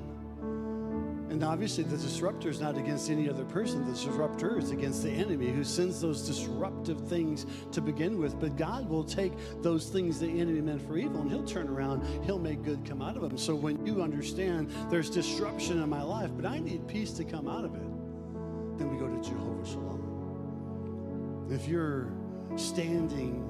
And 1.31 1.45
obviously, 1.45 1.85
the 1.85 1.97
disruptor 1.97 2.49
is 2.49 2.61
not 2.61 2.77
against 2.77 3.09
any 3.09 3.31
other 3.31 3.45
person. 3.45 3.87
The 3.87 3.93
disruptor 3.93 4.59
is 4.59 4.73
against 4.73 5.05
the 5.05 5.13
enemy 5.13 5.53
who 5.53 5.63
sends 5.63 6.01
those 6.01 6.27
disruptive 6.27 7.07
things 7.09 7.47
to 7.71 7.81
begin 7.81 8.19
with. 8.19 8.41
But 8.41 8.57
God 8.57 8.89
will 8.89 9.05
take 9.05 9.33
those 9.63 9.89
things 9.89 10.19
the 10.19 10.27
enemy 10.27 10.61
meant 10.61 10.83
for 10.83 10.99
evil 10.99 11.21
and 11.21 11.31
He'll 11.31 11.45
turn 11.45 11.69
around, 11.69 12.05
He'll 12.25 12.41
make 12.41 12.65
good 12.65 12.85
come 12.85 13.01
out 13.01 13.15
of 13.15 13.23
them. 13.23 13.39
So 13.39 13.55
when 13.55 13.87
you 13.87 14.03
understand 14.03 14.73
there's 14.91 15.09
disruption 15.09 15.81
in 15.81 15.89
my 15.89 16.03
life, 16.03 16.33
but 16.35 16.45
I 16.47 16.59
need 16.59 16.89
peace 16.89 17.13
to 17.13 17.25
come 17.25 17.47
out 17.47 17.65
of 17.65 17.77
it, 17.77 18.79
then 18.79 18.91
we 18.91 18.99
go 18.99 19.07
to 19.07 19.23
Jehovah 19.23 19.65
Shalom. 19.65 21.47
If 21.49 21.69
you're 21.69 22.13
standing 22.57 23.45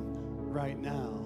right 0.52 0.78
now, 0.78 1.16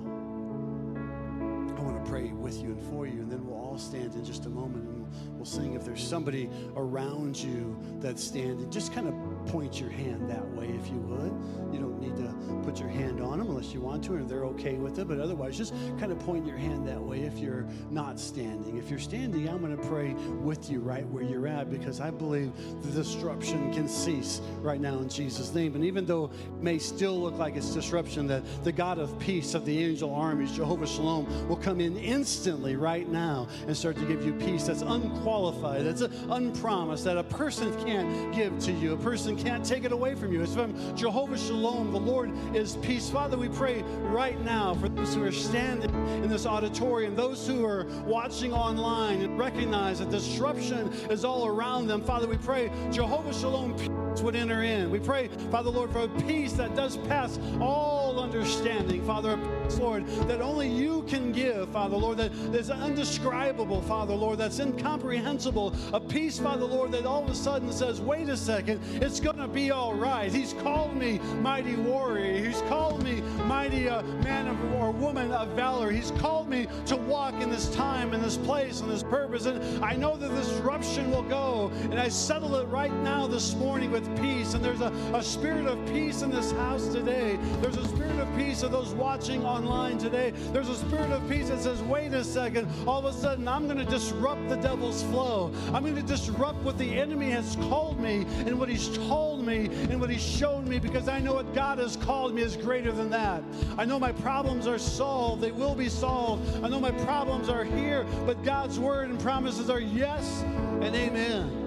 I 1.76 1.80
want 1.80 2.04
to 2.04 2.08
pray 2.08 2.28
with 2.28 2.62
you 2.62 2.68
and 2.68 2.82
for 2.90 3.08
you, 3.08 3.22
and 3.22 3.30
then 3.30 3.44
we'll 3.44 3.58
all 3.58 3.78
stand 3.78 4.14
in 4.14 4.24
just 4.24 4.46
a 4.46 4.50
moment 4.50 4.93
we'll 5.32 5.44
sing. 5.44 5.74
If 5.74 5.84
there's 5.84 6.02
somebody 6.02 6.50
around 6.76 7.36
you 7.36 7.76
that's 8.00 8.22
standing, 8.22 8.70
just 8.70 8.92
kind 8.92 9.08
of 9.08 9.14
point 9.46 9.80
your 9.80 9.90
hand 9.90 10.28
that 10.30 10.46
way 10.50 10.66
if 10.68 10.88
you 10.88 10.98
would. 10.98 11.32
You 11.72 11.80
don't 11.80 12.00
need 12.00 12.16
to 12.16 12.34
put 12.62 12.80
your 12.80 12.88
hand 12.88 13.20
on 13.20 13.38
them 13.38 13.48
unless 13.48 13.72
you 13.72 13.80
want 13.80 14.04
to, 14.04 14.14
and 14.14 14.28
they're 14.28 14.44
okay 14.46 14.74
with 14.74 14.98
it. 14.98 15.08
But 15.08 15.18
otherwise, 15.18 15.56
just 15.56 15.74
kind 15.98 16.12
of 16.12 16.18
point 16.20 16.46
your 16.46 16.56
hand 16.56 16.86
that 16.88 17.00
way 17.00 17.20
if 17.20 17.38
you're 17.38 17.66
not 17.90 18.18
standing. 18.18 18.76
If 18.76 18.90
you're 18.90 18.98
standing, 18.98 19.48
I'm 19.48 19.60
going 19.60 19.76
to 19.76 19.88
pray 19.88 20.14
with 20.14 20.70
you 20.70 20.80
right 20.80 21.06
where 21.08 21.24
you're 21.24 21.46
at 21.46 21.70
because 21.70 22.00
I 22.00 22.10
believe 22.10 22.52
the 22.82 22.90
disruption 22.90 23.72
can 23.72 23.88
cease 23.88 24.40
right 24.60 24.80
now 24.80 24.98
in 24.98 25.08
Jesus' 25.08 25.54
name. 25.54 25.74
And 25.74 25.84
even 25.84 26.06
though 26.06 26.26
it 26.26 26.62
may 26.62 26.78
still 26.78 27.20
look 27.20 27.38
like 27.38 27.56
it's 27.56 27.70
disruption, 27.74 28.26
that 28.28 28.42
the 28.64 28.72
God 28.72 28.98
of 28.98 29.18
peace 29.18 29.54
of 29.54 29.64
the 29.64 29.78
angel 29.82 30.14
armies, 30.14 30.52
Jehovah 30.52 30.86
Shalom, 30.86 31.48
will 31.48 31.56
come 31.56 31.80
in 31.80 31.96
instantly 31.96 32.76
right 32.76 33.08
now 33.08 33.48
and 33.66 33.76
start 33.76 33.96
to 33.96 34.04
give 34.04 34.24
you 34.24 34.32
peace 34.34 34.64
that's 34.64 34.82
unqualified, 35.04 35.84
that's 35.84 36.00
an 36.00 36.12
unpromised, 36.30 37.04
that 37.04 37.16
a 37.16 37.24
person 37.24 37.74
can't 37.84 38.34
give 38.34 38.58
to 38.60 38.72
you. 38.72 38.94
A 38.94 38.96
person 38.96 39.36
can't 39.36 39.64
take 39.64 39.84
it 39.84 39.92
away 39.92 40.14
from 40.14 40.32
you. 40.32 40.42
It's 40.42 40.54
from 40.54 40.74
Jehovah 40.96 41.38
Shalom. 41.38 41.92
The 41.92 42.00
Lord 42.00 42.32
is 42.54 42.76
peace. 42.76 43.10
Father, 43.10 43.36
we 43.36 43.48
pray 43.48 43.82
right 44.02 44.40
now 44.44 44.74
for 44.74 44.88
those 44.88 45.14
who 45.14 45.24
are 45.24 45.32
standing 45.32 45.90
in 46.22 46.28
this 46.28 46.46
auditorium, 46.46 47.14
those 47.14 47.46
who 47.46 47.64
are 47.64 47.86
watching 48.04 48.52
online 48.52 49.22
and 49.22 49.38
recognize 49.38 49.98
that 49.98 50.10
disruption 50.10 50.92
is 51.10 51.24
all 51.24 51.46
around 51.46 51.86
them. 51.86 52.02
Father, 52.02 52.26
we 52.26 52.36
pray 52.36 52.70
Jehovah 52.90 53.32
Shalom 53.32 53.76
peace 53.76 53.90
would 54.22 54.36
enter 54.36 54.62
in. 54.62 54.90
We 54.90 55.00
pray, 55.00 55.28
Father 55.50 55.70
Lord, 55.70 55.90
for 55.90 56.02
a 56.02 56.08
peace 56.08 56.52
that 56.52 56.76
does 56.76 56.96
pass 56.98 57.38
all 57.60 58.20
understanding. 58.20 59.04
Father, 59.04 59.36
Lord, 59.78 60.06
that 60.28 60.40
only 60.40 60.68
you 60.68 61.02
can 61.08 61.32
give, 61.32 61.68
Father 61.70 61.96
Lord, 61.96 62.18
that 62.18 62.32
is 62.54 62.70
undescribable, 62.70 63.82
Father 63.82 64.14
Lord, 64.14 64.38
that's 64.38 64.60
incomprehensible. 64.84 65.74
A 65.92 66.00
peace, 66.00 66.38
by 66.38 66.56
the 66.56 66.64
Lord, 66.64 66.92
that 66.92 67.06
all 67.06 67.24
of 67.24 67.30
a 67.30 67.34
sudden 67.34 67.72
says, 67.72 68.00
wait 68.00 68.28
a 68.28 68.36
second, 68.36 68.80
it's 69.02 69.20
going 69.20 69.36
to 69.36 69.48
be 69.48 69.70
all 69.70 69.94
right. 69.94 70.30
He's 70.30 70.52
called 70.54 70.94
me 70.96 71.18
mighty 71.40 71.76
warrior. 71.76 72.44
He's 72.44 72.60
called 72.62 73.02
me 73.02 73.22
mighty 73.46 73.88
uh, 73.88 74.02
man 74.22 74.48
of, 74.48 74.74
or 74.74 74.90
woman 74.90 75.32
of 75.32 75.48
valor. 75.50 75.90
He's 75.90 76.10
called 76.12 76.48
me 76.48 76.66
to 76.86 76.96
walk 76.96 77.34
in 77.40 77.50
this 77.50 77.74
time, 77.74 78.12
in 78.12 78.20
this 78.20 78.36
place, 78.36 78.80
in 78.80 78.88
this 78.88 79.02
purpose. 79.02 79.46
And 79.46 79.84
I 79.84 79.94
know 79.94 80.16
that 80.16 80.28
this 80.28 80.48
disruption 80.48 81.10
will 81.10 81.22
go. 81.22 81.72
And 81.84 81.98
I 81.98 82.08
settle 82.08 82.54
it 82.56 82.66
right 82.66 82.92
now 83.02 83.26
this 83.26 83.54
morning 83.54 83.90
with 83.90 84.04
peace. 84.20 84.54
And 84.54 84.64
there's 84.64 84.82
a, 84.82 84.92
a 85.14 85.22
spirit 85.22 85.66
of 85.66 85.84
peace 85.86 86.22
in 86.22 86.30
this 86.30 86.52
house 86.52 86.88
today. 86.88 87.38
There's 87.60 87.76
a 87.76 87.88
spirit 87.88 88.18
of 88.18 88.28
peace 88.36 88.62
of 88.62 88.72
those 88.72 88.92
watching 88.94 89.44
online 89.44 89.98
today. 89.98 90.32
There's 90.52 90.68
a 90.68 90.76
spirit 90.76 91.10
of 91.10 91.28
peace 91.28 91.48
that 91.48 91.60
says, 91.60 91.80
wait 91.82 92.12
a 92.12 92.22
second, 92.24 92.68
all 92.86 92.98
of 92.98 93.14
a 93.14 93.18
sudden 93.18 93.48
I'm 93.48 93.66
going 93.66 93.78
to 93.78 93.84
disrupt 93.84 94.48
the 94.48 94.56
devil's 94.74 95.04
flow. 95.04 95.52
I'm 95.72 95.84
going 95.84 95.94
to 95.94 96.02
disrupt 96.02 96.60
what 96.64 96.76
the 96.78 96.98
enemy 96.98 97.30
has 97.30 97.54
called 97.68 98.00
me 98.00 98.26
and 98.38 98.58
what 98.58 98.68
he's 98.68 98.88
told 99.06 99.46
me 99.46 99.66
and 99.88 100.00
what 100.00 100.10
he's 100.10 100.20
shown 100.20 100.68
me 100.68 100.80
because 100.80 101.06
I 101.06 101.20
know 101.20 101.34
what 101.34 101.54
God 101.54 101.78
has 101.78 101.94
called 101.94 102.34
me 102.34 102.42
is 102.42 102.56
greater 102.56 102.90
than 102.90 103.08
that. 103.10 103.44
I 103.78 103.84
know 103.84 104.00
my 104.00 104.10
problems 104.10 104.66
are 104.66 104.80
solved, 104.80 105.42
they 105.42 105.52
will 105.52 105.76
be 105.76 105.88
solved. 105.88 106.64
I 106.64 106.68
know 106.68 106.80
my 106.80 106.90
problems 106.90 107.48
are 107.48 107.62
here, 107.62 108.04
but 108.26 108.42
God's 108.42 108.80
word 108.80 109.10
and 109.10 109.20
promises 109.20 109.70
are 109.70 109.78
yes 109.78 110.42
and 110.42 110.92
amen. 110.96 111.60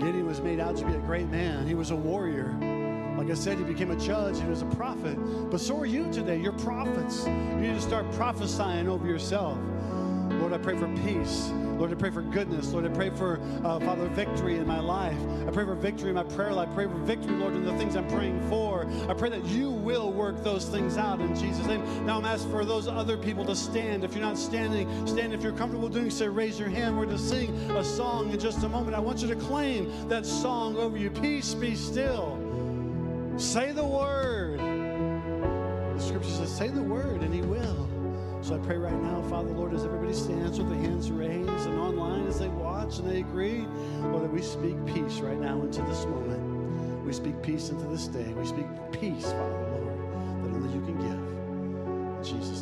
Gideon 0.00 0.26
was 0.26 0.40
made 0.40 0.58
out 0.58 0.76
to 0.78 0.84
be 0.84 0.94
a 0.94 0.98
great 0.98 1.28
man. 1.28 1.68
He 1.68 1.74
was 1.74 1.92
a 1.92 1.96
warrior. 1.96 2.52
Like 3.16 3.30
I 3.30 3.34
said, 3.34 3.58
he 3.58 3.64
became 3.64 3.92
a 3.92 3.96
judge, 3.96 4.40
he 4.40 4.48
was 4.48 4.62
a 4.62 4.66
prophet. 4.66 5.16
But 5.52 5.60
so 5.60 5.78
are 5.78 5.86
you 5.86 6.12
today. 6.12 6.40
You're 6.40 6.50
prophets. 6.50 7.24
You 7.26 7.32
need 7.32 7.74
to 7.74 7.80
start 7.80 8.10
prophesying 8.10 8.88
over 8.88 9.06
yourself. 9.06 9.56
Lord, 10.52 10.60
I 10.60 10.64
pray 10.64 10.78
for 10.78 10.88
peace. 11.06 11.50
Lord, 11.78 11.92
I 11.92 11.94
pray 11.94 12.10
for 12.10 12.20
goodness. 12.20 12.72
Lord, 12.72 12.84
I 12.84 12.90
pray 12.90 13.08
for, 13.08 13.40
uh, 13.64 13.80
Father, 13.80 14.06
victory 14.08 14.58
in 14.58 14.66
my 14.66 14.80
life. 14.80 15.16
I 15.48 15.50
pray 15.50 15.64
for 15.64 15.74
victory 15.74 16.10
in 16.10 16.14
my 16.14 16.24
prayer 16.24 16.52
life. 16.52 16.68
I 16.68 16.74
pray 16.74 16.84
for 16.84 16.98
victory, 16.98 17.32
Lord, 17.36 17.54
in 17.54 17.64
the 17.64 17.72
things 17.78 17.96
I'm 17.96 18.06
praying 18.08 18.38
for. 18.50 18.86
I 19.08 19.14
pray 19.14 19.30
that 19.30 19.42
you 19.46 19.70
will 19.70 20.12
work 20.12 20.44
those 20.44 20.66
things 20.66 20.98
out 20.98 21.22
in 21.22 21.34
Jesus' 21.34 21.64
name. 21.64 21.82
Now 22.04 22.18
I'm 22.18 22.26
asking 22.26 22.50
for 22.50 22.66
those 22.66 22.86
other 22.86 23.16
people 23.16 23.46
to 23.46 23.56
stand. 23.56 24.04
If 24.04 24.12
you're 24.12 24.20
not 24.20 24.36
standing, 24.36 25.06
stand. 25.06 25.32
If 25.32 25.42
you're 25.42 25.52
comfortable 25.52 25.88
doing 25.88 26.10
so, 26.10 26.26
raise 26.26 26.60
your 26.60 26.68
hand. 26.68 26.98
We're 26.98 27.06
to 27.06 27.16
sing 27.16 27.48
a 27.70 27.82
song 27.82 28.30
in 28.30 28.38
just 28.38 28.62
a 28.62 28.68
moment. 28.68 28.94
I 28.94 29.00
want 29.00 29.22
you 29.22 29.28
to 29.28 29.36
claim 29.36 29.90
that 30.10 30.26
song 30.26 30.76
over 30.76 30.98
you. 30.98 31.08
Peace 31.08 31.54
be 31.54 31.74
still. 31.76 32.36
Say 33.38 33.72
the 33.72 33.86
word. 33.86 34.58
The 34.58 35.98
scripture 35.98 36.28
says, 36.28 36.54
say 36.54 36.68
the 36.68 36.82
word, 36.82 37.22
and 37.22 37.32
he 37.32 37.40
will. 37.40 37.91
So 38.42 38.56
I 38.56 38.58
pray 38.58 38.76
right 38.76 39.00
now, 39.00 39.22
Father, 39.30 39.50
Lord, 39.50 39.72
as 39.72 39.84
everybody 39.84 40.12
stands 40.12 40.58
with 40.58 40.68
their 40.68 40.78
hands 40.78 41.12
raised 41.12 41.48
and 41.48 41.78
online 41.78 42.26
as 42.26 42.40
they 42.40 42.48
watch 42.48 42.98
and 42.98 43.08
they 43.08 43.20
agree, 43.20 43.68
Lord, 44.00 44.24
that 44.24 44.32
we 44.32 44.42
speak 44.42 44.84
peace 44.84 45.20
right 45.20 45.38
now 45.38 45.62
into 45.62 45.80
this 45.82 46.04
moment. 46.06 47.04
We 47.04 47.12
speak 47.12 47.40
peace 47.40 47.68
into 47.68 47.86
this 47.86 48.08
day. 48.08 48.32
We 48.32 48.44
speak 48.44 48.66
peace, 48.90 49.22
Father, 49.22 49.68
Lord, 49.70 49.96
that 50.42 50.56
only 50.56 50.74
you 50.74 50.80
can 50.80 50.98
give. 50.98 52.34
In 52.34 52.40
Jesus' 52.40 52.61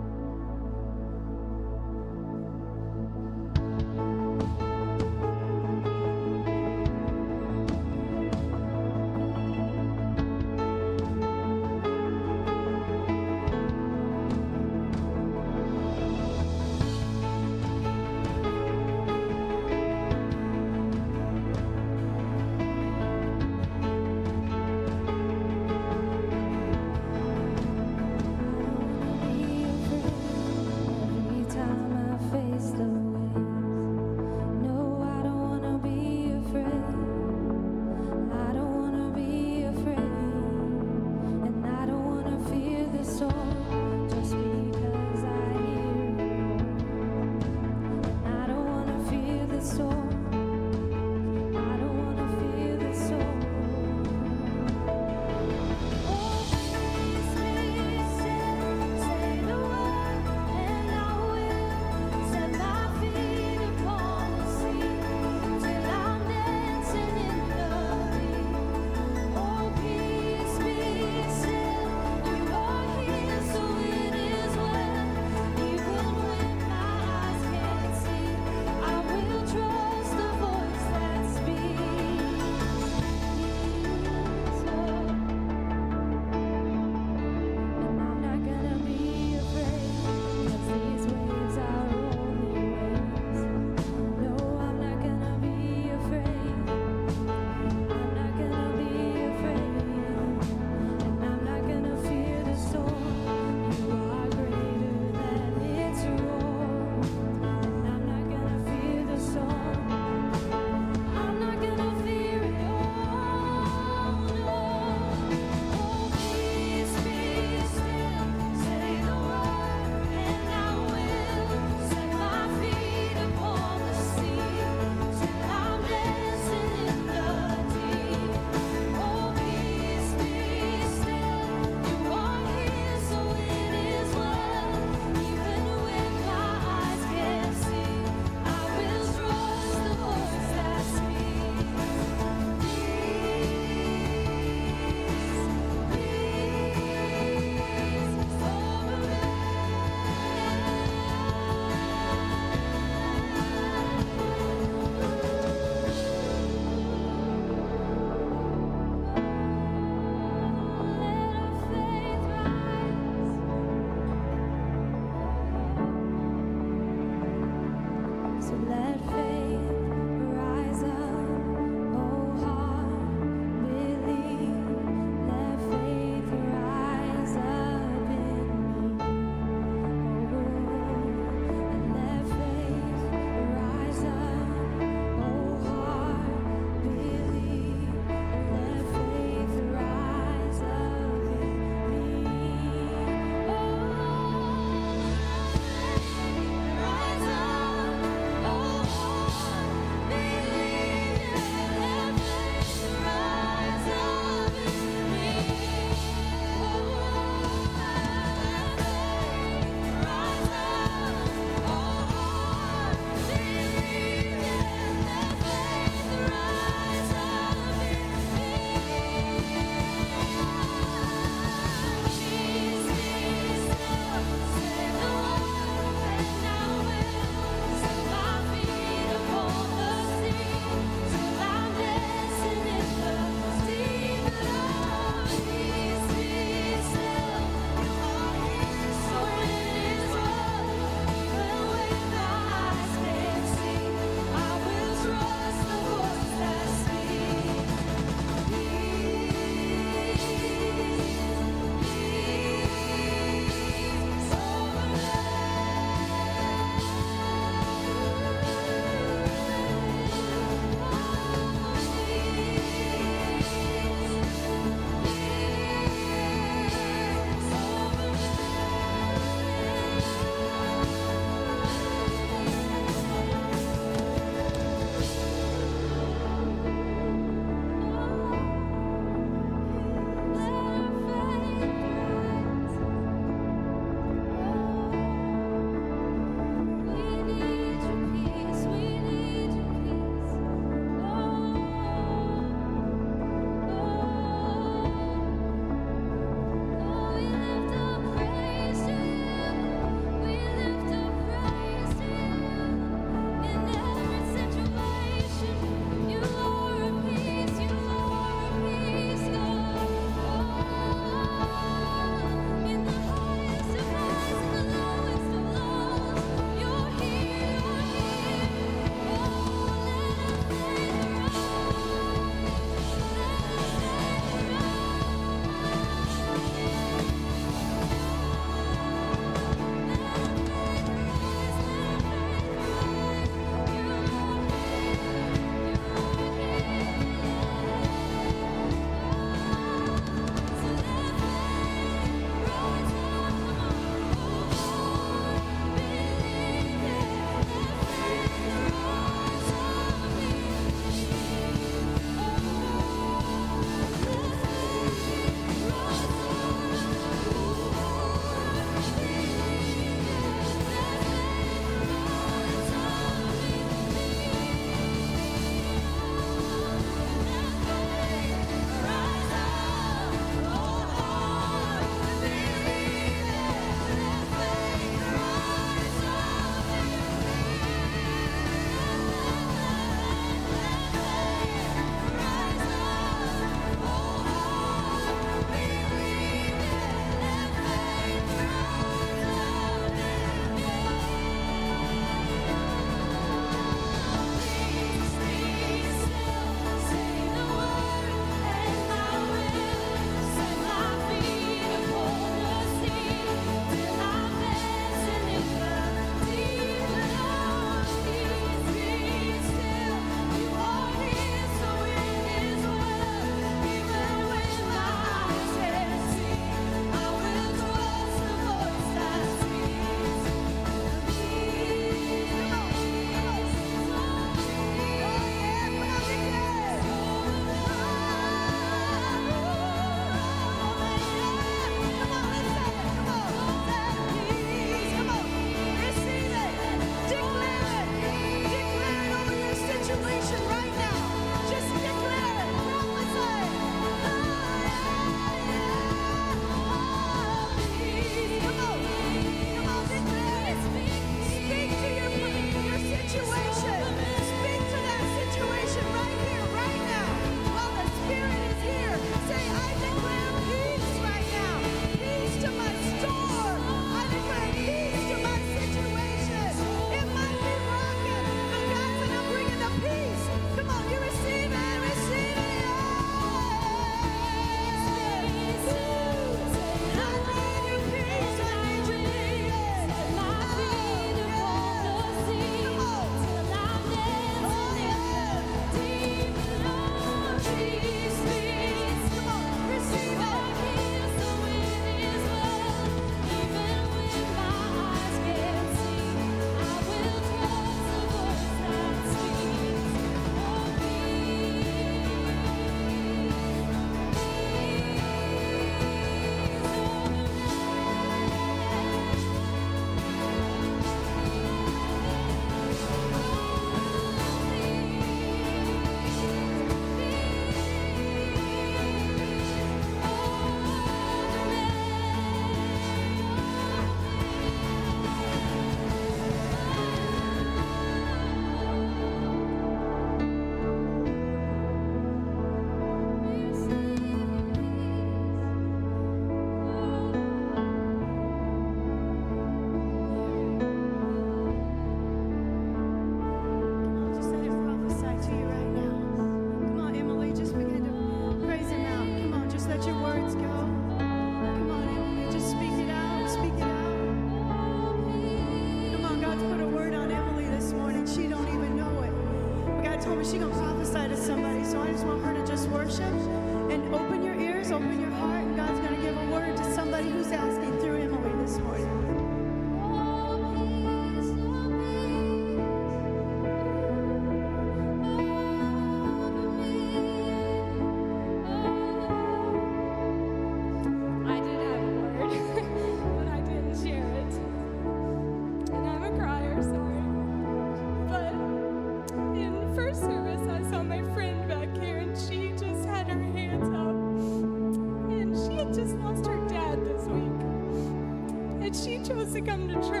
come 599.45 599.67
to 599.67 599.73
church, 599.89 600.00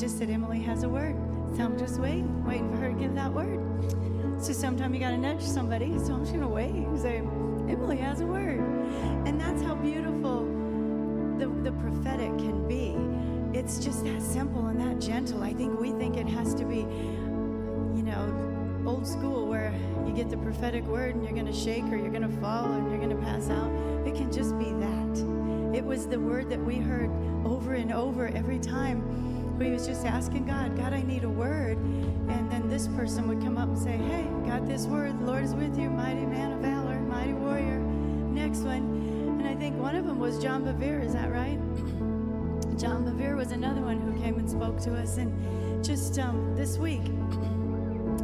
just 0.00 0.16
said 0.16 0.30
Emily 0.30 0.60
has 0.60 0.82
a 0.82 0.88
word. 0.88 1.14
So 1.54 1.62
I'm 1.62 1.78
just 1.78 2.00
waiting, 2.00 2.42
waiting 2.46 2.70
for 2.70 2.78
her 2.78 2.88
to 2.88 2.94
give 2.94 3.14
that 3.16 3.30
word. 3.30 3.60
So 4.42 4.54
sometime 4.54 4.94
you 4.94 5.00
got 5.00 5.10
to 5.10 5.18
nudge 5.18 5.42
somebody. 5.42 5.98
So 5.98 6.14
I'm 6.14 6.20
just 6.20 6.32
going 6.32 6.40
to 6.40 6.48
wait 6.48 6.70
and 6.70 6.98
say, 6.98 7.18
Emily 7.18 7.98
has 7.98 8.22
a 8.22 8.26
word. 8.26 8.60
And 9.26 9.38
that's 9.38 9.60
how 9.60 9.74
beautiful 9.74 10.46
the, 11.38 11.48
the 11.62 11.72
prophetic 11.72 12.30
can 12.38 12.66
be. 12.66 12.96
It's 13.58 13.78
just 13.78 14.02
that 14.04 14.22
simple 14.22 14.68
and 14.68 14.80
that 14.80 15.06
gentle. 15.06 15.42
I 15.42 15.52
think 15.52 15.78
we 15.78 15.92
think 15.92 16.16
it 16.16 16.28
has 16.28 16.54
to 16.54 16.64
be, 16.64 16.78
you 16.78 18.02
know, 18.02 18.82
old 18.86 19.06
school 19.06 19.46
where 19.46 19.70
you 20.06 20.14
get 20.14 20.30
the 20.30 20.38
prophetic 20.38 20.84
word 20.84 21.14
and 21.14 21.22
you're 21.24 21.34
going 21.34 21.44
to 21.44 21.52
shake 21.52 21.84
or 21.84 21.96
you're 21.96 22.08
going 22.08 22.22
to 22.22 22.40
fall 22.40 22.72
and 22.72 22.88
you're 22.88 22.98
going 22.98 23.10
to 23.10 23.22
pass 23.22 23.50
out. 23.50 23.70
It 24.06 24.14
can 24.14 24.32
just 24.32 24.58
be 24.58 24.64
that. 24.64 25.76
It 25.76 25.84
was 25.84 26.06
the 26.06 26.18
word 26.18 26.48
that 26.48 26.60
we 26.64 26.76
heard 26.76 27.10
over 27.44 27.74
and 27.74 27.92
over 27.92 28.28
every 28.28 28.58
time. 28.58 29.29
We 29.60 29.72
was 29.72 29.86
just 29.86 30.06
asking 30.06 30.46
God, 30.46 30.74
God, 30.74 30.94
I 30.94 31.02
need 31.02 31.22
a 31.22 31.28
word. 31.28 31.76
And 31.76 32.50
then 32.50 32.70
this 32.70 32.88
person 32.88 33.28
would 33.28 33.42
come 33.42 33.58
up 33.58 33.68
and 33.68 33.78
say, 33.78 33.98
Hey, 33.98 34.26
got 34.46 34.66
this 34.66 34.86
word. 34.86 35.20
The 35.20 35.24
Lord 35.26 35.44
is 35.44 35.54
with 35.54 35.78
you, 35.78 35.90
mighty 35.90 36.24
man 36.24 36.52
of 36.52 36.60
valor, 36.60 36.98
mighty 36.98 37.34
warrior. 37.34 37.78
Next 37.78 38.60
one. 38.60 39.36
And 39.38 39.46
I 39.46 39.54
think 39.54 39.78
one 39.78 39.96
of 39.96 40.06
them 40.06 40.18
was 40.18 40.38
John 40.38 40.64
Bevere, 40.64 41.04
is 41.04 41.12
that 41.12 41.30
right? 41.30 41.58
John 42.78 43.04
Bevere 43.04 43.36
was 43.36 43.52
another 43.52 43.82
one 43.82 44.00
who 44.00 44.18
came 44.22 44.38
and 44.38 44.48
spoke 44.48 44.80
to 44.80 44.96
us. 44.96 45.18
And 45.18 45.84
just 45.84 46.18
um, 46.18 46.56
this 46.56 46.78
week, 46.78 47.02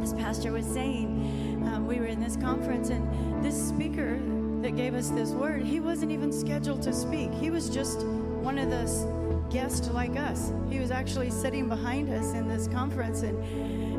as 0.01 0.13
Pastor 0.13 0.51
was 0.51 0.65
saying, 0.65 1.61
um, 1.67 1.85
we 1.85 1.99
were 1.99 2.07
in 2.07 2.19
this 2.19 2.35
conference, 2.35 2.89
and 2.89 3.45
this 3.45 3.55
speaker 3.55 4.19
that 4.63 4.75
gave 4.75 4.95
us 4.95 5.11
this 5.11 5.29
word, 5.29 5.61
he 5.61 5.79
wasn't 5.79 6.11
even 6.11 6.31
scheduled 6.31 6.81
to 6.81 6.91
speak. 6.91 7.31
He 7.31 7.51
was 7.51 7.69
just 7.69 7.99
one 8.07 8.57
of 8.57 8.71
the 8.71 8.87
guests 9.49 9.89
like 9.89 10.15
us. 10.15 10.51
He 10.69 10.79
was 10.79 10.91
actually 10.91 11.29
sitting 11.29 11.67
behind 11.67 12.09
us 12.09 12.33
in 12.33 12.47
this 12.47 12.67
conference, 12.67 13.21
and, 13.21 13.37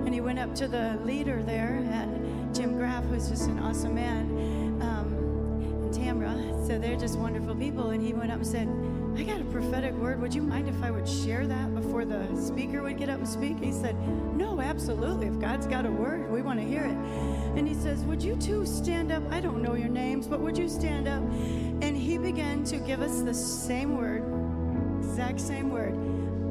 and 0.07 0.15
he 0.15 0.21
went 0.21 0.39
up 0.39 0.55
to 0.57 0.69
the 0.69 0.99
leader 1.05 1.43
there, 1.43 1.85
and 1.91 2.55
Jim 2.55 2.77
Graff 2.77 3.05
was 3.07 3.29
just 3.29 3.49
an 3.49 3.59
awesome 3.59 3.95
man. 3.95 4.79
Um, 4.83 5.19
and 5.89 5.95
Tamra. 5.95 6.67
So 6.67 6.79
they're 6.79 6.97
just 6.97 7.19
wonderful 7.19 7.55
people. 7.55 7.91
And 7.91 8.03
he 8.03 8.13
went 8.13 8.31
up 8.31 8.39
and 8.39 8.47
said, 8.47 8.69
I 9.17 9.23
got 9.25 9.41
a 9.41 9.45
prophetic 9.45 9.95
word. 9.95 10.21
Would 10.21 10.35
you 10.35 10.43
mind 10.43 10.69
if 10.69 10.83
I 10.83 10.91
would 10.91 11.09
share 11.09 11.47
that 11.47 11.75
before 11.75 12.05
the 12.05 12.37
speaker 12.37 12.83
would 12.83 12.99
get 12.99 13.09
up 13.09 13.19
and 13.19 13.29
speak? 13.29 13.59
He 13.59 13.73
said, 13.73 13.97
No, 14.37 14.61
absolutely. 14.61 15.27
If 15.27 15.41
God's 15.41 15.67
got 15.67 15.87
a 15.87 15.91
word, 15.91 16.31
we 16.31 16.43
want 16.43 16.61
to 16.61 16.65
hear 16.65 16.85
it. 16.85 16.97
And 17.57 17.67
he 17.67 17.75
says, 17.75 18.05
Would 18.05 18.23
you 18.23 18.37
two 18.37 18.65
stand 18.67 19.11
up? 19.11 19.23
I 19.31 19.41
don't 19.41 19.63
know 19.63 19.75
your 19.75 19.89
names, 19.89 20.27
but 20.27 20.41
would 20.41 20.57
you 20.57 20.69
stand 20.69 21.09
up? 21.09 21.23
And 21.83 21.97
he 21.97 22.19
began 22.19 22.65
to 22.65 22.77
give 22.77 23.01
us 23.01 23.23
the 23.23 23.35
same 23.35 23.97
word, 23.97 24.23
exact 25.19 25.41
same 25.41 25.69
word, 25.73 25.95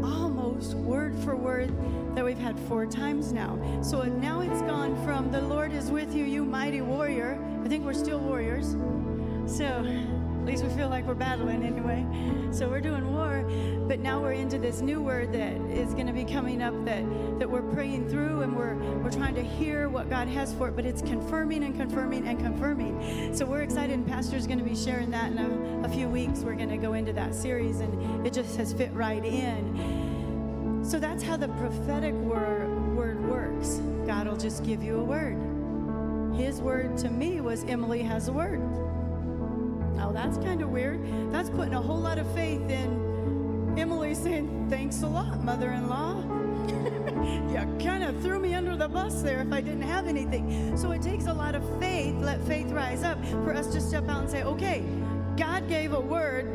almost 0.04 0.74
word 0.74 1.18
for 1.20 1.38
word 1.38 1.72
that 2.14 2.26
we've 2.26 2.38
had 2.38 2.60
four 2.68 2.86
times 2.86 3.32
now. 3.32 3.58
So 3.82 4.02
now 4.04 4.42
it's 4.42 4.62
gone 4.64 5.02
from 5.06 5.32
the 5.32 5.40
Lord 5.40 5.72
is 5.72 5.90
with 5.90 6.14
you, 6.14 6.26
you 6.26 6.44
mighty 6.44 6.82
warrior. 6.82 7.42
I 7.64 7.70
think 7.70 7.86
we're 7.86 7.94
still 7.94 8.20
warriors. 8.20 8.76
So 9.46 9.86
least 10.48 10.64
we 10.64 10.70
feel 10.70 10.88
like 10.88 11.06
we're 11.06 11.14
battling 11.14 11.62
anyway. 11.62 12.06
So 12.54 12.70
we're 12.70 12.80
doing 12.80 13.14
war, 13.14 13.44
but 13.86 14.00
now 14.00 14.22
we're 14.22 14.32
into 14.32 14.58
this 14.58 14.80
new 14.80 15.02
word 15.02 15.34
that 15.34 15.54
is 15.70 15.94
going 15.94 16.08
to 16.08 16.14
be 16.14 16.24
coming 16.24 16.62
up 16.62 16.74
that 16.86 17.04
that 17.40 17.50
we're 17.50 17.62
praying 17.74 18.08
through 18.10 18.42
and 18.42 18.56
we're 18.56 18.76
we're 19.04 19.12
trying 19.12 19.36
to 19.36 19.44
hear 19.44 19.90
what 19.90 20.10
God 20.10 20.30
has 20.30 20.54
for 20.54 20.70
it, 20.70 20.76
but 20.76 20.86
it's 20.86 21.02
confirming 21.02 21.66
and 21.66 21.76
confirming 21.76 22.26
and 22.26 22.40
confirming. 22.40 23.36
So 23.36 23.46
we're 23.46 23.62
excited, 23.62 23.92
and 23.92 24.08
Pastor's 24.08 24.48
going 24.48 24.60
to 24.60 24.64
be 24.64 24.76
sharing 24.76 25.12
that 25.12 25.34
in 25.34 25.38
a, 25.38 25.86
a 25.86 25.90
few 25.90 26.08
weeks. 26.08 26.40
We're 26.40 26.56
going 26.56 26.70
to 26.70 26.78
go 26.78 26.94
into 26.94 27.12
that 27.14 27.36
series, 27.36 27.82
and 27.82 28.26
it 28.26 28.32
just 28.32 28.56
has 28.56 28.72
fit 28.72 28.94
right 28.94 29.24
in. 29.24 30.82
So 30.86 30.98
that's 30.98 31.24
how 31.24 31.36
the 31.36 31.50
prophetic 31.50 32.14
word, 32.14 32.96
word 32.96 33.30
works. 33.30 33.82
God 34.06 34.28
will 34.28 34.38
just 34.38 34.64
give 34.64 34.82
you 34.82 34.98
a 35.00 35.04
word. 35.04 35.38
His 36.38 36.62
word 36.62 36.98
to 37.00 37.10
me 37.10 37.42
was 37.42 37.66
Emily 37.66 38.02
has 38.04 38.30
a 38.30 38.32
word. 38.32 38.87
Now 39.98 40.12
that's 40.12 40.38
kind 40.38 40.62
of 40.62 40.70
weird. 40.70 41.02
That's 41.32 41.50
putting 41.50 41.74
a 41.74 41.82
whole 41.82 41.98
lot 41.98 42.20
of 42.20 42.32
faith 42.36 42.70
in 42.70 43.76
Emily 43.78 44.14
saying, 44.14 44.68
Thanks 44.70 45.02
a 45.02 45.08
lot, 45.08 45.44
mother 45.44 45.72
in 45.72 45.90
law. 45.90 46.22
you 46.68 47.78
kind 47.84 48.04
of 48.04 48.22
threw 48.22 48.40
me 48.40 48.54
under 48.54 48.76
the 48.76 48.88
bus 48.88 49.24
there 49.24 49.42
if 49.42 49.52
I 49.52 49.60
didn't 49.60 49.82
have 49.82 50.08
anything. 50.08 50.78
So 50.78 50.92
it 50.92 51.02
takes 51.02 51.26
a 51.26 51.34
lot 51.34 51.56
of 51.56 51.64
faith, 51.80 52.16
let 52.16 52.42
faith 52.44 52.68
rise 52.72 53.04
up, 53.04 53.18
for 53.44 53.54
us 53.54 53.68
to 53.74 53.82
step 53.82 54.08
out 54.08 54.22
and 54.22 54.30
say, 54.30 54.44
Okay, 54.44 54.84
God 55.36 55.68
gave 55.68 55.94
a 55.94 56.00
word 56.00 56.46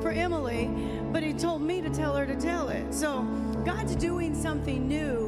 for 0.00 0.10
Emily, 0.10 0.70
but 1.12 1.24
He 1.24 1.32
told 1.32 1.62
me 1.62 1.80
to 1.80 1.90
tell 1.90 2.14
her 2.14 2.24
to 2.24 2.36
tell 2.36 2.68
it. 2.68 2.94
So 2.94 3.22
God's 3.64 3.96
doing 3.96 4.32
something 4.32 4.86
new 4.86 5.25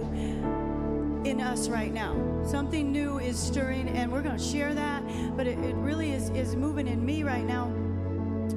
in 1.29 1.41
us 1.43 1.69
right 1.69 1.93
now. 1.93 2.17
Something 2.47 2.91
new 2.91 3.19
is 3.19 3.39
stirring, 3.39 3.89
and 3.91 4.11
we're 4.11 4.23
going 4.23 4.39
to 4.39 4.43
share 4.43 4.73
that. 4.73 5.03
But 5.37 5.47
it, 5.47 5.59
it 5.59 5.75
really 5.77 6.13
is, 6.13 6.31
is 6.31 6.57
moving 6.57 6.89
in 6.89 7.05
me 7.05 7.23
right 7.23 7.45
now. 7.45 7.67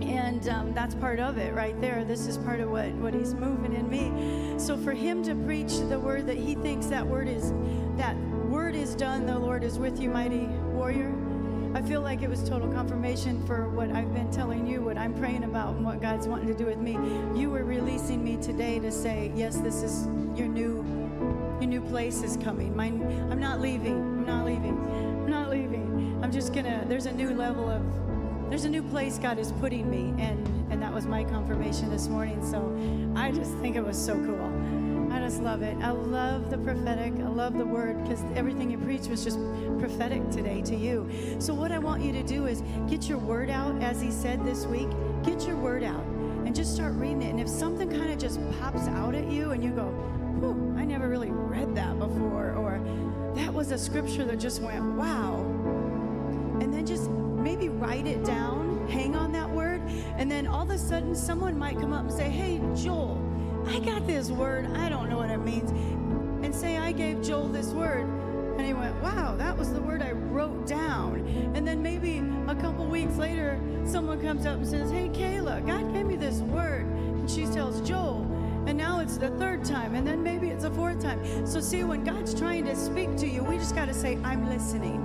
And 0.02 0.48
um, 0.48 0.74
that's 0.74 0.96
part 0.96 1.20
of 1.20 1.38
it 1.38 1.54
right 1.54 1.80
there. 1.82 2.06
This 2.06 2.28
is 2.28 2.38
part 2.38 2.62
of 2.62 2.72
what, 2.72 2.90
what 2.94 3.14
he's 3.14 3.34
moving 3.34 3.74
in 3.74 3.90
me. 3.90 4.58
So 4.58 4.78
for 4.78 4.94
him 4.94 5.22
to 5.24 5.36
preach 5.36 5.80
the 5.90 6.00
word 6.00 6.26
that 6.28 6.38
he 6.38 6.56
thinks 6.56 6.86
that 6.88 7.06
word 7.06 7.28
is, 7.28 7.52
that 7.98 8.16
word 8.50 8.74
is 8.76 8.96
done, 8.96 9.26
the 9.26 9.38
Lord 9.38 9.64
is 9.64 9.78
with 9.78 10.00
you, 10.00 10.10
mighty 10.10 10.48
warrior. 10.74 11.14
I 11.74 11.82
feel 11.82 12.02
like 12.02 12.22
it 12.22 12.30
was 12.30 12.48
total 12.48 12.72
confirmation 12.72 13.46
for 13.46 13.70
what 13.70 13.92
I've 13.92 14.14
been 14.14 14.32
telling 14.32 14.66
you, 14.66 14.82
what 14.82 14.98
I'm 14.98 15.14
praying 15.14 15.44
about, 15.44 15.76
and 15.76 15.86
what 15.86 16.02
God's 16.02 16.28
wanting 16.28 16.48
to 16.48 16.54
do 16.54 16.66
with 16.66 16.80
me. 16.80 16.94
You 17.40 17.50
were 17.50 17.64
releasing 17.64 18.24
me 18.24 18.38
today 18.38 18.80
to 18.80 18.92
say, 18.92 19.32
yes, 19.36 19.58
this 19.58 19.84
is 19.84 20.06
your 20.38 20.48
new 20.48 21.01
your 21.62 21.70
new 21.70 21.82
place 21.82 22.24
is 22.24 22.38
coming. 22.38 22.76
Mine, 22.76 23.02
I'm 23.32 23.40
not 23.40 23.62
leaving. 23.62 23.94
I'm 23.94 24.26
not 24.26 24.46
leaving. 24.46 24.78
I'm 24.80 25.30
not 25.30 25.52
leaving. 25.52 26.20
I'm 26.24 26.32
just 26.32 26.54
gonna. 26.54 26.84
There's 26.88 27.06
a 27.06 27.12
new 27.12 27.36
level 27.36 27.70
of. 27.70 27.84
There's 28.50 28.66
a 28.66 28.70
new 28.70 28.82
place 28.82 29.20
God 29.20 29.38
is 29.38 29.52
putting 29.54 29.90
me, 29.90 30.14
and 30.22 30.48
and 30.72 30.82
that 30.82 30.92
was 30.92 31.06
my 31.06 31.24
confirmation 31.24 31.92
this 31.92 32.08
morning. 32.08 32.44
So 32.44 32.76
I 33.16 33.32
just 33.32 33.54
think 33.58 33.76
it 33.76 33.86
was 33.86 33.96
so 33.96 34.16
cool. 34.16 35.12
I 35.14 35.20
just 35.20 35.42
love 35.42 35.62
it. 35.62 35.78
I 35.84 35.92
love 35.92 36.50
the 36.50 36.58
prophetic. 36.58 37.14
I 37.14 37.28
love 37.28 37.56
the 37.56 37.66
word 37.66 38.02
because 38.04 38.24
everything 38.36 38.72
you 38.72 38.80
preached 38.80 39.08
was 39.08 39.24
just 39.24 39.38
prophetic 39.78 40.32
today 40.32 40.64
to 40.64 40.76
you. 40.76 41.08
So 41.38 41.54
what 41.54 41.72
I 41.72 41.78
want 41.78 42.02
you 42.02 42.12
to 42.14 42.24
do 42.24 42.48
is 42.48 42.64
get 42.90 43.08
your 43.08 43.20
word 43.20 43.52
out, 43.52 43.80
as 43.84 44.02
he 44.02 44.10
said 44.10 44.44
this 44.44 44.66
week. 44.66 44.90
Get 45.24 45.46
your 45.46 45.58
word 45.58 45.84
out 45.84 46.04
and 46.46 46.56
just 46.56 46.74
start 46.74 46.94
reading 46.94 47.22
it. 47.22 47.30
And 47.30 47.40
if 47.40 47.50
something 47.50 47.90
kind 47.90 48.12
of 48.12 48.18
just 48.18 48.40
pops 48.60 48.88
out 48.88 49.16
at 49.16 49.28
you, 49.28 49.52
and 49.52 49.64
you 49.64 49.72
go, 49.72 49.88
Whew, 50.40 50.76
I 50.78 50.86
never 50.86 51.08
really 51.08 51.30
read 51.30 51.76
that 51.76 52.00
before, 52.00 52.54
or 52.54 52.82
that 53.36 53.54
was 53.54 53.72
a 53.72 53.78
scripture 53.78 54.26
that 54.26 54.40
just 54.40 54.62
went, 54.62 54.84
wow. 54.96 55.36
And 56.60 56.74
then 56.74 56.86
just 56.86 57.10
maybe 57.10 57.70
write 57.70 58.06
it 58.06 58.24
down, 58.24 58.88
hang 58.88 59.16
on 59.16 59.32
that 59.32 59.50
word, 59.50 59.82
and 60.18 60.30
then 60.30 60.48
all 60.48 60.64
of 60.64 60.70
a 60.70 60.78
sudden 60.78 61.16
someone 61.16 61.58
might 61.58 61.80
come 61.80 61.94
up 61.94 62.02
and 62.02 62.12
say, 62.14 62.30
Hey, 62.30 62.62
Joel, 62.76 63.22
I 63.68 63.80
got 63.80 64.06
this 64.06 64.30
word. 64.30 64.66
I 64.76 64.90
don't 64.90 65.10
know 65.10 65.18
what 65.18 65.30
it 65.30 65.38
means. 65.38 65.72
And 66.44 66.54
say, 66.54 66.78
I 66.78 66.92
gave 66.92 67.22
Joel 67.22 67.48
this 67.48 67.68
word. 67.68 68.06
And 68.58 68.66
he 68.66 68.74
went, 68.74 68.96
Wow, 69.02 69.36
that 69.38 69.58
was 69.58 69.74
the 69.74 69.82
word 69.82 70.02
I 70.02 70.12
wrote 70.12 70.68
down. 70.68 71.26
And 71.56 71.68
then 71.68 71.82
maybe 71.82 72.24
a 72.48 72.56
couple 72.56 72.86
weeks 72.86 73.16
later, 73.18 73.60
someone 73.92 74.22
comes 74.22 74.46
up 74.46 74.56
and 74.56 74.68
says, 74.68 74.90
Hey, 74.90 75.10
Kayla, 75.10 75.66
God 75.68 75.94
gave 75.94 76.06
me 76.06 76.16
this 76.16 76.40
word. 76.40 76.86
And 76.86 77.30
she 77.30 77.46
tells 77.46 77.82
Joel, 77.82 78.26
and 78.66 78.78
now 78.78 79.00
it's 79.00 79.18
the 79.18 79.30
third 79.32 79.66
time, 79.66 79.96
and 79.96 80.08
then 80.08 80.24
maybe 80.24 80.50
it's 80.50 80.64
the 80.64 80.72
fourth 80.72 81.02
time. 81.02 81.46
So, 81.46 81.60
see, 81.60 81.84
when 81.84 82.04
God's 82.04 82.34
trying 82.34 82.66
to 82.66 82.76
speak 82.76 83.18
to 83.18 83.28
you, 83.28 83.44
we 83.44 83.58
just 83.58 83.76
got 83.76 83.88
to 83.88 83.94
say, 83.94 84.18
I'm 84.24 84.48
listening. 84.48 85.02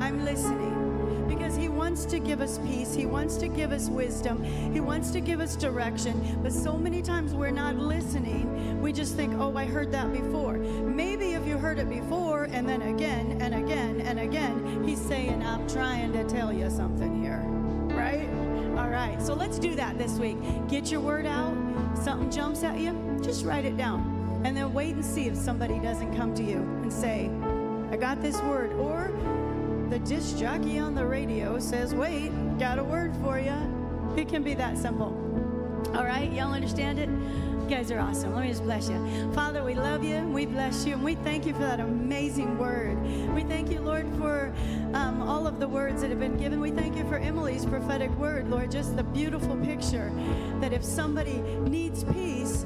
I'm 0.00 0.24
listening. 0.24 1.26
Because 1.28 1.56
He 1.56 1.68
wants 1.68 2.04
to 2.06 2.18
give 2.18 2.40
us 2.40 2.58
peace, 2.58 2.94
He 2.94 3.06
wants 3.06 3.36
to 3.36 3.48
give 3.48 3.70
us 3.70 3.88
wisdom, 3.88 4.42
He 4.72 4.80
wants 4.80 5.10
to 5.10 5.20
give 5.20 5.40
us 5.40 5.54
direction. 5.54 6.40
But 6.42 6.52
so 6.52 6.76
many 6.76 7.02
times 7.02 7.32
we're 7.34 7.50
not 7.50 7.76
listening. 7.76 8.80
We 8.80 8.92
just 8.92 9.14
think, 9.14 9.34
oh, 9.38 9.56
I 9.56 9.66
heard 9.66 9.92
that 9.92 10.12
before. 10.12 10.54
Maybe 10.54 11.34
if 11.34 11.46
you 11.46 11.58
heard 11.58 11.78
it 11.78 11.88
before, 11.88 12.44
and 12.44 12.68
then 12.68 12.82
again, 12.82 13.38
and 13.40 13.54
again, 13.54 14.00
and 14.00 14.18
again, 14.18 14.84
He's 14.84 15.00
saying, 15.00 15.44
I'm 15.44 15.68
trying 15.68 16.12
to 16.12 16.24
tell 16.24 16.52
you 16.52 16.70
something 16.70 17.22
here, 17.22 17.35
right, 18.96 19.20
so 19.20 19.34
let's 19.34 19.58
do 19.58 19.74
that 19.74 19.98
this 19.98 20.12
week. 20.12 20.38
Get 20.68 20.90
your 20.90 21.00
word 21.00 21.26
out. 21.26 21.54
Something 22.02 22.30
jumps 22.30 22.62
at 22.62 22.78
you, 22.78 23.20
just 23.22 23.44
write 23.44 23.66
it 23.66 23.76
down. 23.76 24.40
And 24.44 24.56
then 24.56 24.72
wait 24.72 24.94
and 24.94 25.04
see 25.04 25.26
if 25.26 25.36
somebody 25.36 25.78
doesn't 25.78 26.16
come 26.16 26.34
to 26.34 26.42
you 26.42 26.58
and 26.82 26.92
say, 26.92 27.30
I 27.90 27.96
got 27.96 28.22
this 28.22 28.40
word. 28.42 28.72
Or 28.72 29.12
the 29.90 29.98
disc 29.98 30.38
jockey 30.38 30.78
on 30.78 30.94
the 30.94 31.04
radio 31.04 31.58
says, 31.58 31.94
Wait, 31.94 32.30
got 32.58 32.78
a 32.78 32.84
word 32.84 33.14
for 33.22 33.38
you. 33.38 33.54
It 34.16 34.28
can 34.28 34.42
be 34.42 34.54
that 34.54 34.78
simple. 34.78 35.12
All 35.94 36.04
right, 36.04 36.32
y'all 36.32 36.54
understand 36.54 36.98
it? 36.98 37.08
You 37.08 37.66
guys 37.68 37.90
are 37.90 37.98
awesome. 37.98 38.34
Let 38.34 38.44
me 38.44 38.48
just 38.48 38.62
bless 38.62 38.88
you. 38.88 39.32
Father, 39.32 39.62
we 39.62 39.74
love 39.74 40.04
you. 40.04 40.22
We 40.28 40.46
bless 40.46 40.86
you. 40.86 40.94
And 40.94 41.02
we 41.02 41.16
thank 41.16 41.44
you 41.44 41.52
for 41.52 41.60
that 41.60 41.80
amazing 41.80 42.56
word. 42.58 42.96
We 43.34 43.42
thank 43.42 43.70
you, 43.70 43.80
Lord, 43.80 44.06
for 44.16 44.54
um, 44.96 45.20
all 45.20 45.46
of 45.46 45.60
the 45.60 45.68
words 45.68 46.00
that 46.00 46.08
have 46.08 46.18
been 46.18 46.38
given. 46.38 46.58
We 46.58 46.70
thank 46.70 46.96
you 46.96 47.06
for 47.06 47.16
Emily's 47.16 47.66
prophetic 47.66 48.10
word, 48.12 48.48
Lord. 48.48 48.70
Just 48.70 48.96
the 48.96 49.04
beautiful 49.04 49.56
picture 49.58 50.10
that 50.60 50.72
if 50.72 50.82
somebody 50.82 51.34
needs 51.68 52.02
peace, 52.04 52.64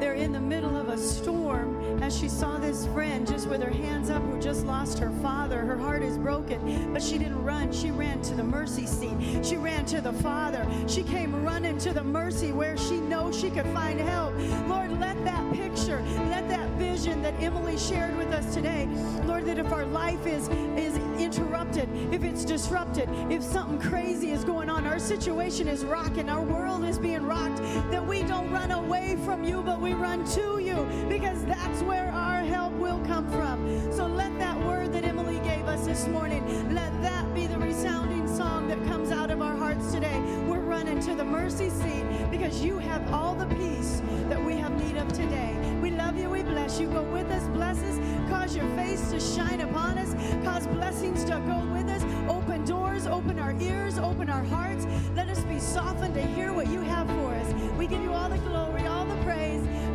they're 0.00 0.14
in 0.14 0.32
the 0.32 0.40
middle 0.40 0.76
of 0.76 0.88
a 0.88 0.98
storm. 0.98 1.77
As 2.00 2.16
she 2.16 2.28
saw 2.28 2.58
this 2.58 2.86
friend 2.86 3.26
just 3.26 3.48
with 3.48 3.62
her 3.62 3.70
hands 3.70 4.08
up 4.08 4.22
who 4.22 4.40
just 4.40 4.64
lost 4.64 4.98
her 4.98 5.10
father, 5.20 5.64
her 5.64 5.76
heart 5.76 6.02
is 6.02 6.16
broken. 6.16 6.92
But 6.92 7.02
she 7.02 7.18
didn't 7.18 7.42
run. 7.44 7.72
She 7.72 7.90
ran 7.90 8.22
to 8.22 8.34
the 8.34 8.44
mercy 8.44 8.86
seat. 8.86 9.44
She 9.44 9.56
ran 9.56 9.84
to 9.86 10.00
the 10.00 10.12
Father. 10.12 10.66
She 10.86 11.02
came 11.02 11.44
running 11.44 11.76
to 11.78 11.92
the 11.92 12.02
mercy 12.02 12.52
where 12.52 12.76
she 12.76 12.98
knows 12.98 13.38
she 13.38 13.50
could 13.50 13.66
find 13.66 14.00
help. 14.00 14.32
Lord, 14.68 14.98
let 15.00 15.22
that 15.24 15.52
picture, 15.52 16.02
let 16.28 16.48
that 16.48 16.68
vision 16.72 17.20
that 17.22 17.34
Emily 17.40 17.76
shared 17.76 18.16
with 18.16 18.32
us 18.32 18.54
today, 18.54 18.88
Lord, 19.24 19.44
that 19.46 19.58
if 19.58 19.72
our 19.72 19.84
life 19.84 20.26
is, 20.26 20.48
is 20.76 20.96
interrupted, 21.18 21.88
if 22.12 22.22
it's 22.22 22.44
disrupted, 22.44 23.08
if 23.30 23.42
something 23.42 23.80
crazy 23.80 24.30
is 24.30 24.44
going 24.44 24.70
on, 24.70 24.86
our 24.86 24.98
situation 24.98 25.68
is 25.68 25.84
rocking, 25.84 26.28
our 26.28 26.42
world 26.42 26.84
is 26.84 26.98
being 26.98 27.24
rocked, 27.24 27.58
that 27.90 28.04
we 28.04 28.22
don't 28.22 28.50
run 28.50 28.70
away 28.70 29.16
from 29.24 29.42
you, 29.42 29.62
but 29.62 29.80
we 29.80 29.94
run 29.94 30.24
to 30.32 30.58
you 30.58 30.67
because 31.08 31.44
that's 31.44 31.82
where 31.82 32.10
our 32.10 32.42
help 32.42 32.72
will 32.74 33.00
come 33.06 33.28
from. 33.30 33.92
So 33.92 34.06
let 34.06 34.38
that 34.38 34.58
word 34.66 34.92
that 34.92 35.04
Emily 35.04 35.40
gave 35.40 35.66
us 35.66 35.86
this 35.86 36.06
morning, 36.06 36.44
let 36.74 36.92
that 37.02 37.34
be 37.34 37.46
the 37.46 37.58
resounding 37.58 38.26
song 38.28 38.68
that 38.68 38.82
comes 38.86 39.10
out 39.10 39.30
of 39.30 39.42
our 39.42 39.56
hearts 39.56 39.92
today. 39.92 40.20
We're 40.46 40.60
running 40.60 41.00
to 41.00 41.14
the 41.14 41.24
mercy 41.24 41.70
seat 41.70 42.04
because 42.30 42.62
you 42.62 42.78
have 42.78 43.12
all 43.12 43.34
the 43.34 43.46
peace 43.56 44.02
that 44.28 44.42
we 44.42 44.54
have 44.56 44.72
need 44.84 44.96
of 44.96 45.08
today. 45.12 45.54
We 45.82 45.90
love 45.90 46.18
you. 46.18 46.28
We 46.30 46.42
bless 46.42 46.80
you. 46.80 46.88
Go 46.88 47.02
with 47.02 47.30
us. 47.30 47.46
Bless 47.48 47.82
us. 47.82 47.98
Cause 48.28 48.56
your 48.56 48.68
face 48.76 49.10
to 49.10 49.20
shine 49.20 49.60
upon 49.60 49.98
us. 49.98 50.14
Cause 50.44 50.66
blessings 50.66 51.24
to 51.24 51.40
go 51.46 51.58
with 51.72 51.88
us. 51.88 52.02
Open 52.28 52.64
doors. 52.64 53.06
Open 53.06 53.38
our 53.38 53.54
ears. 53.60 53.98
Open 53.98 54.28
our 54.28 54.44
hearts. 54.44 54.86
Let 55.14 55.28
us 55.28 55.40
be 55.44 55.58
softened 55.58 56.14
to 56.14 56.22
hear 56.22 56.52
what 56.52 56.68
you 56.68 56.80
have 56.80 57.08
for 57.08 57.34
us. 57.34 57.52
We 57.78 57.86
give 57.86 58.02
you 58.02 58.12
all 58.12 58.28
the 58.28 58.38
glory, 58.38 58.77